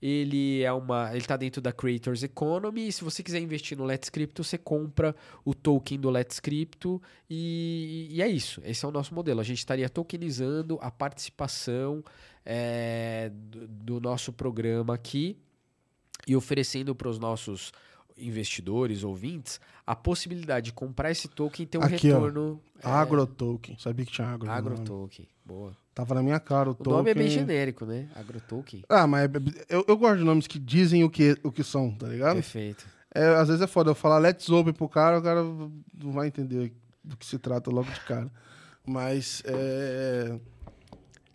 ele 0.02 0.64
é 0.64 0.72
uma, 0.72 1.10
ele 1.10 1.20
está 1.20 1.36
dentro 1.38 1.62
da 1.62 1.72
Creators 1.72 2.24
Economy. 2.24 2.88
E 2.88 2.92
se 2.92 3.04
você 3.04 3.22
quiser 3.22 3.40
investir 3.42 3.78
no 3.78 3.84
Let's 3.84 4.10
Crypto, 4.10 4.44
você 4.44 4.58
compra 4.58 5.16
o 5.46 5.54
token 5.54 6.00
do 6.00 6.10
Let's 6.10 6.40
Crypto 6.40 7.02
e, 7.30 8.08
e 8.10 8.22
é 8.22 8.28
isso. 8.28 8.60
Esse 8.64 8.84
é 8.84 8.88
o 8.88 8.92
nosso 8.92 9.14
modelo. 9.14 9.40
A 9.40 9.44
gente 9.44 9.60
estaria 9.60 9.90
tokenizando 9.90 10.80
a 10.82 10.90
participação 10.90 12.04
é, 12.46 13.30
do, 13.34 13.68
do 13.68 14.00
nosso 14.02 14.34
programa 14.34 14.96
aqui 14.96 15.38
e 16.28 16.36
oferecendo 16.36 16.94
para 16.96 17.10
os 17.10 17.18
nossos 17.20 17.72
investidores, 18.18 19.04
ouvintes, 19.04 19.60
a 19.88 19.96
possibilidade 19.96 20.66
de 20.68 20.74
comprar 20.74 21.10
esse 21.12 21.28
token 21.28 21.64
e 21.64 21.66
ter 21.68 21.78
um 21.78 21.82
Aqui, 21.84 22.12
ó. 22.12 22.16
retorno. 22.16 22.62
é, 22.84 22.88
Agrotoken. 22.88 23.78
Sabia 23.80 24.06
que 24.06 24.12
tinha 24.12 24.28
agro. 24.28 24.46
no 24.48 24.52
Agro 24.54 24.74
nome. 24.74 24.86
token. 24.86 25.28
Boa. 25.46 25.72
Tava 25.96 26.14
na 26.16 26.22
minha 26.22 26.40
cara 26.40 26.70
o, 26.70 26.72
O 26.74 26.76
token. 26.76 26.94
nome 26.94 27.12
é 27.12 27.14
bem 27.14 27.30
genérico, 27.30 27.86
né? 27.86 28.08
Agro 28.16 28.40
token. 28.42 28.84
Ah, 28.90 29.08
mas 29.08 29.24
é- 29.26 29.30
eu, 29.70 29.86
eu 29.88 29.98
gosto 29.98 30.18
de 30.18 30.24
nomes 30.24 30.48
que 30.48 30.60
dizem 30.60 31.04
o 31.04 31.10
que, 31.10 31.38
o 31.44 31.52
que 31.52 31.64
são, 31.64 31.92
tá 31.96 32.08
ligado? 32.08 32.36
Perfeito. 32.36 32.86
É, 33.16 33.26
às 33.36 33.48
vezes 33.48 33.62
é 33.62 33.68
foda 33.68 33.90
eu 33.90 33.96
falar 33.96 34.20
let's 34.20 34.48
open 34.50 34.74
pro 34.74 34.88
cara, 34.88 35.18
o 35.18 35.22
cara 35.24 35.42
não 35.42 36.12
vai 36.12 36.28
entender 36.28 36.72
do 37.04 37.18
que 37.18 37.26
se 37.26 37.40
trata 37.40 37.72
logo 37.72 37.90
de 37.90 38.00
cara. 38.02 38.30
Mas, 38.86 39.42
é... 39.46 40.38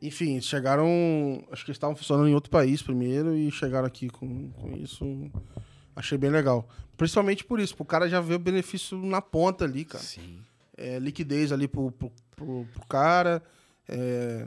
enfim, 0.06 0.40
chegaram. 0.40 0.86
Acho 1.50 1.64
que 1.64 1.70
eles 1.70 1.76
estavam 1.76 1.96
funcionando 1.96 2.28
em 2.28 2.34
outro 2.34 2.50
país 2.50 2.82
primeiro 2.82 3.34
e 3.34 3.50
chegaram 3.50 3.86
aqui 3.86 4.08
com, 4.08 4.50
com 4.52 4.76
isso. 4.76 5.04
Achei 5.96 6.18
bem 6.18 6.30
legal. 6.30 6.68
Principalmente 6.96 7.44
por 7.44 7.60
isso, 7.60 7.74
pro 7.74 7.84
cara 7.84 8.08
já 8.08 8.20
ver 8.20 8.34
o 8.34 8.38
benefício 8.38 8.98
na 8.98 9.22
ponta 9.22 9.64
ali, 9.64 9.84
cara. 9.84 10.02
Sim. 10.02 10.40
É, 10.76 10.98
liquidez 10.98 11.52
ali 11.52 11.68
pro, 11.68 11.90
pro, 11.92 12.12
pro, 12.36 12.66
pro 12.72 12.86
cara. 12.86 13.42
é, 13.88 14.46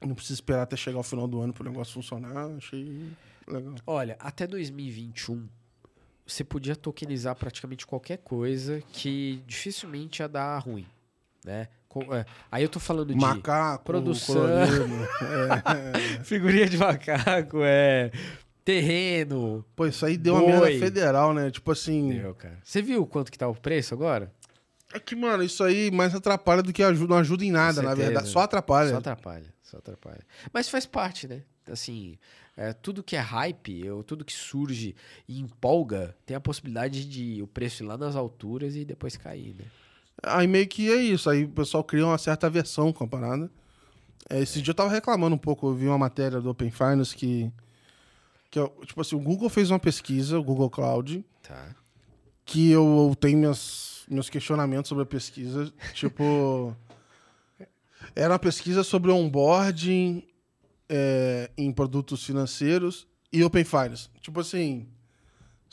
não 0.00 0.14
precisa 0.14 0.34
esperar 0.34 0.62
até 0.62 0.76
chegar 0.76 0.98
o 0.98 1.02
final 1.02 1.26
do 1.26 1.40
ano 1.40 1.52
pro 1.52 1.64
negócio 1.68 1.94
funcionar. 1.94 2.50
Achei 2.56 3.10
legal. 3.46 3.74
Olha, 3.86 4.16
até 4.18 4.46
2021, 4.46 5.48
você 6.26 6.44
podia 6.44 6.76
tokenizar 6.76 7.34
praticamente 7.36 7.86
qualquer 7.86 8.18
coisa 8.18 8.82
que 8.92 9.42
dificilmente 9.46 10.22
ia 10.22 10.28
dar 10.28 10.58
ruim, 10.58 10.86
né? 11.44 11.68
É, 12.12 12.24
aí 12.50 12.62
eu 12.62 12.68
tô 12.68 12.80
falando 12.80 13.08
de 13.08 13.20
Macaco, 13.20 13.84
produção. 13.84 14.46
é, 14.48 16.24
figurinha 16.24 16.66
de 16.66 16.78
macaco, 16.78 17.58
é 17.62 18.10
terreno. 18.66 19.64
Pô, 19.76 19.86
isso 19.86 20.04
aí 20.04 20.16
deu 20.16 20.34
uma 20.34 20.42
Boi. 20.42 20.50
merda 20.52 20.78
federal, 20.84 21.32
né? 21.32 21.50
Tipo 21.50 21.70
assim. 21.70 22.10
Deu, 22.10 22.34
cara. 22.34 22.58
Você 22.62 22.82
viu 22.82 23.06
quanto 23.06 23.30
que 23.30 23.38
tá 23.38 23.48
o 23.48 23.54
preço 23.54 23.94
agora? 23.94 24.32
É 24.92 24.98
que, 24.98 25.14
mano, 25.14 25.42
isso 25.42 25.62
aí 25.62 25.90
mais 25.90 26.14
atrapalha 26.14 26.62
do 26.62 26.72
que 26.72 26.82
ajuda. 26.82 27.14
Não 27.14 27.20
ajuda 27.20 27.44
em 27.44 27.50
nada, 27.50 27.80
na 27.80 27.94
verdade. 27.94 28.28
Só 28.28 28.40
atrapalha. 28.40 28.90
Só 28.90 28.96
atrapalha, 28.96 29.54
só 29.62 29.76
atrapalha. 29.78 30.20
Mas 30.52 30.68
faz 30.68 30.84
parte, 30.84 31.28
né? 31.28 31.42
Assim, 31.70 32.18
é, 32.56 32.72
tudo 32.72 33.02
que 33.02 33.16
é 33.16 33.20
hype, 33.20 33.88
ou 33.90 34.02
tudo 34.02 34.24
que 34.24 34.32
surge 34.32 34.94
e 35.28 35.40
empolga, 35.40 36.16
tem 36.24 36.36
a 36.36 36.40
possibilidade 36.40 37.04
de 37.04 37.42
o 37.42 37.46
preço 37.46 37.82
ir 37.82 37.86
lá 37.86 37.96
nas 37.96 38.16
alturas 38.16 38.74
e 38.74 38.84
depois 38.84 39.16
cair, 39.16 39.54
né? 39.54 39.64
Aí 40.22 40.46
meio 40.46 40.66
que 40.66 40.90
é 40.90 40.96
isso. 40.96 41.28
Aí 41.30 41.44
o 41.44 41.48
pessoal 41.50 41.84
cria 41.84 42.06
uma 42.06 42.18
certa 42.18 42.46
aversão 42.46 42.92
com 42.92 43.04
a 43.04 43.08
parada. 43.08 43.50
É, 44.28 44.40
esse 44.40 44.60
dia 44.60 44.70
eu 44.72 44.74
tava 44.74 44.90
reclamando 44.90 45.36
um 45.36 45.38
pouco. 45.38 45.68
Eu 45.68 45.74
vi 45.74 45.86
uma 45.86 45.98
matéria 45.98 46.40
do 46.40 46.50
Open 46.50 46.70
Finance 46.70 47.14
que. 47.14 47.50
que 48.50 48.60
tipo 48.86 49.00
assim, 49.00 49.16
o 49.16 49.20
Google 49.20 49.48
fez 49.48 49.70
uma 49.70 49.78
pesquisa, 49.78 50.38
o 50.38 50.42
Google 50.44 50.70
Cloud, 50.70 51.24
Tá. 51.42 51.74
que 52.44 52.70
eu, 52.70 53.08
eu 53.10 53.14
tenho 53.16 53.38
minhas, 53.38 54.04
meus 54.08 54.28
questionamentos 54.28 54.88
sobre 54.88 55.02
a 55.04 55.06
pesquisa. 55.06 55.72
Tipo. 55.94 56.74
Era 58.14 58.32
uma 58.32 58.38
pesquisa 58.38 58.82
sobre 58.82 59.10
onboarding 59.10 60.22
é, 60.88 61.50
em 61.56 61.70
produtos 61.72 62.24
financeiros 62.24 63.06
e 63.32 63.44
Open 63.44 63.64
Finance. 63.64 64.08
Tipo 64.20 64.40
assim. 64.40 64.88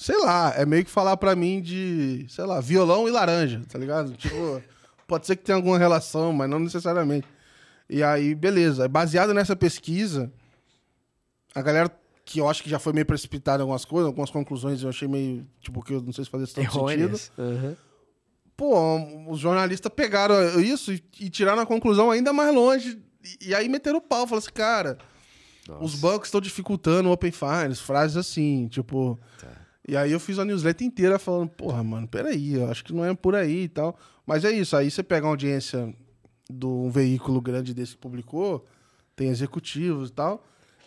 Sei 0.03 0.17
lá, 0.17 0.53
é 0.57 0.65
meio 0.65 0.83
que 0.83 0.91
falar 0.91 1.15
pra 1.15 1.33
mim 1.33 1.61
de, 1.61 2.25
sei 2.27 2.43
lá, 2.43 2.59
violão 2.59 3.07
e 3.07 3.11
laranja, 3.11 3.61
tá 3.71 3.79
ligado? 3.79 4.11
Tipo, 4.17 4.61
pode 5.07 5.25
ser 5.25 5.37
que 5.37 5.45
tenha 5.45 5.55
alguma 5.55 5.77
relação, 5.77 6.33
mas 6.33 6.49
não 6.49 6.59
necessariamente. 6.59 7.25
E 7.89 8.03
aí, 8.03 8.35
beleza. 8.35 8.85
Baseado 8.89 9.33
nessa 9.33 9.55
pesquisa, 9.55 10.29
a 11.55 11.61
galera 11.61 11.89
que 12.25 12.39
eu 12.39 12.49
acho 12.49 12.61
que 12.61 12.69
já 12.69 12.79
foi 12.79 12.91
meio 12.91 13.05
precipitada 13.05 13.59
em 13.59 13.61
algumas 13.61 13.85
coisas, 13.85 14.07
algumas 14.07 14.29
conclusões 14.29 14.83
eu 14.83 14.89
achei 14.89 15.07
meio, 15.07 15.47
tipo, 15.61 15.81
que 15.81 15.93
eu 15.93 16.01
não 16.01 16.11
sei 16.11 16.25
se 16.25 16.29
fazia 16.29 16.47
tanto 16.47 16.89
sentido. 16.89 17.17
Aham. 17.39 17.77
Pô, 18.57 19.31
os 19.31 19.39
jornalistas 19.39 19.89
pegaram 19.95 20.59
isso 20.59 20.91
e, 20.91 21.01
e 21.21 21.29
tiraram 21.29 21.61
a 21.61 21.65
conclusão 21.65 22.11
ainda 22.11 22.33
mais 22.33 22.53
longe. 22.53 23.01
E, 23.23 23.51
e 23.51 23.55
aí 23.55 23.69
meteram 23.69 23.99
o 23.99 24.01
pau. 24.01 24.27
Falaram 24.27 24.39
assim, 24.39 24.53
cara, 24.53 24.97
Nossa. 25.65 25.81
os 25.81 25.95
bancos 25.95 26.27
estão 26.27 26.41
dificultando 26.41 27.07
o 27.07 27.13
Open 27.13 27.31
Finance. 27.31 27.81
Frases 27.81 28.17
assim, 28.17 28.67
tipo... 28.67 29.17
Tá. 29.39 29.62
E 29.87 29.97
aí 29.97 30.11
eu 30.11 30.19
fiz 30.19 30.39
a 30.39 30.45
newsletter 30.45 30.87
inteira 30.87 31.19
falando, 31.19 31.49
porra, 31.49 31.83
mano, 31.83 32.07
peraí, 32.07 32.55
eu 32.55 32.69
acho 32.69 32.83
que 32.83 32.93
não 32.93 33.03
é 33.03 33.13
por 33.13 33.35
aí 33.35 33.63
e 33.63 33.69
tal. 33.69 33.97
Mas 34.25 34.45
é 34.45 34.51
isso, 34.51 34.75
aí 34.77 34.89
você 34.89 35.03
pega 35.03 35.25
uma 35.25 35.33
audiência 35.33 35.93
de 36.49 36.65
um 36.65 36.89
veículo 36.89 37.41
grande 37.41 37.73
desse 37.73 37.93
que 37.93 37.97
publicou, 37.97 38.65
tem 39.15 39.29
executivos 39.29 40.09
e 40.09 40.13
tal. 40.13 40.45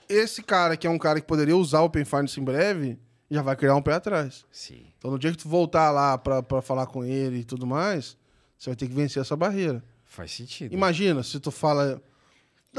Esse 0.08 0.42
cara, 0.42 0.76
que 0.76 0.86
é 0.86 0.90
um 0.90 0.98
cara 0.98 1.20
que 1.20 1.26
poderia 1.26 1.56
usar 1.56 1.80
o 1.80 1.86
Open 1.86 2.04
Finance 2.04 2.40
em 2.40 2.44
breve, 2.44 2.98
já 3.30 3.42
vai 3.42 3.56
criar 3.56 3.74
um 3.74 3.82
pé 3.82 3.94
atrás. 3.94 4.44
Sim. 4.50 4.86
Então 4.98 5.10
no 5.10 5.18
dia 5.18 5.30
que 5.30 5.38
tu 5.38 5.48
voltar 5.48 5.90
lá 5.90 6.16
pra, 6.16 6.42
pra 6.42 6.62
falar 6.62 6.86
com 6.86 7.04
ele 7.04 7.40
e 7.40 7.44
tudo 7.44 7.66
mais, 7.66 8.16
você 8.56 8.70
vai 8.70 8.76
ter 8.76 8.88
que 8.88 8.94
vencer 8.94 9.20
essa 9.20 9.36
barreira. 9.36 9.82
Faz 10.04 10.32
sentido. 10.32 10.72
Imagina, 10.72 11.22
se 11.22 11.38
tu 11.40 11.50
fala. 11.50 12.00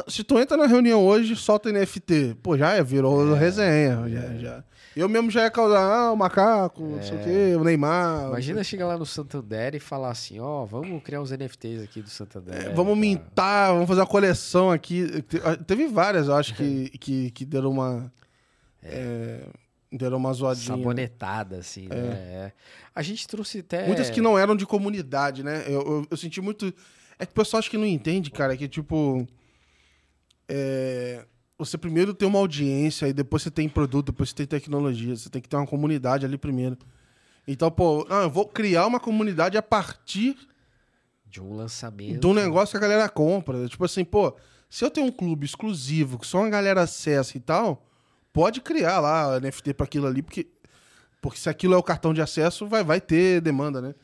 Se 0.08 0.24
tu 0.24 0.40
entra 0.40 0.56
na 0.58 0.66
reunião 0.66 1.06
hoje, 1.06 1.36
solta 1.36 1.72
NFT. 1.72 2.38
Pô, 2.42 2.58
já 2.58 2.74
é, 2.74 2.84
virou 2.84 3.34
resenha. 3.34 4.08
Já, 4.08 4.38
já. 4.38 4.64
Eu 4.96 5.08
mesmo 5.08 5.30
já 5.30 5.44
ia 5.44 5.52
causar, 5.52 5.80
ah, 5.80 6.12
o 6.12 6.16
macaco, 6.16 6.82
não 6.82 7.04
sei 7.04 7.18
o 7.18 7.24
quê, 7.24 7.56
o 7.56 7.64
Neymar. 7.64 8.30
Imagina 8.30 8.64
chegar 8.64 8.88
lá 8.88 8.98
no 8.98 9.06
Santander 9.06 9.76
e 9.76 9.80
falar 9.80 10.10
assim, 10.10 10.40
ó, 10.40 10.66
vamos 10.66 11.04
criar 11.04 11.22
uns 11.22 11.30
NFTs 11.30 11.84
aqui 11.84 12.02
do 12.02 12.10
Santander. 12.10 12.56
É, 12.56 12.70
vamos 12.74 12.96
tá? 12.96 13.00
mintar, 13.00 13.74
vamos 13.74 13.88
fazer 13.88 14.02
uma 14.02 14.08
coleção 14.08 14.72
aqui. 14.72 15.22
Te- 15.22 15.40
Teve 15.68 15.88
várias, 15.88 16.28
eu 16.28 16.36
acho, 16.36 16.56
que, 16.56 16.90
que, 16.98 17.30
que 17.30 17.46
deram 17.46 17.70
uma. 17.70 18.12
é, 18.82 19.42
deram 19.92 20.18
uma 20.18 20.34
zoadinha. 20.34 20.76
Sabonetada, 20.76 21.58
assim, 21.58 21.88
né? 21.88 21.96
É. 21.96 22.52
A 22.96 23.04
gente 23.04 23.28
trouxe 23.28 23.60
até... 23.60 23.86
Muitas 23.86 24.10
que 24.10 24.20
não 24.20 24.38
eram 24.38 24.56
de 24.56 24.66
comunidade, 24.66 25.44
né? 25.44 25.64
Eu, 25.68 25.82
eu, 25.82 26.08
eu 26.10 26.18
senti 26.18 26.42
muito. 26.42 26.74
É 27.20 27.26
que 27.26 27.32
o 27.32 27.36
pessoal 27.36 27.60
acho 27.60 27.70
que 27.70 27.78
não 27.78 27.86
entende, 27.86 28.32
cara, 28.32 28.58
que 28.58 28.68
tipo. 28.68 29.28
É, 30.50 31.26
Você 31.58 31.78
primeiro 31.78 32.14
tem 32.14 32.28
uma 32.28 32.40
audiência, 32.40 33.08
e 33.08 33.14
depois 33.14 33.44
você 33.44 33.52
tem 33.52 33.68
produto, 33.68 34.08
depois 34.08 34.30
você 34.30 34.36
tem 34.36 34.46
tecnologia. 34.48 35.16
Você 35.16 35.30
tem 35.30 35.42
que 35.42 35.50
ter 35.50 35.56
uma 35.56 35.68
comunidade 35.68 36.26
ali 36.26 36.38
primeiro. 36.38 36.78
Então, 37.48 37.72
pô, 37.72 38.06
não, 38.10 38.24
eu 38.24 38.30
vou 38.30 38.46
criar 38.46 38.86
uma 38.86 39.00
comunidade 39.00 39.58
a 39.58 39.62
partir 39.62 40.36
De 41.26 41.42
um 41.42 41.56
lançamento. 41.56 42.20
de 42.20 42.28
um 42.28 42.34
negócio 42.34 42.72
que 42.72 42.78
a 42.78 42.88
galera 42.88 43.08
compra. 43.10 43.68
Tipo 43.68 43.86
assim, 43.86 44.04
pô, 44.04 44.36
se 44.70 44.84
eu 44.84 44.92
tenho 44.92 45.08
um 45.08 45.12
clube 45.12 45.46
exclusivo, 45.46 46.20
que 46.20 46.28
só 46.28 46.40
uma 46.40 46.50
galera 46.50 46.82
acessa 46.82 47.38
e 47.38 47.40
tal, 47.40 47.86
pode 48.34 48.60
criar 48.62 49.00
lá 49.00 49.40
NFT 49.40 49.74
pra 49.74 49.86
aquilo 49.86 50.08
ali, 50.08 50.22
porque, 50.22 50.46
porque 51.22 51.40
se 51.40 51.50
aquilo 51.50 51.74
é 51.74 51.78
o 51.78 51.84
cartão 51.84 52.14
de 52.14 52.22
acesso, 52.22 52.68
vai, 52.68 52.84
vai 52.84 53.00
ter 53.00 53.40
demanda, 53.42 53.82
né? 53.82 53.96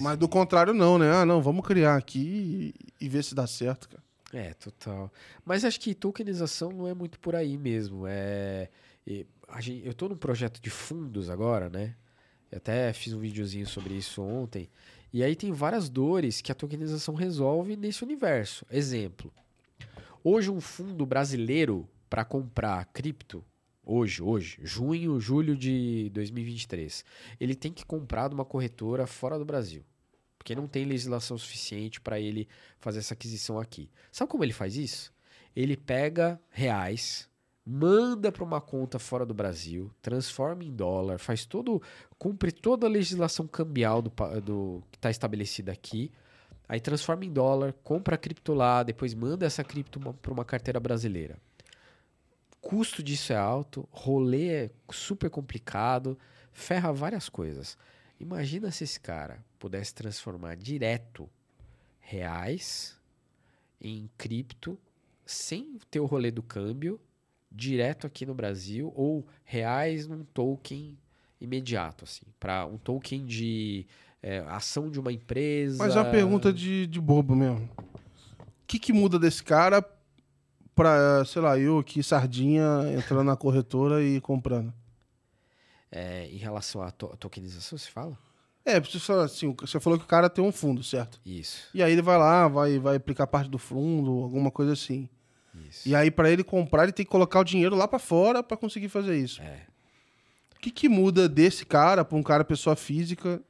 Mas 0.00 0.18
do 0.18 0.28
contrário, 0.28 0.74
não, 0.74 0.98
né? 0.98 1.10
Ah, 1.12 1.24
não, 1.24 1.40
vamos 1.40 1.64
criar 1.64 1.96
aqui 1.96 2.74
e, 3.00 3.04
e 3.06 3.08
ver 3.08 3.22
se 3.24 3.34
dá 3.34 3.46
certo, 3.46 3.88
cara. 3.88 4.02
É, 4.32 4.54
total. 4.54 5.12
Mas 5.44 5.64
acho 5.64 5.80
que 5.80 5.94
tokenização 5.94 6.70
não 6.70 6.86
é 6.86 6.94
muito 6.94 7.18
por 7.18 7.34
aí 7.34 7.56
mesmo. 7.58 8.04
É, 8.06 8.68
e 9.06 9.26
a 9.48 9.60
gen- 9.60 9.82
eu 9.84 9.92
tô 9.92 10.08
num 10.08 10.16
projeto 10.16 10.60
de 10.60 10.70
fundos 10.70 11.28
agora, 11.28 11.68
né? 11.68 11.96
Eu 12.50 12.58
até 12.58 12.92
fiz 12.92 13.12
um 13.12 13.18
videozinho 13.20 13.66
sobre 13.66 13.94
isso 13.94 14.22
ontem. 14.22 14.68
E 15.12 15.24
aí 15.24 15.34
tem 15.34 15.50
várias 15.52 15.88
dores 15.88 16.40
que 16.40 16.52
a 16.52 16.54
tokenização 16.54 17.14
resolve 17.14 17.76
nesse 17.76 18.04
universo. 18.04 18.64
Exemplo. 18.70 19.32
Hoje 20.22 20.50
um 20.50 20.60
fundo 20.60 21.04
brasileiro 21.04 21.88
para 22.08 22.24
comprar 22.24 22.84
cripto, 22.86 23.44
hoje, 23.84 24.22
hoje, 24.22 24.58
junho, 24.62 25.18
julho 25.18 25.56
de 25.56 26.10
2023, 26.12 27.04
ele 27.40 27.54
tem 27.54 27.72
que 27.72 27.84
comprar 27.84 28.28
de 28.28 28.34
uma 28.34 28.44
corretora 28.44 29.06
fora 29.06 29.38
do 29.38 29.44
Brasil. 29.44 29.82
Porque 30.40 30.54
não 30.54 30.66
tem 30.66 30.86
legislação 30.86 31.36
suficiente 31.36 32.00
para 32.00 32.18
ele 32.18 32.48
fazer 32.78 33.00
essa 33.00 33.12
aquisição 33.12 33.60
aqui. 33.60 33.90
Sabe 34.10 34.30
como 34.30 34.42
ele 34.42 34.54
faz 34.54 34.74
isso? 34.74 35.12
Ele 35.54 35.76
pega 35.76 36.40
reais, 36.48 37.28
manda 37.62 38.32
para 38.32 38.42
uma 38.42 38.58
conta 38.58 38.98
fora 38.98 39.26
do 39.26 39.34
Brasil, 39.34 39.90
transforma 40.00 40.64
em 40.64 40.72
dólar, 40.72 41.18
faz 41.18 41.44
todo, 41.44 41.82
cumpre 42.18 42.50
toda 42.50 42.86
a 42.86 42.90
legislação 42.90 43.46
cambial 43.46 44.00
do, 44.00 44.10
do 44.42 44.82
que 44.90 44.96
está 44.96 45.10
estabelecida 45.10 45.72
aqui, 45.72 46.10
aí 46.66 46.80
transforma 46.80 47.26
em 47.26 47.30
dólar, 47.30 47.74
compra 47.84 48.14
a 48.14 48.18
cripto 48.18 48.54
lá, 48.54 48.82
depois 48.82 49.12
manda 49.12 49.44
essa 49.44 49.62
cripto 49.62 50.00
para 50.00 50.32
uma 50.32 50.44
carteira 50.44 50.80
brasileira. 50.80 51.36
Custo 52.62 53.02
disso 53.02 53.34
é 53.34 53.36
alto, 53.36 53.86
rolê 53.90 54.48
é 54.48 54.70
super 54.90 55.28
complicado, 55.28 56.18
ferra 56.50 56.90
várias 56.90 57.28
coisas. 57.28 57.76
Imagina 58.20 58.70
se 58.70 58.84
esse 58.84 59.00
cara 59.00 59.42
pudesse 59.58 59.94
transformar 59.94 60.54
direto 60.54 61.28
reais 61.98 62.94
em 63.80 64.10
cripto 64.18 64.78
sem 65.24 65.78
ter 65.90 66.00
o 66.00 66.06
rolê 66.06 66.30
do 66.30 66.42
câmbio 66.42 67.00
direto 67.50 68.06
aqui 68.06 68.26
no 68.26 68.34
Brasil 68.34 68.92
ou 68.94 69.26
reais 69.42 70.06
num 70.06 70.22
token 70.22 70.98
imediato 71.40 72.04
assim 72.04 72.26
para 72.38 72.66
um 72.66 72.76
token 72.76 73.24
de 73.24 73.86
é, 74.22 74.40
ação 74.48 74.90
de 74.90 75.00
uma 75.00 75.10
empresa 75.10 75.82
Mas 75.82 75.96
é 75.96 76.00
uma 76.00 76.10
pergunta 76.10 76.52
de, 76.52 76.86
de 76.86 77.00
bobo 77.00 77.34
mesmo. 77.34 77.68
O 77.78 78.66
que, 78.66 78.78
que 78.78 78.92
muda 78.92 79.18
desse 79.18 79.42
cara 79.42 79.82
pra, 80.74 81.24
sei 81.24 81.42
lá, 81.42 81.58
eu 81.58 81.78
aqui, 81.78 82.02
sardinha, 82.02 82.64
entrando 82.96 83.24
na 83.24 83.36
corretora 83.36 84.02
e 84.02 84.20
comprando? 84.20 84.72
É, 85.90 86.26
em 86.26 86.36
relação 86.36 86.82
à 86.82 86.90
to- 86.90 87.16
tokenização 87.18 87.76
se 87.78 87.90
fala 87.90 88.16
É, 88.64 88.76
assim, 89.24 89.54
você 89.60 89.80
falou 89.80 89.98
que 89.98 90.04
o 90.04 90.08
cara 90.08 90.28
tem 90.30 90.44
um 90.44 90.52
fundo, 90.52 90.82
certo? 90.82 91.20
isso 91.24 91.68
E 91.74 91.82
aí 91.82 91.92
ele 91.92 92.02
vai 92.02 92.18
lá, 92.18 92.46
vai, 92.48 92.78
vai 92.78 92.96
aplicar 92.96 93.26
parte 93.26 93.48
do 93.50 93.58
fundo, 93.58 94.10
alguma 94.22 94.50
coisa 94.50 94.72
assim. 94.74 95.08
isso 95.68 95.88
E 95.88 95.94
aí, 95.94 96.10
pra 96.10 96.30
ele 96.30 96.44
comprar, 96.44 96.84
ele 96.84 96.92
tem 96.92 97.04
que 97.04 97.10
colocar 97.10 97.40
o 97.40 97.44
dinheiro 97.44 97.74
lá 97.74 97.88
pra 97.88 97.98
fora 97.98 98.42
pra 98.42 98.56
conseguir 98.56 98.88
fazer 98.88 99.16
isso. 99.18 99.40
É. 99.42 99.62
O 100.56 100.60
que, 100.60 100.70
que 100.70 100.88
muda 100.88 101.26
desse 101.28 101.64
cara 101.64 102.04
pra 102.04 102.18
um 102.18 102.22
cara, 102.22 102.44
pessoa 102.44 102.76
física, 102.76 103.40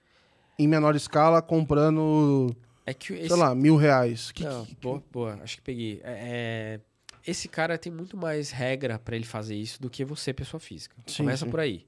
em 0.59 0.68
menor 0.68 0.95
escala, 0.95 1.43
comprando, 1.43 2.55
é 2.86 2.95
que 2.95 3.09
sei 3.09 3.20
esse 3.26 3.34
lá, 3.34 3.53
mil 3.55 3.76
reais? 3.76 4.30
Que, 4.30 4.45
Não, 4.45 4.64
que- 4.64 4.76
boa, 4.76 5.03
boa, 5.12 5.38
acho 5.43 5.57
que 5.57 5.62
peguei. 5.62 6.01
É, 6.05 6.78
é, 6.78 6.80
esse 7.26 7.49
cara 7.49 7.76
tem 7.76 7.91
muito 7.93 8.16
mais 8.16 8.51
regra 8.53 8.97
pra 8.99 9.16
ele 9.16 9.24
fazer 9.24 9.57
isso 9.57 9.82
do 9.82 9.91
que 9.91 10.05
você, 10.05 10.32
pessoa 10.32 10.61
física. 10.61 10.95
Sim, 11.07 11.16
Começa 11.24 11.45
sim. 11.45 11.51
por 11.51 11.59
aí. 11.59 11.84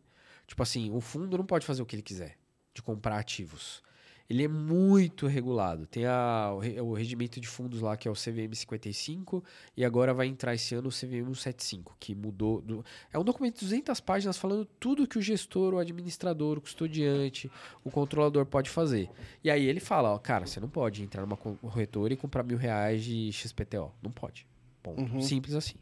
Tipo 0.47 0.63
assim, 0.63 0.91
o 0.91 1.01
fundo 1.01 1.37
não 1.39 1.47
pode 1.47 1.65
fazer 1.67 1.83
o 1.83 1.87
que 1.87 1.95
ele 1.97 2.03
quiser 2.03 2.37
de 2.75 2.83
comprar 2.83 3.19
ativos. 3.19 3.83
Ele 4.31 4.45
é 4.45 4.49
muito 4.49 5.27
regulado. 5.27 5.87
Tem 5.87 6.07
a, 6.07 6.53
o, 6.55 6.59
re- 6.59 6.81
o 6.81 6.95
regimento 6.95 7.39
de 7.39 7.47
fundos 7.47 7.83
lá, 7.83 7.99
que 7.99 8.09
é 8.09 8.11
o 8.11 8.15
CVM 8.15 8.55
55, 8.55 9.45
e 9.77 9.85
agora 9.85 10.15
vai 10.15 10.27
entrar 10.27 10.55
esse 10.55 10.75
ano 10.75 10.89
o 10.89 10.93
CVM 10.93 11.27
175, 11.35 11.97
que 12.01 12.15
mudou. 12.15 12.63
do- 12.63 12.85
é 13.13 13.19
um 13.19 13.25
documento 13.25 13.57
de 13.59 13.67
200 13.67 14.01
páginas 14.01 14.39
falando 14.39 14.65
tudo 14.81 15.07
que 15.07 15.19
o 15.19 15.23
gestor, 15.23 15.75
o 15.75 15.79
administrador, 15.79 16.57
o 16.57 16.61
custodiante, 16.63 17.51
o 17.85 17.91
controlador 17.91 18.47
pode 18.47 18.71
fazer. 18.71 19.11
E 19.45 19.51
aí 19.51 19.67
ele 19.67 19.81
fala, 19.81 20.11
ó, 20.15 20.19
cara, 20.19 20.47
você 20.47 20.59
não 20.61 20.69
pode 20.69 21.03
entrar 21.03 21.23
numa 21.23 21.37
corretora 21.37 22.15
e 22.15 22.17
comprar 22.17 22.43
mil 22.43 22.57
reais 22.57 23.05
de 23.05 23.31
XPTO. 23.33 23.93
Não 24.03 24.11
pode. 24.11 24.47
Ponto. 24.83 25.01
Uhum. 25.03 25.21
Simples 25.21 25.55
assim. 25.55 25.75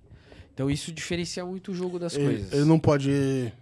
Então 0.53 0.69
isso 0.69 0.91
diferencia 0.91 1.45
muito 1.47 1.71
o 1.71 1.75
jogo 1.75 1.99
das 2.01 2.15
Ele, 2.17 2.25
coisas. 2.25 2.53
ele 2.53 2.65
não 2.65 2.81
pode 2.81 3.53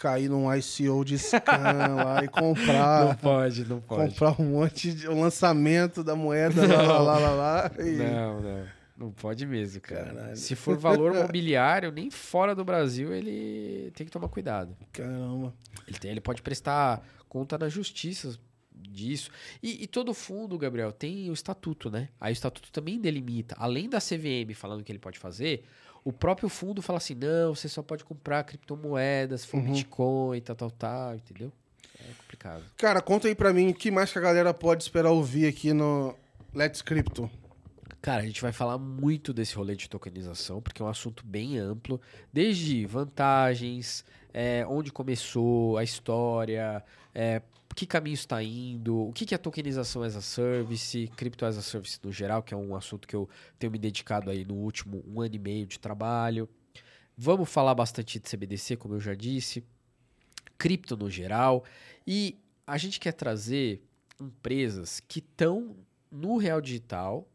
cair 0.00 0.28
num 0.28 0.46
ICO 0.54 1.04
de 1.04 1.18
scan 1.20 1.94
lá 1.96 2.24
e 2.24 2.28
comprar. 2.28 3.04
Não 3.06 3.14
pode, 3.16 3.64
não 3.64 3.80
pode. 3.80 4.10
comprar 4.14 4.40
um 4.40 4.44
monte 4.50 4.92
de 4.92 5.08
um 5.08 5.20
lançamento 5.20 6.02
da 6.02 6.16
moeda 6.16 6.66
lá, 6.66 6.82
lá, 6.82 6.98
lá, 7.00 7.18
lá, 7.18 7.30
lá, 7.30 7.70
e- 7.78 7.96
Não, 7.96 8.40
não. 8.40 8.80
Não 8.96 9.10
pode 9.10 9.46
mesmo, 9.46 9.80
cara. 9.80 10.12
Caralho. 10.12 10.36
Se 10.36 10.54
for 10.54 10.76
valor 10.76 11.14
mobiliário, 11.16 11.90
nem 11.90 12.10
fora 12.10 12.54
do 12.54 12.62
Brasil, 12.62 13.14
ele 13.14 13.90
tem 13.94 14.04
que 14.04 14.12
tomar 14.12 14.28
cuidado. 14.28 14.76
Caramba. 14.92 15.54
Ele, 15.88 15.98
tem- 15.98 16.10
ele 16.10 16.20
pode 16.20 16.42
prestar 16.42 17.00
conta 17.26 17.56
na 17.56 17.68
justiça 17.70 18.38
disso. 18.74 19.30
E, 19.62 19.84
e 19.84 19.86
todo 19.86 20.12
fundo, 20.12 20.58
Gabriel, 20.58 20.92
tem 20.92 21.30
o 21.30 21.32
estatuto, 21.32 21.90
né? 21.90 22.10
Aí 22.20 22.30
o 22.30 22.34
estatuto 22.34 22.70
também 22.70 23.00
delimita. 23.00 23.54
Além 23.58 23.88
da 23.88 24.00
CVM 24.00 24.52
falando 24.54 24.84
que 24.84 24.92
ele 24.92 24.98
pode 24.98 25.18
fazer, 25.18 25.64
o 26.04 26.12
próprio 26.12 26.48
fundo 26.48 26.80
fala 26.82 26.98
assim: 26.98 27.14
não, 27.14 27.54
você 27.54 27.68
só 27.68 27.82
pode 27.82 28.04
comprar 28.04 28.44
criptomoedas, 28.44 29.44
for 29.44 29.58
Uhum. 29.58 29.72
Bitcoin, 29.72 30.40
tal, 30.40 30.56
tal, 30.56 30.70
tal, 30.70 31.14
entendeu? 31.14 31.52
É 31.98 32.12
complicado. 32.20 32.64
Cara, 32.76 33.00
conta 33.02 33.28
aí 33.28 33.34
pra 33.34 33.52
mim 33.52 33.70
o 33.70 33.74
que 33.74 33.90
mais 33.90 34.10
que 34.12 34.18
a 34.18 34.22
galera 34.22 34.54
pode 34.54 34.82
esperar 34.82 35.10
ouvir 35.10 35.46
aqui 35.46 35.72
no 35.72 36.14
Let's 36.54 36.82
Crypto. 36.82 37.30
Cara, 38.00 38.22
a 38.22 38.26
gente 38.26 38.40
vai 38.40 38.50
falar 38.50 38.78
muito 38.78 39.30
desse 39.32 39.54
rolê 39.54 39.76
de 39.76 39.88
tokenização, 39.88 40.62
porque 40.62 40.80
é 40.80 40.84
um 40.84 40.88
assunto 40.88 41.22
bem 41.26 41.58
amplo, 41.58 42.00
desde 42.32 42.86
vantagens, 42.86 44.02
é, 44.32 44.64
onde 44.68 44.92
começou 44.92 45.76
a 45.76 45.84
história, 45.84 46.84
é, 47.14 47.42
que 47.74 47.86
caminho 47.86 48.14
está 48.14 48.42
indo, 48.42 49.08
o 49.08 49.12
que 49.12 49.24
que 49.24 49.34
é 49.34 49.38
tokenização 49.38 50.02
as 50.02 50.14
a 50.14 50.20
service, 50.20 51.10
cripto 51.16 51.46
as 51.46 51.56
a 51.56 51.62
service 51.62 51.98
no 52.02 52.12
geral, 52.12 52.42
que 52.42 52.52
é 52.52 52.56
um 52.56 52.74
assunto 52.74 53.08
que 53.08 53.16
eu 53.16 53.28
tenho 53.58 53.72
me 53.72 53.78
dedicado 53.78 54.30
aí 54.30 54.44
no 54.44 54.54
último 54.54 55.02
um 55.06 55.20
ano 55.20 55.34
e 55.34 55.38
meio 55.38 55.66
de 55.66 55.78
trabalho. 55.78 56.48
Vamos 57.16 57.48
falar 57.48 57.74
bastante 57.74 58.18
de 58.18 58.28
CBDC, 58.28 58.76
como 58.76 58.94
eu 58.94 59.00
já 59.00 59.14
disse, 59.14 59.64
cripto 60.58 60.96
no 60.96 61.08
geral, 61.08 61.64
e 62.06 62.38
a 62.66 62.76
gente 62.76 63.00
quer 63.00 63.12
trazer 63.12 63.82
empresas 64.20 65.00
que 65.00 65.20
estão 65.20 65.76
no 66.10 66.36
real 66.36 66.60
digital 66.60 67.26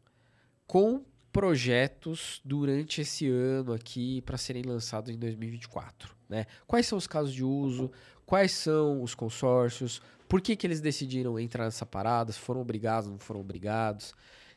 com 0.66 1.04
projetos 1.32 2.40
durante 2.44 3.00
esse 3.00 3.28
ano 3.28 3.72
aqui 3.72 4.22
para 4.22 4.38
serem 4.38 4.62
lançados 4.62 5.10
em 5.10 5.18
2024. 5.18 6.15
Né? 6.28 6.46
Quais 6.66 6.86
são 6.86 6.98
os 6.98 7.06
casos 7.06 7.32
de 7.32 7.44
uso? 7.44 7.90
Quais 8.24 8.52
são 8.52 9.02
os 9.02 9.14
consórcios? 9.14 10.00
Por 10.28 10.40
que, 10.40 10.56
que 10.56 10.66
eles 10.66 10.80
decidiram 10.80 11.38
entrar 11.38 11.64
nessa 11.64 11.86
parada? 11.86 12.32
Se 12.32 12.38
foram 12.38 12.60
obrigados, 12.60 13.08
não 13.08 13.18
foram 13.18 13.40
obrigados? 13.40 14.14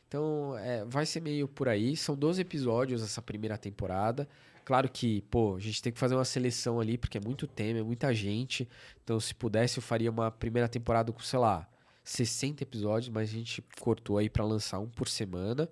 Então, 0.08 0.58
é, 0.58 0.84
vai 0.84 1.06
ser 1.06 1.20
meio 1.20 1.46
por 1.46 1.68
aí. 1.68 1.96
São 1.96 2.16
12 2.16 2.40
episódios 2.40 3.02
essa 3.02 3.22
primeira 3.22 3.56
temporada. 3.56 4.28
Claro 4.64 4.88
que, 4.88 5.22
pô, 5.22 5.56
a 5.56 5.60
gente 5.60 5.80
tem 5.80 5.92
que 5.92 5.98
fazer 5.98 6.16
uma 6.16 6.24
seleção 6.24 6.80
ali, 6.80 6.98
porque 6.98 7.18
é 7.18 7.20
muito 7.20 7.46
tema, 7.46 7.78
é 7.78 7.82
muita 7.82 8.12
gente. 8.12 8.68
Então, 9.04 9.20
se 9.20 9.34
pudesse, 9.34 9.78
eu 9.78 9.82
faria 9.82 10.10
uma 10.10 10.30
primeira 10.30 10.68
temporada 10.68 11.12
com, 11.12 11.20
sei 11.20 11.38
lá, 11.38 11.68
60 12.02 12.62
episódios, 12.62 13.08
mas 13.08 13.30
a 13.30 13.32
gente 13.32 13.62
cortou 13.80 14.18
aí 14.18 14.28
para 14.28 14.44
lançar 14.44 14.80
um 14.80 14.88
por 14.88 15.08
semana. 15.08 15.68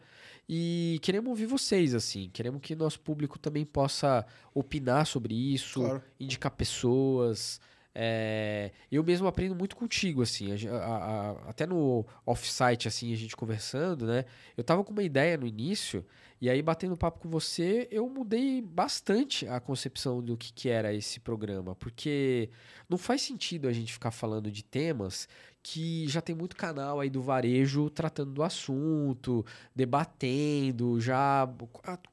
E 0.49 0.99
queremos 1.03 1.29
ouvir 1.29 1.47
vocês, 1.47 1.95
assim. 1.95 2.31
Queremos 2.33 2.61
que 2.63 2.75
nosso 2.75 2.99
público 3.01 3.39
também 3.39 3.65
possa 3.67 4.25
opinar 4.55 5.07
sobre 5.07 5.35
isso, 5.35 5.81
Claro. 5.81 6.03
indicar 6.19 6.51
pessoas. 6.53 7.61
É, 8.01 8.71
eu 8.93 9.03
mesmo 9.03 9.27
aprendo 9.27 9.55
muito 9.57 9.75
contigo, 9.77 10.23
assim. 10.23 10.53
a 10.53 10.77
a- 10.77 11.31
a- 11.31 11.51
até 11.51 11.67
no 11.67 12.07
off-site, 12.25 12.87
assim, 12.87 13.13
a 13.13 13.17
gente 13.17 13.35
conversando, 13.37 14.07
né? 14.07 14.25
Eu 14.57 14.63
tava 14.63 14.85
com 14.85 14.93
uma 14.93 15.03
ideia 15.03 15.37
no 15.37 15.47
início, 15.47 16.07
e 16.41 16.49
aí, 16.49 16.63
batendo 16.63 16.97
papo 16.97 17.19
com 17.19 17.29
você, 17.29 17.89
eu 17.91 18.09
mudei 18.09 18.63
bastante 18.63 19.49
a 19.49 19.59
concepção 19.59 20.23
do 20.23 20.37
que, 20.37 20.53
que 20.53 20.69
era 20.69 20.95
esse 20.95 21.19
programa. 21.19 21.75
Porque 21.75 22.49
não 22.89 22.97
faz 22.97 23.21
sentido 23.23 23.67
a 23.67 23.73
gente 23.73 23.93
ficar 23.93 24.13
falando 24.13 24.49
de 24.51 24.63
temas 24.63 25.29
que 25.71 26.09
já 26.09 26.23
tem 26.23 26.35
muito 26.35 26.57
canal 26.57 26.99
aí 26.99 27.11
do 27.11 27.21
varejo 27.21 27.91
tratando 27.91 28.33
do 28.33 28.43
assunto, 28.43 29.45
debatendo, 29.77 31.01
já 31.01 31.47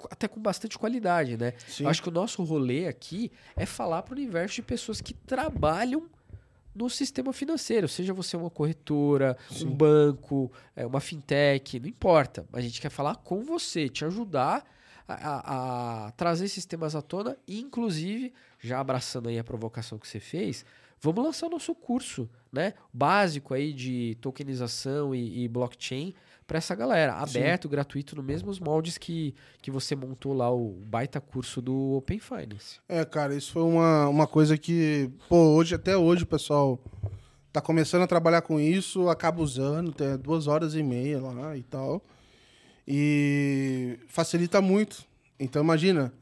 até 0.09 0.27
com 0.27 0.41
bastante 0.41 0.77
qualidade, 0.77 1.37
né? 1.37 1.53
Sim. 1.67 1.83
Eu 1.83 1.89
acho 1.89 2.01
que 2.03 2.09
o 2.09 2.11
nosso 2.11 2.43
rolê 2.43 2.87
aqui 2.87 3.31
é 3.55 3.65
falar 3.65 4.01
para 4.03 4.13
o 4.13 4.17
universo 4.17 4.55
de 4.55 4.61
pessoas 4.61 4.99
que 4.99 5.13
trabalham 5.13 6.03
no 6.73 6.89
sistema 6.89 7.31
financeiro, 7.31 7.87
seja 7.87 8.13
você 8.13 8.35
uma 8.35 8.49
corretora, 8.49 9.37
Sim. 9.49 9.67
um 9.67 9.71
banco, 9.75 10.51
é, 10.75 10.85
uma 10.85 10.99
fintech, 10.99 11.79
não 11.79 11.87
importa. 11.87 12.45
A 12.51 12.59
gente 12.59 12.81
quer 12.81 12.89
falar 12.89 13.15
com 13.15 13.41
você, 13.41 13.87
te 13.87 14.03
ajudar 14.03 14.65
a, 15.07 15.13
a- 15.13 16.07
a 16.07 16.11
trazer 16.11 16.43
esses 16.45 16.65
temas 16.65 16.93
à 16.93 17.01
tona 17.01 17.37
e, 17.47 17.61
inclusive, 17.61 18.33
já 18.59 18.79
abraçando 18.81 19.29
aí 19.29 19.39
a 19.39 19.43
provocação 19.45 19.97
que 19.97 20.05
você 20.07 20.19
fez, 20.19 20.65
vamos 21.05 21.23
lançar 21.23 21.47
o 21.47 21.49
nosso 21.49 21.75
curso, 21.75 22.29
né? 22.51 22.73
Básico 22.93 23.53
aí 23.53 23.73
de 23.73 24.17
tokenização 24.21 25.13
e, 25.13 25.43
e 25.43 25.47
blockchain 25.47 26.13
para 26.47 26.57
essa 26.57 26.75
galera, 26.75 27.13
Sim. 27.25 27.39
aberto, 27.39 27.67
gratuito, 27.67 28.15
nos 28.15 28.23
mesmos 28.23 28.59
moldes 28.59 28.97
que, 28.97 29.33
que 29.61 29.71
você 29.71 29.95
montou 29.95 30.33
lá 30.33 30.51
o 30.51 30.79
baita 30.85 31.19
curso 31.19 31.61
do 31.61 31.95
Open 31.95 32.19
Finance. 32.19 32.79
É, 32.87 33.03
cara, 33.03 33.35
isso 33.35 33.51
foi 33.51 33.63
uma, 33.63 34.07
uma 34.07 34.27
coisa 34.27 34.57
que, 34.57 35.09
pô, 35.27 35.55
hoje, 35.55 35.73
até 35.73 35.97
hoje, 35.97 36.23
o 36.23 36.27
pessoal 36.27 36.79
tá 37.51 37.61
começando 37.61 38.03
a 38.03 38.07
trabalhar 38.07 38.41
com 38.41 38.59
isso, 38.59 39.09
acaba 39.09 39.41
usando, 39.41 39.91
tem 39.91 40.17
duas 40.17 40.45
horas 40.45 40.75
e 40.75 40.83
meia 40.83 41.19
lá 41.19 41.57
e 41.57 41.63
tal. 41.63 42.03
E 42.87 43.97
facilita 44.07 44.61
muito. 44.61 45.03
Então, 45.39 45.63
imagina, 45.63 46.13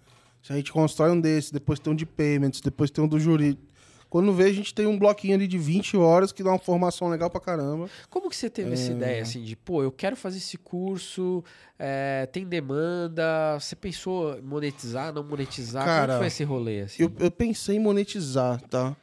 se 0.42 0.54
a 0.54 0.56
gente 0.56 0.72
constrói 0.72 1.12
um 1.12 1.20
desse, 1.20 1.52
depois 1.52 1.80
tem 1.80 1.92
um 1.92 1.96
de 1.96 2.06
payments, 2.06 2.62
depois 2.62 2.90
tem 2.90 3.04
um 3.04 3.08
do 3.08 3.20
jurídico. 3.20 3.73
Quando 4.14 4.32
vê, 4.32 4.44
a 4.44 4.54
gente 4.54 4.76
tem 4.76 4.86
um 4.86 4.96
bloquinho 4.96 5.34
ali 5.34 5.48
de 5.48 5.58
20 5.58 5.98
horas 5.98 6.32
que 6.32 6.44
dá 6.44 6.52
uma 6.52 6.60
formação 6.60 7.10
legal 7.10 7.32
pra 7.32 7.42
caramba. 7.42 7.90
Como 8.12 8.30
que 8.30 8.36
você 8.36 8.48
teve 8.48 8.74
essa 8.76 8.92
É. 8.92 8.96
ideia, 8.96 9.24
assim, 9.24 9.42
de, 9.42 9.56
pô, 9.56 9.82
eu 9.82 9.92
quero 9.92 10.16
fazer 10.16 10.38
esse 10.38 10.56
curso, 10.56 11.44
é, 11.80 12.28
tem 12.32 12.46
demanda, 12.46 13.58
você 13.60 13.76
pensou 13.76 14.38
em 14.38 14.42
monetizar, 14.44 15.12
não 15.12 15.24
monetizar? 15.24 15.86
Como 15.86 15.96
Cara, 15.96 16.14
que 16.14 16.18
foi 16.20 16.28
esse 16.28 16.44
rolê, 16.44 16.82
assim? 16.82 17.02
Eu, 17.02 17.12
eu 17.18 17.32
pensei 17.32 17.78
em 17.78 17.80
monetizar, 17.80 18.62
tá? 18.70 18.96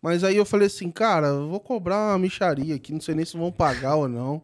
Mas 0.00 0.22
aí 0.22 0.36
eu 0.36 0.46
falei 0.46 0.68
assim, 0.68 0.88
cara, 0.88 1.26
eu 1.26 1.48
vou 1.48 1.58
cobrar 1.58 2.10
uma 2.10 2.18
micharia 2.20 2.76
aqui, 2.76 2.92
não 2.92 3.00
sei 3.00 3.16
nem 3.16 3.24
se 3.24 3.36
vão 3.36 3.50
pagar 3.50 3.96
ou 3.96 4.08
não. 4.08 4.40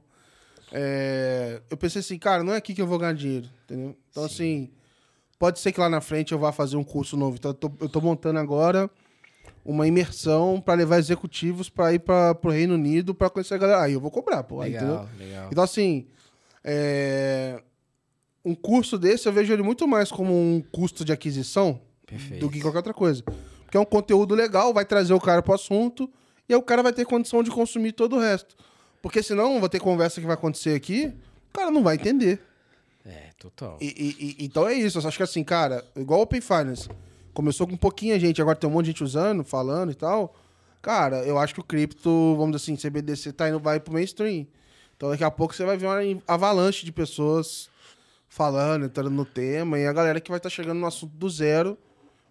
É, 0.73 1.63
eu 1.71 1.77
pensei 1.77 2.01
assim, 2.01 2.19
cara, 2.19 2.43
não 2.43 2.53
é 2.53 2.57
aqui 2.57 2.75
que 2.75 2.83
eu 2.83 2.87
vou 2.89 2.99
ganhar 2.99 3.13
dinheiro, 3.13 3.49
entendeu? 3.63 3.97
Então, 4.11 4.25
assim, 4.25 4.73
pode 5.39 5.61
ser 5.61 5.71
que 5.71 5.79
lá 5.79 5.89
na 5.89 6.01
frente 6.01 6.33
eu 6.33 6.39
vá 6.41 6.51
fazer 6.51 6.77
um 6.77 6.83
curso 6.83 7.17
novo. 7.17 7.37
Então, 7.37 7.53
eu 7.53 7.55
tô, 7.55 7.71
eu 7.79 7.89
tô 7.89 8.01
montando 8.01 8.41
agora 8.41 8.91
uma 9.65 9.87
imersão 9.87 10.61
para 10.61 10.75
levar 10.75 10.99
executivos 10.99 11.69
para 11.69 11.93
ir 11.93 11.99
para 12.01 12.37
o 12.43 12.49
Reino 12.51 12.75
Unido 12.75 13.15
para 13.15 13.31
conhecer 13.31 13.55
a 13.55 13.59
galera. 13.59 13.83
Aí 13.83 13.93
eu 13.93 14.01
vou 14.01 14.11
cobrar, 14.11 14.43
pô. 14.43 14.61
aí, 14.61 14.71
entendeu? 14.75 14.89
legal, 14.97 15.09
legal. 15.19 15.49
Então, 15.51 15.65
assim, 15.65 16.07
é, 16.65 17.61
um 18.45 18.55
curso 18.55 18.99
desse 18.99 19.27
eu 19.29 19.33
vejo 19.33 19.53
ele 19.53 19.63
muito 19.63 19.87
mais 19.87 20.11
como 20.11 20.33
um 20.33 20.63
custo 20.73 21.05
de 21.05 21.13
aquisição 21.13 21.81
Perfeito. 22.07 22.41
do 22.41 22.51
que 22.51 22.61
qualquer 22.61 22.79
outra 22.79 22.95
coisa. 22.95 23.23
Porque 23.65 23.77
é 23.77 23.81
um 23.81 23.85
conteúdo 23.85 24.35
legal, 24.35 24.73
vai 24.75 24.85
trazer 24.85 25.15
o 25.15 25.21
cara 25.21 25.43
pro 25.43 25.55
assunto 25.55 26.11
e 26.49 26.53
aí 26.53 26.59
o 26.59 26.63
cara 26.63 26.83
vai 26.83 26.93
ter 26.93 27.05
condição 27.05 27.43
de 27.43 27.51
consumir 27.51 27.93
todo 27.93 28.17
o 28.17 28.21
resto. 28.21 28.57
Porque 29.03 29.23
senão 29.23 29.61
vai 29.61 29.69
ter 29.69 29.81
conversa 29.81 30.21
que 30.21 30.27
vai 30.27 30.35
acontecer 30.35 30.75
aqui, 30.75 31.13
o 31.49 31.53
cara 31.53 31.71
não 31.71 31.83
vai 31.83 31.95
entender. 31.97 32.41
É, 33.07 33.31
total. 33.39 33.79
E, 33.81 33.87
e- 33.87 34.27
e- 34.43 34.45
então 34.45 34.69
é 34.69 34.75
isso. 34.75 34.99
Eu 34.99 35.09
acho 35.09 35.17
que 35.17 35.23
assim, 35.23 35.43
cara, 35.43 35.83
igual 35.97 36.21
o 36.21 36.23
Open 36.25 36.41
Finance. 36.41 36.89
Começou 37.33 37.67
com 37.67 37.77
pouquinha 37.77 38.19
gente, 38.19 38.41
agora 38.41 38.57
tem 38.57 38.69
um 38.69 38.73
monte 38.73 38.87
de 38.87 38.91
gente 38.93 39.05
usando, 39.05 39.45
falando 39.45 39.93
e 39.93 39.95
tal. 39.95 40.35
Cara, 40.83 41.19
eu 41.25 41.39
acho 41.39 41.55
que 41.55 41.61
o 41.61 41.65
cripto, 41.65 42.35
vamos 42.37 42.57
dizer 42.57 42.73
assim, 42.73 42.77
CBDC 42.89 43.33
tá 43.33 43.49
indo, 43.49 43.59
vai 43.61 43.79
pro 43.79 43.93
mainstream. 43.93 44.47
Então 44.97 45.11
daqui 45.11 45.25
a 45.25 45.31
pouco 45.31 45.55
você 45.55 45.65
vai 45.65 45.77
ver 45.77 45.87
uma 45.87 46.23
avalanche 46.27 46.85
de 46.85 46.93
pessoas 46.93 47.69
falando, 48.29 48.85
entrando 48.87 49.11
no 49.11 49.25
tema, 49.25 49.79
e 49.79 49.87
a 49.87 49.93
galera 49.93 50.21
que 50.21 50.31
vai 50.31 50.39
estar 50.39 50.51
chegando 50.51 50.79
no 50.79 50.87
assunto 50.87 51.13
do 51.17 51.29
zero 51.29 51.77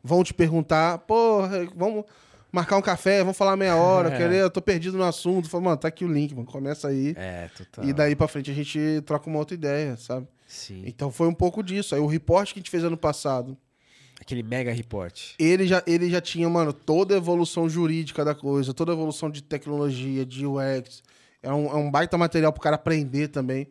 vão 0.04 0.24
te 0.24 0.34
perguntar, 0.34 0.98
porra, 1.00 1.68
vamos 1.76 2.06
marcar 2.52 2.78
um 2.78 2.82
café, 2.82 3.20
vamos 3.20 3.38
falar 3.38 3.56
meia 3.58 3.76
hora, 3.76 4.10
É. 4.14 4.18
querer, 4.18 4.42
eu 4.42 4.50
tô 4.50 4.62
perdido 4.62 4.98
no 4.98 5.04
assunto. 5.04 5.50
Fala, 5.50 5.64
mano, 5.64 5.78
tá 5.78 5.88
aqui 5.90 6.06
o 6.06 6.08
link, 6.12 6.34
mano, 6.34 6.48
começa 6.48 6.88
aí. 6.88 7.14
É, 7.18 7.50
total. 7.56 7.86
E 7.86 7.94
daí 7.94 8.16
pra 8.16 8.28
frente 8.28 8.50
a 8.50 8.54
gente 8.54 9.02
troca 9.06 9.30
uma 9.30 9.40
outra 9.40 9.54
ideia, 9.54 9.98
sabe? 9.98 10.28
Sim. 10.48 10.84
Então 10.86 11.12
foi 11.12 11.28
um 11.28 11.34
pouco 11.34 11.62
disso. 11.62 11.94
Aí 11.94 12.02
o 12.02 12.08
report 12.08 12.54
que 12.54 12.60
a 12.60 12.62
gente 12.62 12.72
fez 12.72 12.84
ano 12.84 12.98
passado, 12.98 13.58
Aquele 14.22 14.44
mega 14.44 14.72
report. 14.72 15.34
ele 15.40 15.66
já, 15.66 15.82
ele 15.88 16.10
já 16.10 16.20
tinha, 16.22 16.48
mano, 16.50 16.72
toda 16.74 17.16
a 17.16 17.18
evolução 17.18 17.70
jurídica 17.70 18.24
da 18.26 18.36
coisa, 18.36 18.74
toda 18.74 18.92
a 18.92 18.96
evolução 18.96 19.30
de 19.30 19.42
tecnologia, 19.42 20.26
de 20.26 20.46
UX. 20.46 21.02
É 21.42 21.52
um, 21.52 21.68
é 21.68 21.76
um 21.76 21.90
baita 21.90 22.18
material 22.18 22.52
pro 22.52 22.62
cara 22.62 22.76
aprender 22.76 23.30
também. 23.30 23.68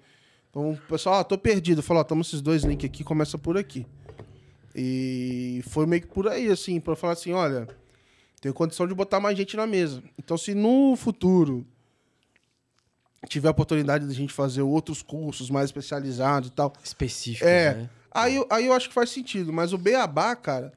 Então, 0.51 0.71
o 0.73 0.77
pessoal, 0.89 1.21
ó, 1.21 1.25
tô 1.25 1.37
perdido. 1.37 1.83
Falou, 1.83 2.01
ó, 2.01 2.05
toma 2.05 2.23
esses 2.23 2.41
dois 2.41 2.65
links 2.65 2.87
aqui, 2.87 3.05
começa 3.05 3.37
por 3.37 3.59
aqui. 3.59 3.87
E 4.75 5.63
foi 5.69 5.87
meio 5.87 6.03
que 6.03 6.09
por 6.09 6.27
aí, 6.29 6.49
assim, 6.49 6.81
pra 6.81 6.97
falar 6.97 7.13
assim, 7.13 7.33
olha, 7.33 7.69
tenho 8.41 8.55
condição 8.55 8.87
de 8.87 8.95
botar 8.95 9.21
mais 9.21 9.37
gente 9.37 9.57
na 9.57 9.67
mesa. 9.67 10.03
Então, 10.19 10.39
se 10.39 10.55
no 10.55 10.97
futuro 10.97 11.67
tiver 13.29 13.49
a 13.49 13.51
oportunidade 13.51 14.07
de 14.07 14.11
a 14.13 14.15
gente 14.15 14.33
fazer 14.33 14.63
outros 14.63 15.03
cursos 15.03 15.51
mais 15.51 15.67
especializados 15.67 16.49
e 16.49 16.53
tal, 16.53 16.73
Específico, 16.83 17.47
É. 17.47 17.75
né? 17.75 17.91
Aí, 18.11 18.37
eu- 18.37 18.47
aí 18.51 18.67
eu 18.67 18.73
acho 18.73 18.89
que 18.89 18.95
faz 18.95 19.11
sentido, 19.11 19.53
mas 19.53 19.73
o 19.73 19.79
beabá, 19.79 20.35
cara, 20.37 20.73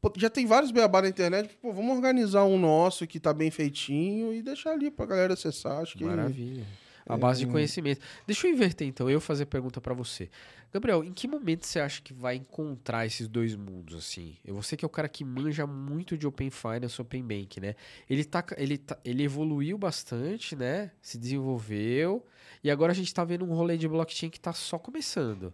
pô, 0.00 0.12
já 0.16 0.28
tem 0.30 0.46
vários 0.46 0.70
beabá 0.70 1.02
na 1.02 1.08
internet, 1.08 1.56
pô, 1.60 1.72
vamos 1.72 1.96
organizar 1.96 2.44
um 2.44 2.58
nosso 2.58 3.06
que 3.06 3.18
tá 3.20 3.32
bem 3.32 3.50
feitinho 3.50 4.32
e 4.32 4.42
deixar 4.42 4.72
ali 4.72 4.90
pra 4.90 5.06
galera 5.06 5.34
acessar, 5.34 5.80
acho 5.80 5.96
que... 5.96 6.04
Maravilha. 6.04 6.64
A 7.04 7.16
base 7.16 7.42
É. 7.42 7.46
de 7.46 7.50
conhecimento. 7.50 8.00
Deixa 8.28 8.46
eu 8.46 8.52
inverter 8.52 8.86
então, 8.86 9.10
eu 9.10 9.20
fazer 9.20 9.46
pergunta 9.46 9.80
pra 9.80 9.92
você. 9.92 10.30
Gabriel, 10.72 11.02
em 11.02 11.12
que 11.12 11.26
momento 11.26 11.66
você 11.66 11.80
acha 11.80 12.00
que 12.00 12.14
vai 12.14 12.36
encontrar 12.36 13.04
esses 13.04 13.26
dois 13.26 13.56
mundos 13.56 13.96
assim? 13.96 14.36
Eu 14.44 14.54
você 14.54 14.76
que 14.76 14.84
é 14.84 14.86
o 14.86 14.88
cara 14.88 15.08
que 15.08 15.24
manja 15.24 15.66
muito 15.66 16.16
de 16.16 16.28
Open 16.28 16.48
Finance, 16.48 17.02
Open 17.02 17.22
Bank, 17.24 17.60
né? 17.60 17.74
Ele 18.08 18.24
tá 18.24 18.44
ele 18.56 18.78
tá, 18.78 18.96
ele 19.04 19.24
evoluiu 19.24 19.76
bastante, 19.76 20.54
né? 20.54 20.92
Se 21.02 21.18
desenvolveu 21.18 22.24
e 22.62 22.70
agora 22.70 22.92
a 22.92 22.94
gente 22.94 23.12
tá 23.12 23.24
vendo 23.24 23.44
um 23.44 23.52
rolê 23.52 23.76
de 23.76 23.88
blockchain 23.88 24.30
que 24.30 24.40
tá 24.40 24.52
só 24.52 24.78
começando. 24.78 25.52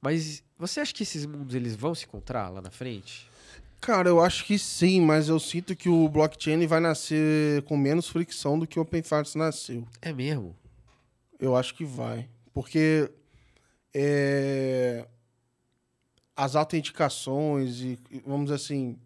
Mas 0.00 0.42
você 0.58 0.80
acha 0.80 0.94
que 0.94 1.02
esses 1.02 1.26
mundos 1.26 1.54
eles 1.54 1.76
vão 1.76 1.94
se 1.94 2.06
encontrar 2.06 2.48
lá 2.48 2.60
na 2.60 2.70
frente? 2.70 3.28
Cara, 3.80 4.08
eu 4.08 4.20
acho 4.20 4.44
que 4.44 4.58
sim, 4.58 5.00
mas 5.00 5.28
eu 5.28 5.40
sinto 5.40 5.74
que 5.74 5.88
o 5.88 6.08
blockchain 6.08 6.66
vai 6.66 6.80
nascer 6.80 7.62
com 7.62 7.76
menos 7.76 8.08
fricção 8.08 8.58
do 8.58 8.66
que 8.66 8.78
o 8.78 8.82
Open 8.82 9.02
Finance 9.02 9.38
nasceu. 9.38 9.86
É 10.02 10.12
mesmo? 10.12 10.54
Eu 11.38 11.56
acho 11.56 11.74
que 11.74 11.84
vai. 11.84 12.28
Porque 12.52 13.10
é, 13.94 15.06
as 16.36 16.56
autenticações 16.56 17.80
e, 17.80 17.98
vamos 18.26 18.46
dizer 18.46 18.56
assim, 18.56 18.98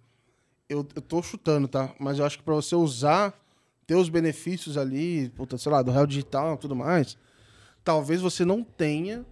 eu, 0.69 0.87
eu 0.95 1.03
tô 1.03 1.23
chutando, 1.23 1.69
tá? 1.69 1.95
Mas 1.99 2.19
eu 2.19 2.25
acho 2.25 2.39
que 2.39 2.45
para 2.45 2.55
você 2.55 2.75
usar, 2.75 3.33
ter 3.87 3.95
os 3.95 4.09
benefícios 4.09 4.77
ali, 4.77 5.29
puta, 5.31 5.57
sei 5.57 5.71
lá, 5.71 5.83
do 5.83 5.93
real 5.93 6.07
digital 6.07 6.55
e 6.55 6.59
tudo 6.59 6.75
mais, 6.75 7.17
talvez 7.85 8.21
você 8.21 8.45
não 8.45 8.65
tenha 8.65 9.25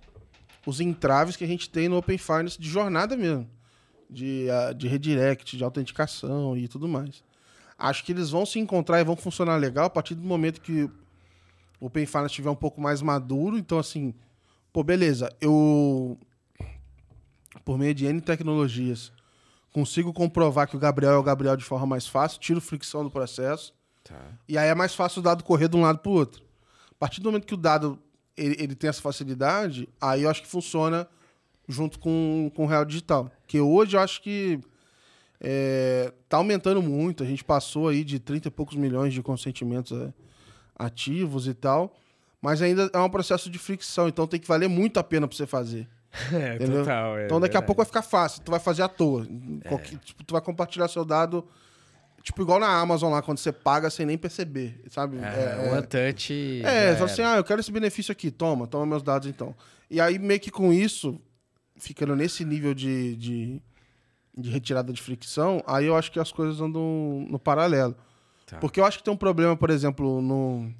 os 0.66 0.80
entraves 0.80 1.36
que 1.36 1.44
a 1.44 1.46
gente 1.46 1.68
tem 1.68 1.88
no 1.88 1.96
Open 1.96 2.18
Finance 2.18 2.60
de 2.60 2.68
jornada 2.68 3.16
mesmo. 3.16 3.48
De, 4.08 4.48
ah, 4.50 4.72
de 4.72 4.86
redirect, 4.88 5.56
de 5.56 5.64
autenticação 5.64 6.56
e 6.56 6.68
tudo 6.68 6.86
mais. 6.86 7.24
Acho 7.78 8.04
que 8.04 8.12
eles 8.12 8.30
vão 8.30 8.44
se 8.44 8.58
encontrar 8.58 9.00
e 9.00 9.04
vão 9.04 9.16
funcionar 9.16 9.56
legal 9.56 9.86
a 9.86 9.90
partir 9.90 10.14
do 10.14 10.22
momento 10.22 10.60
que 10.60 10.82
o 11.80 11.86
Open 11.86 12.04
Finance 12.06 12.26
estiver 12.32 12.50
um 12.50 12.54
pouco 12.54 12.80
mais 12.80 13.00
maduro. 13.00 13.56
Então, 13.56 13.78
assim, 13.78 14.14
pô, 14.72 14.84
beleza, 14.84 15.34
eu, 15.40 16.18
por 17.64 17.78
meio 17.78 17.94
de 17.94 18.04
N 18.06 18.20
tecnologias, 18.20 19.10
consigo 19.72 20.12
comprovar 20.12 20.68
que 20.68 20.76
o 20.76 20.78
Gabriel 20.78 21.12
é 21.12 21.16
o 21.18 21.22
Gabriel 21.22 21.56
de 21.56 21.64
forma 21.64 21.86
mais 21.86 22.06
fácil, 22.06 22.38
tiro 22.38 22.60
fricção 22.60 23.02
do 23.02 23.10
processo, 23.10 23.74
Tá. 24.04 24.20
e 24.48 24.58
aí 24.58 24.68
é 24.68 24.74
mais 24.74 24.94
fácil 24.94 25.20
o 25.20 25.22
dado 25.22 25.42
correr 25.44 25.68
de 25.68 25.76
um 25.76 25.80
lado 25.82 25.98
para 26.00 26.10
o 26.10 26.14
outro. 26.14 26.42
A 26.90 26.94
partir 26.98 27.20
do 27.20 27.30
momento 27.30 27.46
que 27.46 27.54
o 27.54 27.56
dado 27.56 27.98
ele, 28.36 28.56
ele 28.58 28.74
tem 28.74 28.88
essa 28.88 29.00
facilidade, 29.02 29.88
aí 30.00 30.22
eu 30.22 30.30
acho 30.30 30.42
que 30.42 30.48
funciona 30.48 31.06
junto 31.68 31.98
com, 31.98 32.50
com 32.54 32.64
o 32.64 32.66
Real 32.66 32.84
Digital. 32.84 33.30
Que 33.46 33.60
hoje 33.60 33.96
eu 33.96 34.00
acho 34.00 34.20
que 34.22 34.58
é, 35.40 36.12
tá 36.28 36.36
aumentando 36.36 36.82
muito. 36.82 37.22
A 37.22 37.26
gente 37.26 37.44
passou 37.44 37.88
aí 37.88 38.04
de 38.04 38.18
30 38.18 38.48
e 38.48 38.50
poucos 38.50 38.76
milhões 38.76 39.12
de 39.12 39.22
consentimentos 39.22 39.98
é, 39.98 40.12
ativos 40.76 41.46
e 41.46 41.54
tal. 41.54 41.94
Mas 42.40 42.60
ainda 42.60 42.90
é 42.92 42.98
um 42.98 43.08
processo 43.08 43.48
de 43.48 43.58
fricção, 43.58 44.08
então 44.08 44.26
tem 44.26 44.40
que 44.40 44.48
valer 44.48 44.68
muito 44.68 44.98
a 44.98 45.04
pena 45.04 45.28
para 45.28 45.36
você 45.36 45.46
fazer. 45.46 45.88
É, 46.30 46.56
Entendeu? 46.56 46.80
total. 46.80 47.18
é 47.18 47.24
então 47.24 47.40
daqui 47.40 47.56
a 47.56 47.62
pouco 47.62 47.78
vai 47.78 47.86
ficar 47.86 48.02
fácil, 48.02 48.42
tu 48.42 48.50
vai 48.50 48.60
fazer 48.60 48.82
à 48.82 48.88
toa. 48.88 49.26
Qualquer- 49.66 49.98
tipo, 50.00 50.22
tu 50.22 50.32
vai 50.32 50.42
compartilhar 50.42 50.86
seu 50.88 51.06
dado, 51.06 51.42
tipo 52.22 52.42
igual 52.42 52.60
na 52.60 52.68
Amazon 52.68 53.12
lá, 53.12 53.20
quando 53.20 53.38
você 53.38 53.52
paga 53.52 53.90
sem 53.90 54.06
nem 54.06 54.16
perceber, 54.16 54.80
sabe? 54.88 55.18
É, 55.18 55.70
o 55.70 55.74
Antouch. 55.74 56.62
É, 56.64 56.96
só 56.96 57.04
assim, 57.04 57.22
era. 57.22 57.34
ah, 57.34 57.36
eu 57.36 57.44
quero 57.44 57.60
esse 57.60 57.72
benefício 57.72 58.12
aqui, 58.12 58.30
toma, 58.30 58.66
toma 58.66 58.86
meus 58.86 59.02
dados 59.02 59.28
então. 59.28 59.54
E 59.90 60.00
aí, 60.00 60.18
meio 60.18 60.40
que 60.40 60.50
com 60.50 60.72
isso, 60.72 61.20
ficando 61.76 62.14
nesse 62.14 62.44
nível 62.44 62.74
de, 62.74 63.16
de, 63.16 63.62
de 64.36 64.50
retirada 64.50 64.92
de 64.92 65.02
fricção, 65.02 65.62
aí 65.66 65.86
eu 65.86 65.96
acho 65.96 66.10
que 66.12 66.20
as 66.20 66.32
coisas 66.32 66.60
andam 66.60 67.26
no 67.28 67.38
paralelo. 67.38 67.96
Tá. 68.46 68.58
Porque 68.58 68.80
eu 68.80 68.84
acho 68.84 68.98
que 68.98 69.04
tem 69.04 69.12
um 69.12 69.16
problema, 69.16 69.56
por 69.56 69.70
exemplo, 69.70 70.22
no. 70.22 70.72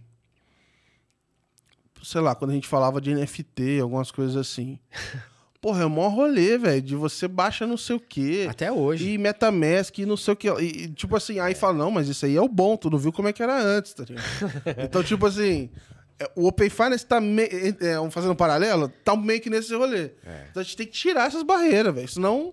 Sei 2.03 2.21
lá, 2.21 2.35
quando 2.35 2.51
a 2.51 2.55
gente 2.55 2.67
falava 2.67 3.01
de 3.01 3.15
NFT, 3.15 3.81
algumas 3.81 4.11
coisas 4.11 4.37
assim. 4.37 4.79
Porra, 5.63 5.83
é 5.83 5.87
o 5.87 5.91
maior 5.91 6.09
rolê, 6.09 6.59
velho, 6.59 6.83
de 6.83 6.97
você 6.97 7.29
baixa 7.29 7.69
não 7.69 7.77
sei 7.77 7.95
o 7.95 8.01
quê. 8.01 8.49
Até 8.51 8.73
hoje. 8.73 9.13
E 9.13 9.17
Metamask 9.17 9.97
e 9.97 10.05
não 10.05 10.17
sei 10.17 10.35
o 10.35 10.37
que. 10.37 10.49
E, 10.49 10.89
tipo 10.89 11.15
assim, 11.15 11.39
aí 11.39 11.55
fala, 11.55 11.75
não, 11.75 11.89
mas 11.89 12.09
isso 12.09 12.27
aí 12.27 12.35
é 12.35 12.41
o 12.41 12.49
bom, 12.49 12.77
tu 12.77 12.91
não 12.91 12.99
viu 12.99 13.13
como 13.13 13.29
é 13.29 13.33
que 13.33 13.41
era 13.41 13.63
antes, 13.63 13.95
tá 13.95 14.03
ligado? 14.03 14.25
então, 14.83 15.05
tipo 15.05 15.25
assim, 15.25 15.71
é, 16.19 16.29
o 16.35 16.49
Open 16.49 16.69
Finance 16.69 17.07
tá 17.07 17.21
meio. 17.21 17.49
É, 17.49 18.11
fazendo 18.11 18.33
um 18.33 18.37
paralelo, 18.37 18.89
tá 19.05 19.17
meio 19.17 19.41
que 19.41 19.49
nesse 19.49 19.73
rolê. 19.73 20.11
É. 20.27 20.47
Então 20.51 20.61
a 20.61 20.65
gente 20.65 20.77
tem 20.77 20.87
que 20.87 20.95
tirar 20.95 21.29
essas 21.29 21.45
barreiras, 21.45 21.95
velho. 21.95 22.09
Senão, 22.09 22.53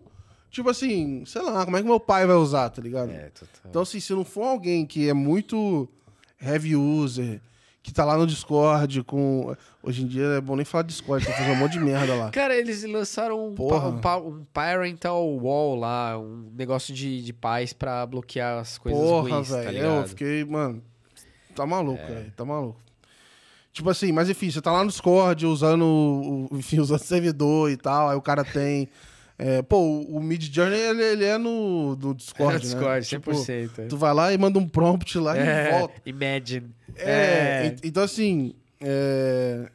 tipo 0.52 0.70
assim, 0.70 1.24
sei 1.26 1.42
lá, 1.42 1.66
como 1.66 1.78
é 1.78 1.82
que 1.82 1.88
meu 1.88 2.00
pai 2.00 2.28
vai 2.28 2.36
usar, 2.36 2.70
tá 2.70 2.80
ligado? 2.80 3.10
É, 3.10 3.32
total. 3.32 3.48
Então, 3.66 3.82
assim, 3.82 4.00
se 4.00 4.14
não 4.14 4.24
for 4.24 4.44
alguém 4.44 4.86
que 4.86 5.10
é 5.10 5.16
muito 5.16 5.90
heavy 6.40 6.76
user, 6.76 7.42
que 7.90 7.94
tá 7.94 8.06
lá 8.06 8.18
no 8.18 8.26
Discord 8.28 9.04
com. 9.04 9.56
Hoje 9.84 10.04
em 10.04 10.08
dia 10.08 10.24
é 10.38 10.42
bom 10.42 10.56
nem 10.56 10.64
falar 10.66 10.84
Discord, 10.84 11.26
que 11.26 11.32
fazer 11.32 11.52
um 11.52 11.56
monte 11.56 11.74
de 11.74 11.80
merda 11.80 12.14
lá. 12.16 12.30
Cara, 12.32 12.56
eles 12.56 12.84
lançaram 12.84 13.48
um, 13.50 13.56
pa- 14.02 14.18
um, 14.18 14.28
um 14.30 14.46
parental 14.54 15.28
wall 15.38 15.76
lá, 15.76 16.18
um 16.18 16.52
negócio 16.56 16.94
de, 16.94 17.24
de 17.24 17.34
pais 17.34 17.74
pra 17.74 18.06
bloquear 18.06 18.60
as 18.60 18.78
coisas 18.78 19.02
Porra, 19.02 19.30
ruins, 19.36 19.50
tá 19.50 19.72
ligado? 19.72 20.02
eu 20.02 20.08
fiquei, 20.08 20.46
mano. 20.46 20.82
Tá 21.56 21.66
maluco, 21.66 22.02
É. 22.04 22.06
velho. 22.08 22.34
Tá 22.36 22.46
maluco. 22.46 22.80
Tipo 23.74 23.90
assim, 23.90 24.12
mas 24.12 24.30
enfim, 24.30 24.50
você 24.52 24.62
tá 24.62 24.72
lá 24.72 24.84
no 24.84 24.90
Discord 24.90 25.46
usando, 25.46 26.48
enfim, 26.52 26.80
usando 26.80 27.00
servidor 27.00 27.70
e 27.72 27.78
tal, 27.78 28.10
aí 28.10 28.16
o 28.18 28.22
cara 28.22 28.44
tem. 28.44 28.90
É, 29.40 29.62
pô, 29.62 29.80
o 30.02 30.22
Mid 30.22 30.54
Journey, 30.54 30.78
ele, 30.78 31.02
ele 31.04 31.24
é 31.26 31.38
no, 31.38 31.96
no 31.96 32.14
Discord, 32.14 32.52
É, 32.52 32.54
né? 32.56 32.60
Discord, 32.60 33.08
Tipo, 33.08 33.32
100%. 33.32 33.88
tu 33.88 33.96
vai 33.98 34.14
lá 34.14 34.34
e 34.34 34.38
manda 34.38 34.60
um 34.60 34.68
prompt 34.68 35.18
lá 35.18 35.36
e 35.36 35.40
é, 35.40 35.72
volta. 35.80 35.96
Imagine. 36.06 36.70
É, 36.98 37.68
ent- 37.68 37.80
então 37.86 38.04
assim. 38.04 38.54
é, 38.82 39.70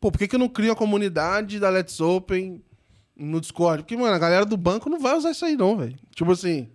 Pô, 0.00 0.10
por 0.10 0.16
que, 0.16 0.26
que 0.26 0.34
eu 0.34 0.38
não 0.40 0.48
crio 0.48 0.72
a 0.72 0.76
comunidade 0.76 1.60
da 1.60 1.68
Let's 1.68 2.00
Open 2.00 2.62
no 3.14 3.38
Discord? 3.38 3.82
Porque, 3.82 3.94
mano, 3.98 4.14
a 4.14 4.18
galera 4.18 4.46
do 4.46 4.56
banco 4.56 4.88
não 4.88 4.98
vai 4.98 5.14
usar 5.14 5.30
isso 5.32 5.44
aí, 5.44 5.54
não, 5.56 5.76
velho. 5.76 5.94
Tipo 6.14 6.32
assim. 6.32 6.68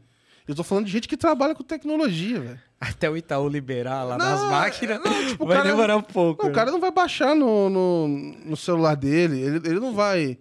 Eu 0.48 0.54
tô 0.54 0.64
falando 0.64 0.86
de 0.86 0.92
gente 0.92 1.08
que 1.08 1.18
trabalha 1.18 1.56
com 1.56 1.64
tecnologia, 1.64 2.40
velho. 2.40 2.60
Até 2.80 3.10
o 3.10 3.18
Itaú 3.18 3.50
liberar 3.50 4.04
lá 4.04 4.16
Não, 4.16 4.26
nas 4.30 4.42
máquinas, 4.52 5.00
não, 5.04 5.28
tipo, 5.28 5.44
vai 5.48 5.58
cara- 5.58 5.70
demorar 5.72 5.98
um 5.98 6.04
pouco. 6.04 6.44
Não, 6.44 6.50
o 6.50 6.54
né? 6.54 6.56
cara 6.56 6.72
não 6.72 6.80
vai 6.80 6.92
baixar 6.92 7.34
no, 7.36 7.68
no, 7.68 8.08
no 8.46 8.56
celular 8.56 8.96
dele. 8.96 9.40
Ele, 9.42 9.58
ele 9.68 9.80
não 9.80 9.92
vai. 9.96 10.38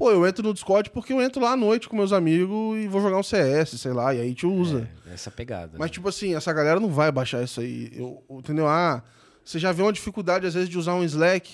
Pô, 0.00 0.10
eu 0.10 0.26
entro 0.26 0.42
no 0.42 0.54
Discord 0.54 0.88
porque 0.88 1.12
eu 1.12 1.20
entro 1.20 1.42
lá 1.42 1.52
à 1.52 1.56
noite 1.58 1.86
com 1.86 1.94
meus 1.94 2.10
amigos 2.10 2.78
e 2.78 2.88
vou 2.88 3.02
jogar 3.02 3.18
um 3.18 3.22
CS, 3.22 3.78
sei 3.78 3.92
lá, 3.92 4.14
e 4.14 4.20
aí 4.22 4.28
gente 4.30 4.46
usa. 4.46 4.88
É, 5.06 5.12
essa 5.12 5.30
pegada. 5.30 5.72
Mas, 5.78 5.90
né? 5.90 5.92
tipo 5.92 6.08
assim, 6.08 6.34
essa 6.34 6.50
galera 6.54 6.80
não 6.80 6.88
vai 6.88 7.12
baixar 7.12 7.42
isso 7.44 7.60
aí. 7.60 7.92
Eu, 7.94 8.24
eu- 8.30 8.38
entendeu? 8.38 8.66
Ah, 8.66 9.02
você 9.44 9.58
já 9.58 9.70
vê 9.72 9.82
uma 9.82 9.92
dificuldade, 9.92 10.46
às 10.46 10.54
vezes, 10.54 10.70
de 10.70 10.78
usar 10.78 10.94
um 10.94 11.04
Slack. 11.04 11.50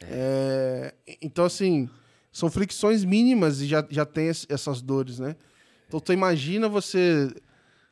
É, 0.00 0.94
então, 1.20 1.44
assim, 1.44 1.86
são 2.32 2.50
fricções 2.50 3.04
mínimas 3.04 3.60
e 3.60 3.66
já, 3.66 3.84
já 3.90 4.06
tem 4.06 4.28
es- 4.28 4.46
essas 4.48 4.80
dores, 4.80 5.18
né? 5.18 5.36
Então, 5.86 6.00
tu 6.00 6.14
imagina 6.14 6.70
você 6.70 7.30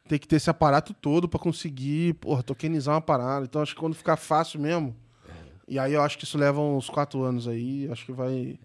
ter 0.09 0.19
que 0.19 0.27
ter 0.27 0.37
esse 0.37 0.49
aparato 0.49 0.95
todo 0.95 1.29
pra 1.29 1.39
conseguir, 1.39 2.15
porra, 2.15 2.43
tokenizar 2.43 2.95
uma 2.95 3.03
parada. 3.03 3.45
Então, 3.45 3.61
acho 3.61 3.75
que 3.75 3.81
quando 3.81 3.95
ficar 3.95 4.17
fácil 4.17 4.59
mesmo. 4.61 4.97
E 5.67 5.79
aí 5.79 5.95
eu 5.95 6.03
acho 6.03 6.19
que 6.19 6.25
isso 6.25 6.37
leva 6.37 6.61
uns 6.61 6.89
quatro 6.89 7.23
anos 7.23 7.49
aí. 7.49 7.89
Acho 7.91 8.05
que 8.05 8.13
vai. 8.13 8.59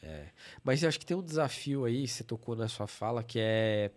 Mas 0.63 0.83
eu 0.83 0.89
acho 0.89 0.99
que 0.99 1.05
tem 1.05 1.15
um 1.15 1.23
desafio 1.23 1.85
aí, 1.85 2.07
você 2.07 2.23
tocou 2.23 2.55
na 2.55 2.67
sua 2.67 2.87
fala, 2.87 3.23
que 3.23 3.39
é 3.39 3.91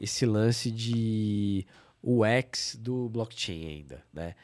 esse 0.00 0.26
lance 0.26 0.70
de 0.70 1.64
UX 2.02 2.76
do 2.80 3.08
blockchain 3.08 3.68
ainda, 3.68 4.02
né? 4.12 4.34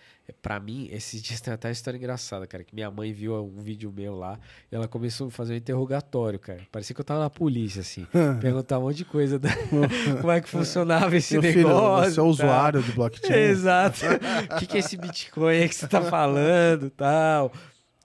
Pra 0.42 0.60
mim, 0.60 0.88
esses 0.92 1.22
dias 1.22 1.40
tem 1.40 1.54
até 1.54 1.68
uma 1.68 1.72
história 1.72 1.96
engraçada, 1.96 2.46
cara, 2.46 2.62
que 2.62 2.74
minha 2.74 2.90
mãe 2.90 3.12
viu 3.14 3.34
um 3.34 3.62
vídeo 3.62 3.90
meu 3.90 4.14
lá 4.14 4.38
e 4.70 4.74
ela 4.74 4.86
começou 4.86 5.28
a 5.28 5.30
fazer 5.30 5.54
um 5.54 5.56
interrogatório, 5.56 6.38
cara. 6.38 6.60
Parecia 6.70 6.94
que 6.94 7.00
eu 7.00 7.04
tava 7.04 7.20
na 7.20 7.30
polícia, 7.30 7.80
assim. 7.80 8.06
perguntar 8.38 8.78
um 8.78 8.82
monte 8.82 8.98
de 8.98 9.04
coisa, 9.06 9.38
da... 9.38 9.48
como 10.20 10.30
é 10.30 10.40
que 10.40 10.48
funcionava 10.48 11.16
esse 11.16 11.32
Meu 11.32 11.42
filho, 11.42 11.68
negócio. 11.68 12.12
você 12.12 12.20
é 12.20 12.22
usuário 12.22 12.82
do 12.82 12.92
blockchain. 12.92 13.36
Exato. 13.36 14.00
O 14.54 14.58
que, 14.58 14.66
que 14.66 14.76
é 14.76 14.80
esse 14.80 14.96
Bitcoin 14.96 15.56
aí 15.56 15.68
que 15.68 15.74
você 15.74 15.88
tá 15.88 16.02
falando 16.02 16.90
tal? 16.90 17.52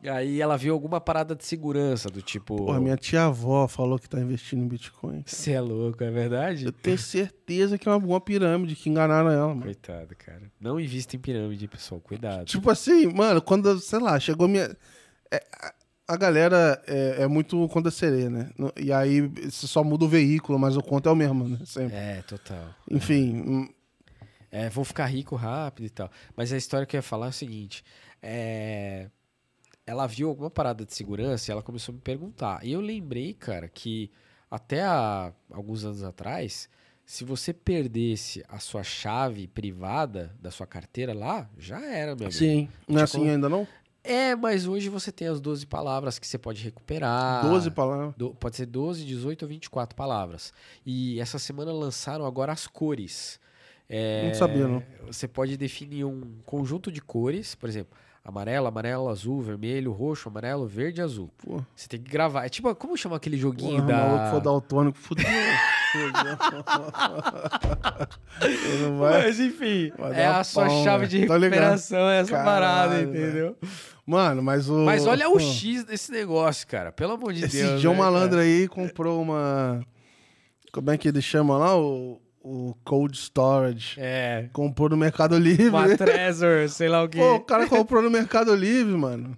E 0.04 0.10
aí 0.10 0.42
ela 0.42 0.58
viu 0.58 0.74
alguma 0.74 1.00
parada 1.00 1.34
de 1.34 1.46
segurança, 1.46 2.10
do 2.10 2.22
tipo. 2.22 2.58
Porra, 2.58 2.78
minha 2.82 2.98
tia-avó 2.98 3.70
falou 3.70 3.98
que 3.98 4.10
tá 4.10 4.20
investindo 4.20 4.62
em 4.62 4.68
Bitcoin. 4.68 5.24
Você 5.26 5.54
é 5.54 5.62
louco, 5.62 6.04
é 6.04 6.12
verdade? 6.12 6.66
Eu 6.66 6.74
tenho 6.74 6.98
certeza 6.98 7.78
que 7.78 7.88
é 7.88 7.92
uma 7.92 8.00
boa 8.00 8.20
pirâmide, 8.20 8.76
que 8.76 8.90
enganaram 8.90 9.32
ela, 9.32 9.48
mano. 9.48 9.62
Coitado, 9.62 10.14
cara. 10.18 10.42
Não 10.60 10.78
invista 10.78 11.16
em 11.16 11.20
pirâmide, 11.20 11.70
pessoal. 11.70 12.02
Cuidado. 12.02 12.44
Tipo 12.46 12.70
assim, 12.70 13.08
mano, 13.08 13.42
quando, 13.42 13.80
sei 13.80 14.00
lá, 14.00 14.20
chegou 14.20 14.46
minha. 14.48 14.76
é, 15.32 15.42
a- 16.06 16.18
galera 16.18 16.84
é, 16.86 17.24
é 17.24 17.28
muito 17.28 17.66
conta 17.70 17.90
sereia, 17.90 18.30
né? 18.30 18.50
E 18.78 18.92
aí 18.92 19.22
você 19.22 19.66
só 19.68 19.86
muda 19.86 20.04
o 20.04 20.08
veículo, 20.10 20.60
mas 20.60 20.76
o 20.76 20.82
conto 20.84 21.08
é 21.08 21.12
o 21.14 21.16
mesmo, 21.16 21.48
né? 21.48 21.60
Sempre. 21.66 21.96
É, 21.96 22.22
total. 22.24 22.76
Enfim, 22.92 23.42
hum, 23.48 23.70
É, 24.52 24.70
vou 24.70 24.84
ficar 24.84 25.06
rico 25.06 25.36
rápido 25.38 25.86
e 25.86 25.90
tal. 25.90 26.12
Mas 26.36 26.52
a 26.52 26.58
história 26.58 26.86
que 26.86 26.96
eu 26.96 27.00
ia 27.00 27.02
falar 27.02 27.28
é 27.28 27.30
o 27.30 27.34
seguinte: 27.34 27.84
é, 28.22 29.08
ela 29.86 30.08
viu 30.08 30.30
alguma 30.30 30.50
parada 30.50 30.86
de 30.86 30.94
segurança 30.94 31.50
e 31.50 31.52
ela 31.52 31.62
começou 31.62 31.92
a 31.94 31.96
me 31.96 32.02
perguntar. 32.02 32.66
E 32.66 32.72
eu 32.72 32.80
lembrei, 32.82 33.34
cara, 33.34 33.68
que 33.68 34.10
até 34.50 34.82
há 34.84 35.34
alguns 35.52 35.84
anos 35.84 36.04
atrás, 36.04 36.70
se 37.06 37.24
você 37.26 37.52
perdesse 37.54 38.44
a 38.48 38.60
sua 38.60 38.84
chave 38.84 39.48
privada 39.48 40.36
da 40.40 40.52
sua 40.52 40.66
carteira 40.66 41.14
lá, 41.14 41.50
já 41.58 41.80
era, 41.84 42.16
meu 42.16 42.26
amigo. 42.28 42.32
Sim. 42.32 42.70
Não 42.88 43.00
é 43.00 43.04
assim 43.04 43.30
ainda 43.30 43.50
não? 43.50 43.68
É, 44.06 44.36
mas 44.36 44.68
hoje 44.68 44.90
você 44.90 45.12
tem 45.14 45.28
as 45.30 45.40
12 45.40 45.66
palavras 45.66 46.20
que 46.20 46.28
você 46.28 46.38
pode 46.38 46.62
recuperar. 46.62 47.42
12 47.48 47.72
palavras. 47.72 48.14
Do- 48.18 48.36
pode 48.36 48.56
ser 48.58 48.66
12, 48.66 49.06
18 49.06 49.44
ou 49.44 49.48
24 49.50 49.96
palavras. 49.96 50.52
E 50.86 51.20
essa 51.22 51.40
semana 51.40 51.72
lançaram 51.72 52.26
agora 52.26 52.52
as 52.52 52.68
cores. 52.68 53.40
É, 53.88 54.28
Não 54.28 54.34
sabia, 54.34 54.68
não. 54.68 54.84
Você 55.08 55.28
pode 55.28 55.56
definir 55.56 56.04
um 56.06 56.38
conjunto 56.46 56.92
de 56.92 57.02
cores, 57.02 57.56
por 57.56 57.70
exemplo, 57.70 57.96
amarelo, 58.24 58.68
amarelo, 58.68 59.10
azul, 59.10 59.42
vermelho, 59.42 59.92
roxo, 59.92 60.30
amarelo, 60.30 60.66
verde 60.66 61.02
e 61.02 61.04
azul. 61.04 61.30
Pô, 61.38 61.62
Você 61.76 61.90
tem 61.90 62.02
que 62.02 62.10
gravar. 62.10 62.46
É 62.46 62.50
tipo, 62.50 62.74
como 62.76 62.96
chama 62.96 63.18
aquele 63.18 63.38
joguinho 63.38 63.82
porra, 63.82 63.88
da. 63.88 64.06
o 64.06 64.10
maluco 64.10 64.32
for 64.32 64.42
daltônico, 64.42 64.98
fudeu. 64.98 65.26
Vai... 68.98 69.24
Mas 69.24 69.40
enfim, 69.40 69.92
é 69.98 70.14
dar 70.14 70.40
a 70.40 70.44
sua 70.44 70.70
chave 70.84 71.08
de 71.08 71.20
recuperação, 71.20 72.10
é 72.10 72.20
essa 72.20 72.32
Caralho, 72.32 72.46
parada, 72.46 73.02
entendeu? 73.02 73.56
Mano, 74.06 74.42
mas 74.42 74.70
o... 74.70 74.80
Mas 74.80 75.06
olha 75.06 75.30
o 75.30 75.40
X 75.40 75.86
desse 75.86 76.12
negócio, 76.12 76.68
cara. 76.68 76.92
Pelo 76.92 77.14
amor 77.14 77.32
de 77.32 77.46
Esse 77.46 77.62
Deus. 77.62 77.82
John 77.82 77.94
né, 77.94 78.00
Malandro 78.00 78.38
cara? 78.38 78.42
aí 78.42 78.68
comprou 78.68 79.22
uma... 79.22 79.82
Como 80.74 80.92
é 80.92 80.98
que 80.98 81.08
ele 81.08 81.22
chama 81.22 81.58
lá? 81.58 81.78
O, 81.78 82.20
o 82.44 82.76
Cold 82.84 83.16
Storage. 83.18 83.96
É. 83.98 84.50
Comprou 84.52 84.90
no 84.90 84.98
Mercado 84.98 85.38
Livre. 85.40 85.70
Uma 85.70 85.96
Trezor, 85.98 86.68
sei 86.70 86.90
lá 86.90 87.02
o 87.04 87.08
que. 87.10 87.18
Pô, 87.18 87.36
o 87.36 87.40
cara 87.40 87.68
comprou 87.68 88.02
no 88.02 88.10
Mercado 88.12 88.54
Livre, 88.54 88.94
mano. 88.96 89.38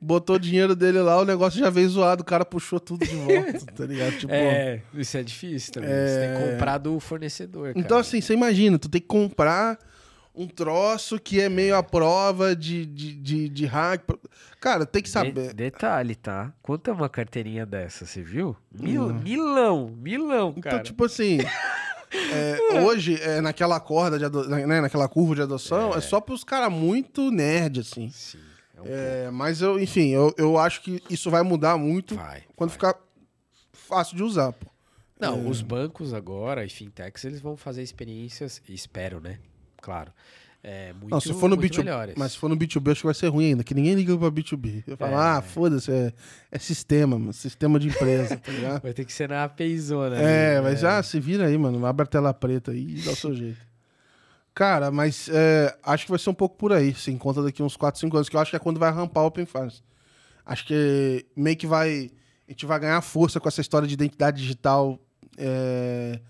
Botou 0.00 0.34
o 0.36 0.38
dinheiro 0.40 0.74
dele 0.74 0.98
lá, 1.00 1.20
o 1.20 1.24
negócio 1.24 1.60
já 1.60 1.70
veio 1.70 1.88
zoado, 1.88 2.22
o 2.22 2.24
cara 2.26 2.44
puxou 2.44 2.80
tudo 2.80 3.06
de 3.06 3.14
volta, 3.14 3.64
tá 3.72 3.84
ligado? 3.86 4.18
Tipo, 4.18 4.32
É, 4.34 4.80
isso 4.94 5.16
é 5.16 5.22
difícil 5.22 5.72
também. 5.72 5.88
Você 5.88 6.18
tem 6.20 6.36
que 6.36 6.42
É. 6.48 6.50
comprar 6.52 6.78
do 6.78 6.98
fornecedor, 6.98 7.68
cara. 7.68 7.78
então 7.78 7.96
assim, 7.98 8.20
você 8.20 8.34
imagina, 8.34 8.76
tu 8.76 8.88
tem 8.88 9.00
que 9.00 9.06
comprar 9.06 9.78
um 10.34 10.48
troço 10.48 11.16
que 11.20 11.40
é 11.40 11.48
meio 11.48 11.76
à 11.76 11.82
prova 11.82 12.56
de, 12.56 12.84
de, 12.86 13.12
de, 13.14 13.48
de 13.48 13.66
hack. 13.66 14.02
Cara, 14.60 14.84
tem 14.84 15.00
que 15.00 15.06
De- 15.08 15.12
saber. 15.12 15.54
detalhe, 15.54 16.16
tá? 16.16 16.52
Quanto 16.60 16.90
é 16.90 16.92
uma 16.92 17.08
carteirinha 17.08 17.64
dessa, 17.64 18.04
você 18.04 18.20
viu? 18.20 18.56
Mil, 18.72 19.14
Milão, 19.14 19.94
milão, 19.96 20.54
Então, 20.56 20.72
cara. 20.72 20.82
tipo 20.82 21.04
assim, 21.04 21.38
é, 22.12 22.80
hoje, 22.82 23.20
é, 23.20 23.40
naquela 23.40 23.78
corda, 23.80 24.18
de 24.18 24.24
ado- 24.24 24.48
né, 24.48 24.80
naquela 24.80 25.08
curva 25.08 25.34
de 25.34 25.42
adoção, 25.42 25.94
é, 25.94 26.00
só 26.00 26.20
pros 26.20 26.44
caras 26.44 26.72
muito 26.72 27.30
nerd, 27.30 27.80
assim. 27.80 28.10
Sim, 28.10 28.38
é 28.76 28.80
um 28.80 28.84
É, 28.86 29.30
mas 29.30 29.60
eu, 29.62 29.78
enfim, 29.80 30.08
eu, 30.08 30.34
eu 30.36 30.58
acho 30.58 30.82
que 30.82 31.02
isso 31.08 31.30
vai 31.30 31.42
mudar 31.42 31.76
muito. 31.76 32.14
Vai. 32.16 32.42
quando 32.56 32.70
vai. 32.70 32.74
ficar 32.74 32.96
fácil 33.72 34.16
de 34.16 34.22
usar, 34.22 34.52
pô. 34.52 34.66
Não, 35.18 35.48
os 35.48 35.62
bancos 35.62 36.12
agora 36.12 36.64
e 36.64 36.68
fintechs, 36.68 37.24
eles 37.24 37.40
vão 37.40 37.56
fazer 37.56 37.82
experiências, 37.82 38.60
espero, 38.68 39.20
né? 39.20 39.38
Claro. 39.80 40.12
É, 40.64 40.92
muito, 40.92 41.10
Não, 41.10 41.20
se 41.20 41.34
for 41.34 41.48
no 41.50 41.56
muito 41.56 41.74
B2B, 41.74 41.78
melhores. 41.84 42.14
mas 42.16 42.32
se 42.32 42.38
for 42.38 42.48
no 42.48 42.56
B2B, 42.56 42.92
acho 42.92 43.00
que 43.00 43.06
vai 43.06 43.14
ser 43.14 43.26
ruim 43.28 43.46
ainda, 43.46 43.64
que 43.64 43.74
ninguém 43.74 43.94
liga 43.94 44.16
pra 44.16 44.30
B2B. 44.30 44.84
Eu 44.86 44.96
falo, 44.96 45.16
ah, 45.16 45.42
foda-se, 45.42 45.90
é, 45.90 46.12
é 46.52 46.58
sistema, 46.58 47.18
mano, 47.18 47.32
sistema 47.32 47.80
de 47.80 47.88
empresa, 47.88 48.36
tá 48.36 48.52
ligado? 48.52 48.80
Vai 48.82 48.92
ter 48.92 49.04
que 49.04 49.12
ser 49.12 49.28
na 49.28 49.42
APIzona. 49.42 50.16
É, 50.16 50.54
né? 50.54 50.60
mas 50.60 50.78
já 50.78 51.02
se 51.02 51.18
vira 51.18 51.46
aí, 51.46 51.58
mano, 51.58 51.84
abre 51.84 52.04
a 52.04 52.06
tela 52.06 52.32
preta 52.32 52.70
aí 52.70 52.96
e 52.96 53.02
dá 53.02 53.10
o 53.10 53.16
seu 53.16 53.34
jeito. 53.34 53.58
Cara, 54.54 54.90
mas 54.92 55.28
é, 55.32 55.76
acho 55.82 56.04
que 56.04 56.10
vai 56.10 56.18
ser 56.18 56.30
um 56.30 56.34
pouco 56.34 56.56
por 56.56 56.72
aí, 56.72 56.94
se 56.94 57.10
encontra 57.10 57.42
daqui 57.42 57.60
uns 57.62 57.76
4, 57.76 57.98
5 57.98 58.16
anos, 58.16 58.28
que 58.28 58.36
eu 58.36 58.40
acho 58.40 58.50
que 58.50 58.56
é 58.56 58.60
quando 58.60 58.78
vai 58.78 58.92
rampar 58.92 59.24
o 59.24 59.26
Open 59.26 59.46
Finance. 59.46 59.82
Acho 60.46 60.64
que 60.66 61.26
meio 61.34 61.56
que 61.56 61.66
vai. 61.66 62.10
A 62.46 62.52
gente 62.52 62.66
vai 62.66 62.78
ganhar 62.78 63.00
força 63.00 63.40
com 63.40 63.48
essa 63.48 63.60
história 63.60 63.88
de 63.88 63.94
identidade 63.94 64.40
digital. 64.40 64.98
é, 65.38 66.20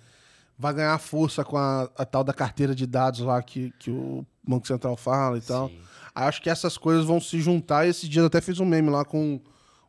vai 0.63 0.73
ganhar 0.73 0.97
força 0.99 1.45
com 1.45 1.59
a, 1.59 1.91
a 1.99 2.05
tal 2.05 2.23
da 2.23 2.33
carteira 2.33 2.73
de 2.73 2.87
dados 2.87 3.19
lá 3.19 3.43
que, 3.43 3.75
que 3.81 3.91
o 3.91 4.25
Banco 4.47 4.65
Central 4.65 4.97
fala 4.97 5.37
e 5.37 5.41
tal. 5.41 5.69
Sim. 5.69 5.81
Aí 6.15 6.29
acho 6.29 6.41
que 6.41 6.49
essas 6.49 6.79
coisas 6.79 7.05
vão 7.05 7.21
se 7.21 7.41
juntar. 7.41 7.85
Esse 7.85 8.09
dia 8.09 8.23
eu 8.23 8.27
até 8.27 8.41
fiz 8.41 8.61
um 8.61 8.65
meme 8.65 8.89
lá 8.89 9.05
com 9.05 9.41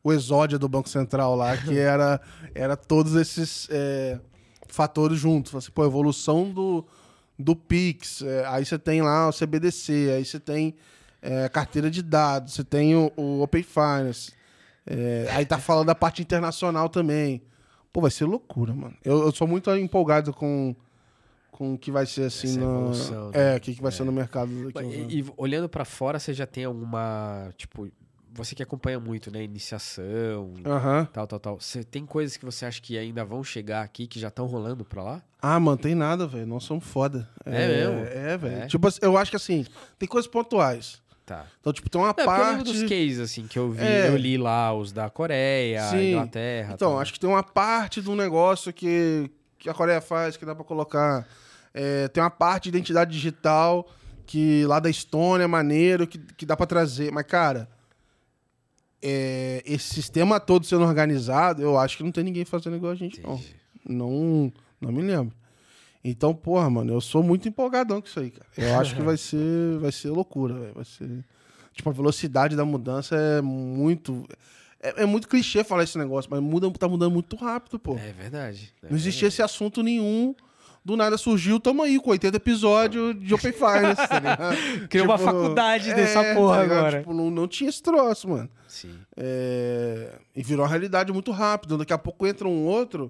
o 0.04 0.12
exódia 0.12 0.58
do 0.58 0.68
Banco 0.68 0.90
Central 0.90 1.36
lá, 1.36 1.56
que 1.56 1.78
era, 1.78 2.20
era 2.56 2.76
todos 2.76 3.14
esses 3.14 3.68
é, 3.70 4.20
fatores 4.68 5.20
juntos. 5.20 5.54
Assim, 5.54 5.72
pô, 5.72 5.86
evolução 5.86 6.50
do, 6.50 6.84
do 7.38 7.56
Pix, 7.56 8.24
é, 8.24 8.44
aí 8.48 8.66
você 8.66 8.80
tem 8.80 9.04
lá 9.04 9.30
o 9.30 9.32
CBDC, 9.32 10.16
aí 10.18 10.26
você 10.26 10.40
tem 10.40 10.74
é, 11.22 11.48
carteira 11.50 11.92
de 11.92 12.02
dados, 12.02 12.54
você 12.54 12.64
tem 12.64 12.96
o, 12.96 13.12
o 13.16 13.44
Open 13.44 13.62
Finance. 13.62 14.32
é, 14.88 15.28
aí 15.32 15.46
tá 15.46 15.60
falando 15.60 15.86
da 15.86 15.96
parte 15.96 16.24
internacional 16.24 16.90
também. 16.90 17.44
Pô, 17.94 18.02
vai 18.02 18.10
ser 18.10 18.26
loucura, 18.26 18.74
mano. 18.74 18.96
Eu, 19.06 19.22
eu 19.22 19.32
sou 19.32 19.48
muito 19.48 19.70
empolgado 19.76 20.34
com, 20.34 20.76
com 21.52 21.76
o 21.76 21.78
que 21.78 21.92
vai 21.92 22.08
ser 22.08 22.24
assim 22.24 22.60
evolução, 22.60 23.30
né? 23.30 23.54
É, 23.54 23.58
o 23.58 23.60
que, 23.60 23.76
que 23.76 23.82
vai 23.84 23.92
ser 23.92 24.04
no 24.04 24.12
mercado 24.12 24.72
daqui. 24.72 25.06
E, 25.10 25.20
e 25.20 25.26
olhando 25.38 25.70
pra 25.70 25.86
fora, 25.86 26.18
você 26.18 26.34
já 26.34 26.48
tem 26.48 26.66
alguma, 26.66 27.52
tipo, 27.56 27.88
você 28.34 28.56
que 28.56 28.64
acompanha 28.64 29.00
muito, 29.00 29.30
né, 29.30 29.44
iniciação, 29.44 30.56
Aham. 30.66 31.08
tal, 31.14 31.28
tal, 31.28 31.40
tal. 31.40 31.60
Você 31.60 31.84
tem 31.84 32.04
coisas 32.04 32.36
que 32.36 32.44
você 32.44 32.66
acha 32.66 32.82
que 32.82 32.98
ainda 32.98 33.24
vão 33.24 33.44
chegar 33.44 33.84
aqui 33.84 34.08
que 34.08 34.20
já 34.20 34.30
estão 34.30 34.48
rolando 34.48 34.84
pra 34.84 35.04
lá? 35.04 35.24
Ah, 35.40 35.60
mano, 35.60 35.78
tem 35.78 35.94
nada, 35.94 36.26
velho. 36.26 36.48
Nós 36.48 36.64
somos 36.64 36.84
foda. 36.84 37.30
É 37.46 37.68
mesmo? 37.68 38.00
É, 38.08 38.38
velho. 38.38 38.64
É? 38.64 38.66
Tipo, 38.66 38.88
eu 39.04 39.16
acho 39.18 39.30
que 39.30 39.38
assim, 39.38 39.68
tem 40.00 40.10
coisas 40.10 40.30
pontuais. 40.30 41.00
Tá. 41.26 41.46
Então, 41.62 41.72
tipo, 41.72 41.90
tem 41.90 42.02
uma 42.02 42.08
lembro 42.10 42.26
parte. 42.26 42.64
dos 42.64 42.82
cases, 42.84 43.20
assim, 43.20 43.48
que 43.48 43.58
eu 43.58 43.72
vi, 43.72 43.82
É. 43.82 44.10
eu 44.10 44.18
li 44.18 44.38
lá, 44.38 44.74
os 44.74 44.92
da 44.92 45.10
Coreia, 45.10 45.84
Sim. 45.90 46.12
Inglaterra. 46.12 46.74
Então, 46.74 47.00
acho 47.00 47.14
que 47.14 47.20
tem 47.20 47.30
uma 47.30 47.42
parte 47.44 48.02
do 48.02 48.14
negócio 48.16 48.74
que, 48.74 49.32
que 49.58 49.70
a 49.70 49.74
Coreia 49.74 50.02
faz, 50.02 50.36
que 50.36 50.46
dá 50.46 50.54
pra 50.54 50.66
colocar. 50.66 51.26
É, 51.74 52.08
tem 52.10 52.22
uma 52.22 52.30
parte 52.30 52.64
de 52.64 52.70
identidade 52.78 53.12
digital 53.12 53.88
que 54.26 54.66
lá 54.66 54.80
da 54.80 54.90
Estônia 54.90 55.46
é 55.46 55.48
maneiro, 55.48 56.06
que, 56.06 56.18
que 56.18 56.46
dá 56.46 56.58
pra 56.58 56.66
trazer. 56.66 57.10
Mas, 57.12 57.26
cara, 57.26 57.70
é, 59.02 59.62
esse 59.66 59.94
sistema 59.94 60.40
todo 60.40 60.66
sendo 60.66 60.84
organizado, 60.84 61.62
eu 61.62 61.78
acho 61.78 61.98
que 61.98 62.04
não 62.04 62.12
tem 62.12 62.24
ninguém 62.24 62.46
fazendo 62.46 62.76
igual 62.76 62.92
a 62.92 62.96
gente, 62.96 63.22
não. 63.22 63.40
Não, 63.86 64.54
não 64.80 64.92
me 64.92 65.02
lembro. 65.02 65.34
Então, 66.04 66.34
porra, 66.34 66.70
mano, 66.70 66.94
eu 66.94 67.00
sou 67.02 67.24
muito 67.24 67.48
empolgadão 67.48 68.02
com 68.02 68.08
isso 68.08 68.20
aí, 68.20 68.30
cara. 68.30 68.46
Eu 68.58 68.78
acho 68.80 68.96
que 68.96 69.02
vai 69.02 69.16
ser, 69.18 69.78
vai 69.80 69.92
ser 69.92 70.10
loucura, 70.10 70.54
velho. 70.56 70.74
Vai 70.74 70.84
ser. 70.86 71.24
Tipo, 71.74 71.90
a 71.90 71.94
velocidade 71.94 72.56
da 72.56 72.66
mudança 72.66 73.16
é 73.16 73.42
muito. 73.42 74.28
É, 74.82 75.04
é 75.04 75.06
muito 75.06 75.30
clichê 75.30 75.64
falar 75.64 75.84
esse 75.84 75.98
negócio, 75.98 76.30
mas 76.30 76.42
muda, 76.42 76.70
tá 76.72 76.88
mudando 76.90 77.14
muito 77.14 77.36
rápido, 77.38 77.80
pô. 77.80 77.96
É 77.96 78.12
verdade. 78.12 78.74
é 78.84 78.90
Não 78.90 78.98
existia 78.98 79.30
esse 79.30 79.42
assunto 79.42 79.82
nenhum. 79.82 80.36
Do 80.86 80.98
nada 80.98 81.18
surgiu, 81.18 81.62
tamo 81.62 81.82
aí, 81.82 81.98
com 81.98 82.10
80 82.10 82.36
episódios 82.36 83.18
de 83.18 83.34
Open 83.34 83.54
Finance, 83.56 84.06
tá 84.06 84.20
ligado? 84.20 84.58
Criou 84.90 85.06
uma 85.08 85.18
faculdade 85.18 85.94
dessa 85.94 86.36
porra 86.36 86.64
ligado? 86.64 86.78
agora. 86.78 87.00
Tipo, 87.00 87.14
não, 87.14 87.32
não 87.32 87.48
tinha 87.48 87.70
esse 87.70 87.82
troço, 87.82 88.28
mano. 88.28 88.50
Sim. 88.68 88.94
É, 89.16 90.20
E 90.36 90.44
virou 90.44 90.66
uma 90.66 90.70
realidade 90.70 91.14
muito 91.14 91.32
rápido. 91.32 91.78
Daqui 91.78 91.94
a 91.94 91.98
pouco 91.98 92.28
entra 92.28 92.46
um 92.50 92.66
outro 92.66 93.10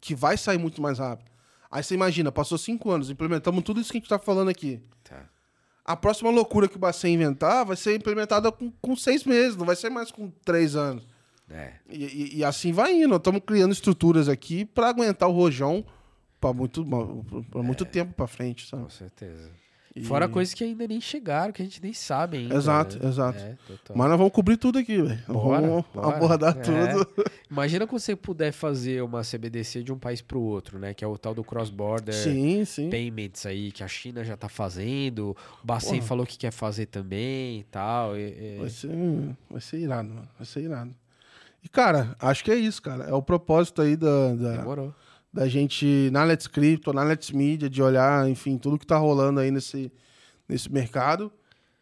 que 0.00 0.12
vai 0.12 0.36
sair 0.36 0.58
muito 0.58 0.82
mais 0.82 0.98
rápido. 0.98 1.30
Aí 1.74 1.82
você 1.82 1.92
imagina, 1.94 2.30
passou 2.30 2.56
cinco 2.56 2.88
anos, 2.92 3.10
implementamos 3.10 3.64
tudo 3.64 3.80
isso 3.80 3.90
que 3.90 3.98
a 3.98 4.00
gente 4.00 4.08
tá 4.08 4.16
falando 4.18 4.48
aqui. 4.48 4.80
Tá. 5.02 5.28
A 5.84 5.96
próxima 5.96 6.30
loucura 6.30 6.68
que 6.68 6.76
o 6.76 6.78
Bacen 6.78 7.12
inventar 7.14 7.64
vai 7.66 7.74
ser 7.76 7.96
implementada 7.96 8.52
com, 8.52 8.70
com 8.80 8.94
seis 8.94 9.24
meses, 9.24 9.56
não 9.56 9.66
vai 9.66 9.74
ser 9.74 9.90
mais 9.90 10.12
com 10.12 10.30
três 10.44 10.76
anos. 10.76 11.04
É. 11.50 11.72
E, 11.90 12.04
e- 12.04 12.36
e 12.38 12.44
assim 12.44 12.70
vai 12.70 12.94
indo. 12.94 13.16
Estamos 13.16 13.40
criando 13.44 13.72
estruturas 13.72 14.28
aqui 14.28 14.64
para 14.64 14.88
aguentar 14.88 15.28
o 15.28 15.32
rojão 15.32 15.84
para 16.40 16.52
muito, 16.52 16.84
pra 17.50 17.60
muito 17.62 17.84
tempo 17.84 18.14
para 18.14 18.26
frente, 18.28 18.68
sabe? 18.68 18.84
Com 18.84 18.90
certeza. 18.90 19.50
E- 19.96 20.02
Fora 20.02 20.28
coisas 20.28 20.52
que 20.52 20.64
ainda 20.64 20.88
nem 20.88 21.00
chegaram, 21.00 21.52
que 21.52 21.62
a 21.62 21.64
gente 21.64 21.80
nem 21.80 21.92
sabe 21.92 22.38
ainda. 22.38 22.56
Exato, 22.56 22.98
né? 23.00 23.08
exato. 23.08 23.38
É. 23.38 23.56
Mas 23.94 24.08
nós 24.08 24.18
vamos 24.18 24.32
cobrir 24.32 24.56
tudo 24.56 24.76
aqui, 24.80 25.00
velho. 25.00 25.22
Vamos 25.28 25.84
bora. 25.94 26.16
abordar 26.16 26.56
É. 26.58 26.60
tudo. 26.62 27.06
Imagina 27.48 27.86
quando 27.86 28.00
você 28.00 28.16
puder 28.16 28.50
fazer 28.50 29.02
uma 29.04 29.22
CBDC 29.22 29.84
de 29.84 29.92
um 29.92 29.98
país 29.98 30.20
pro 30.20 30.40
outro, 30.40 30.80
né? 30.80 30.92
Que 30.94 31.04
é 31.04 31.06
o 31.06 31.16
tal 31.16 31.32
do 31.32 31.44
cross-border 31.44 32.12
payments 32.90 33.46
aí, 33.46 33.70
que 33.70 33.84
a 33.84 33.88
China 33.88 34.24
já 34.24 34.36
tá 34.36 34.48
fazendo. 34.48 35.36
O 35.62 35.66
Bacen 35.66 35.98
Porra. 35.98 36.08
falou 36.08 36.26
que 36.26 36.36
quer 36.36 36.50
fazer 36.50 36.86
também 36.86 37.60
e 37.60 37.64
tal. 37.70 38.16
e- 38.16 38.56
e- 38.56 38.58
Vai 38.58 38.70
ser, 38.70 38.90
vai 39.48 39.60
ser 39.60 39.78
irado, 39.78 40.08
mano. 40.08 40.28
Vai 40.36 40.44
ser 40.46 40.60
irado. 40.62 40.90
E, 41.62 41.68
cara, 41.68 42.16
acho 42.18 42.42
que 42.44 42.50
é 42.50 42.56
isso, 42.56 42.82
cara. 42.82 43.04
É 43.04 43.14
o 43.14 43.22
propósito 43.22 43.80
aí 43.80 43.96
da, 43.96 44.34
da, 44.34 44.56
Demorou. 44.56 44.92
Da 45.34 45.48
gente, 45.48 46.08
na 46.12 46.22
Let's 46.22 46.46
Crypto, 46.46 46.92
na 46.92 47.02
Let's 47.02 47.32
Media, 47.32 47.68
de 47.68 47.82
olhar, 47.82 48.30
enfim, 48.30 48.56
tudo 48.56 48.78
que 48.78 48.86
tá 48.86 48.96
rolando 48.96 49.40
aí 49.40 49.50
nesse, 49.50 49.92
nesse 50.48 50.72
mercado, 50.72 51.30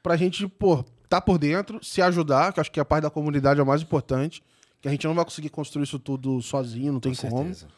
pra 0.02 0.16
gente, 0.16 0.48
pô, 0.48 0.82
tá 1.06 1.20
por 1.20 1.36
dentro, 1.36 1.78
se 1.84 2.00
ajudar, 2.00 2.54
que 2.54 2.60
acho 2.60 2.72
que 2.72 2.80
a 2.80 2.84
parte 2.84 3.02
da 3.02 3.10
comunidade 3.10 3.60
é 3.60 3.62
o 3.62 3.66
mais 3.66 3.82
importante, 3.82 4.42
que 4.80 4.88
a 4.88 4.90
gente 4.90 5.06
não 5.06 5.14
vai 5.14 5.22
conseguir 5.22 5.50
construir 5.50 5.84
isso 5.84 5.98
tudo 5.98 6.40
sozinho, 6.40 6.94
não 6.94 7.00
tem 7.00 7.14
Com 7.14 7.28
como. 7.28 7.54
certeza. 7.54 7.68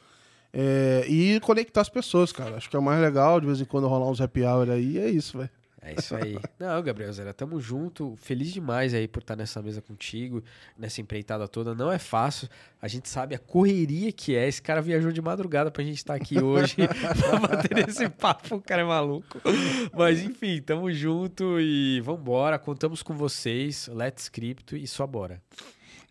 É, 0.52 1.04
e 1.08 1.40
conectar 1.40 1.80
as 1.80 1.88
pessoas, 1.88 2.30
cara. 2.30 2.56
Acho 2.56 2.70
que 2.70 2.76
é 2.76 2.78
o 2.78 2.82
mais 2.82 3.00
legal, 3.00 3.40
de 3.40 3.46
vez 3.46 3.60
em 3.60 3.64
quando 3.64 3.88
rolar 3.88 4.08
uns 4.08 4.20
happy 4.20 4.44
hour 4.44 4.70
aí, 4.70 4.96
é 4.98 5.10
isso, 5.10 5.36
velho. 5.36 5.50
É 5.84 5.94
isso 5.98 6.16
aí. 6.16 6.38
Não, 6.58 6.82
Gabriel 6.82 7.12
Zera, 7.12 7.34
tamo 7.34 7.60
junto. 7.60 8.16
Feliz 8.16 8.50
demais 8.50 8.94
aí 8.94 9.06
por 9.06 9.20
estar 9.20 9.36
nessa 9.36 9.60
mesa 9.60 9.82
contigo, 9.82 10.42
nessa 10.78 11.02
empreitada 11.02 11.46
toda. 11.46 11.74
Não 11.74 11.92
é 11.92 11.98
fácil. 11.98 12.48
A 12.80 12.88
gente 12.88 13.06
sabe 13.06 13.34
a 13.34 13.38
correria 13.38 14.10
que 14.10 14.34
é. 14.34 14.48
Esse 14.48 14.62
cara 14.62 14.80
viajou 14.80 15.12
de 15.12 15.20
madrugada 15.20 15.70
pra 15.70 15.84
gente 15.84 15.98
estar 15.98 16.14
aqui 16.14 16.42
hoje 16.42 16.76
pra 17.28 17.38
bater 17.38 17.86
esse 17.86 18.08
papo. 18.08 18.56
O 18.56 18.62
cara 18.62 18.80
é 18.80 18.84
maluco. 18.84 19.38
Mas 19.92 20.22
enfim, 20.22 20.62
tamo 20.62 20.90
junto 20.90 21.60
e 21.60 22.00
vambora. 22.00 22.58
Contamos 22.58 23.02
com 23.02 23.14
vocês. 23.14 23.86
Let's 23.88 24.30
Crypto 24.30 24.74
e 24.74 24.86
só 24.86 25.06
bora. 25.06 25.42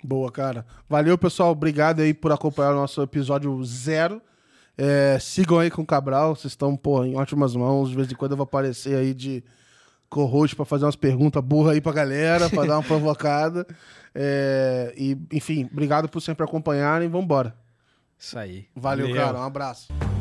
Boa, 0.04 0.32
cara. 0.32 0.68
Valeu, 0.88 1.18
pessoal. 1.18 1.50
Obrigado 1.50 2.02
aí 2.02 2.14
por 2.14 2.32
acompanhar 2.32 2.74
o 2.74 2.76
nosso 2.76 3.02
episódio 3.02 3.64
zero. 3.64 4.22
É, 4.78 5.18
sigam 5.20 5.60
aí 5.60 5.72
com 5.72 5.84
o 5.84 5.86
Cabral, 5.86 6.36
vocês 6.36 6.52
estão, 6.52 6.76
pô, 6.76 7.04
em 7.04 7.16
ótimas 7.16 7.56
mãos. 7.56 7.90
De 7.90 7.96
vez 7.96 8.12
em 8.12 8.16
quando 8.16 8.32
eu 8.32 8.38
vou 8.38 8.44
aparecer 8.44 8.96
aí 8.96 9.14
de 9.14 9.44
co-host 10.14 10.56
pra 10.56 10.66
fazer 10.66 10.86
umas 10.86 10.96
perguntas 10.96 11.44
burras 11.44 11.74
aí 11.74 11.82
pra 11.82 11.92
galera, 11.92 12.50
pra 12.50 12.66
dar 12.66 12.78
uma 12.78 12.84
provocada. 12.88 13.66
É, 14.14 14.94
e, 14.96 15.18
enfim, 15.32 15.68
obrigado 15.72 16.08
por 16.08 16.22
sempre 16.22 16.44
acompanharem. 16.46 17.10
Vambora. 17.10 17.56
Isso 18.18 18.38
aí. 18.38 18.68
Valeu, 18.76 19.14
cara. 19.14 19.40
Um 19.40 19.44
abraço. 19.44 20.13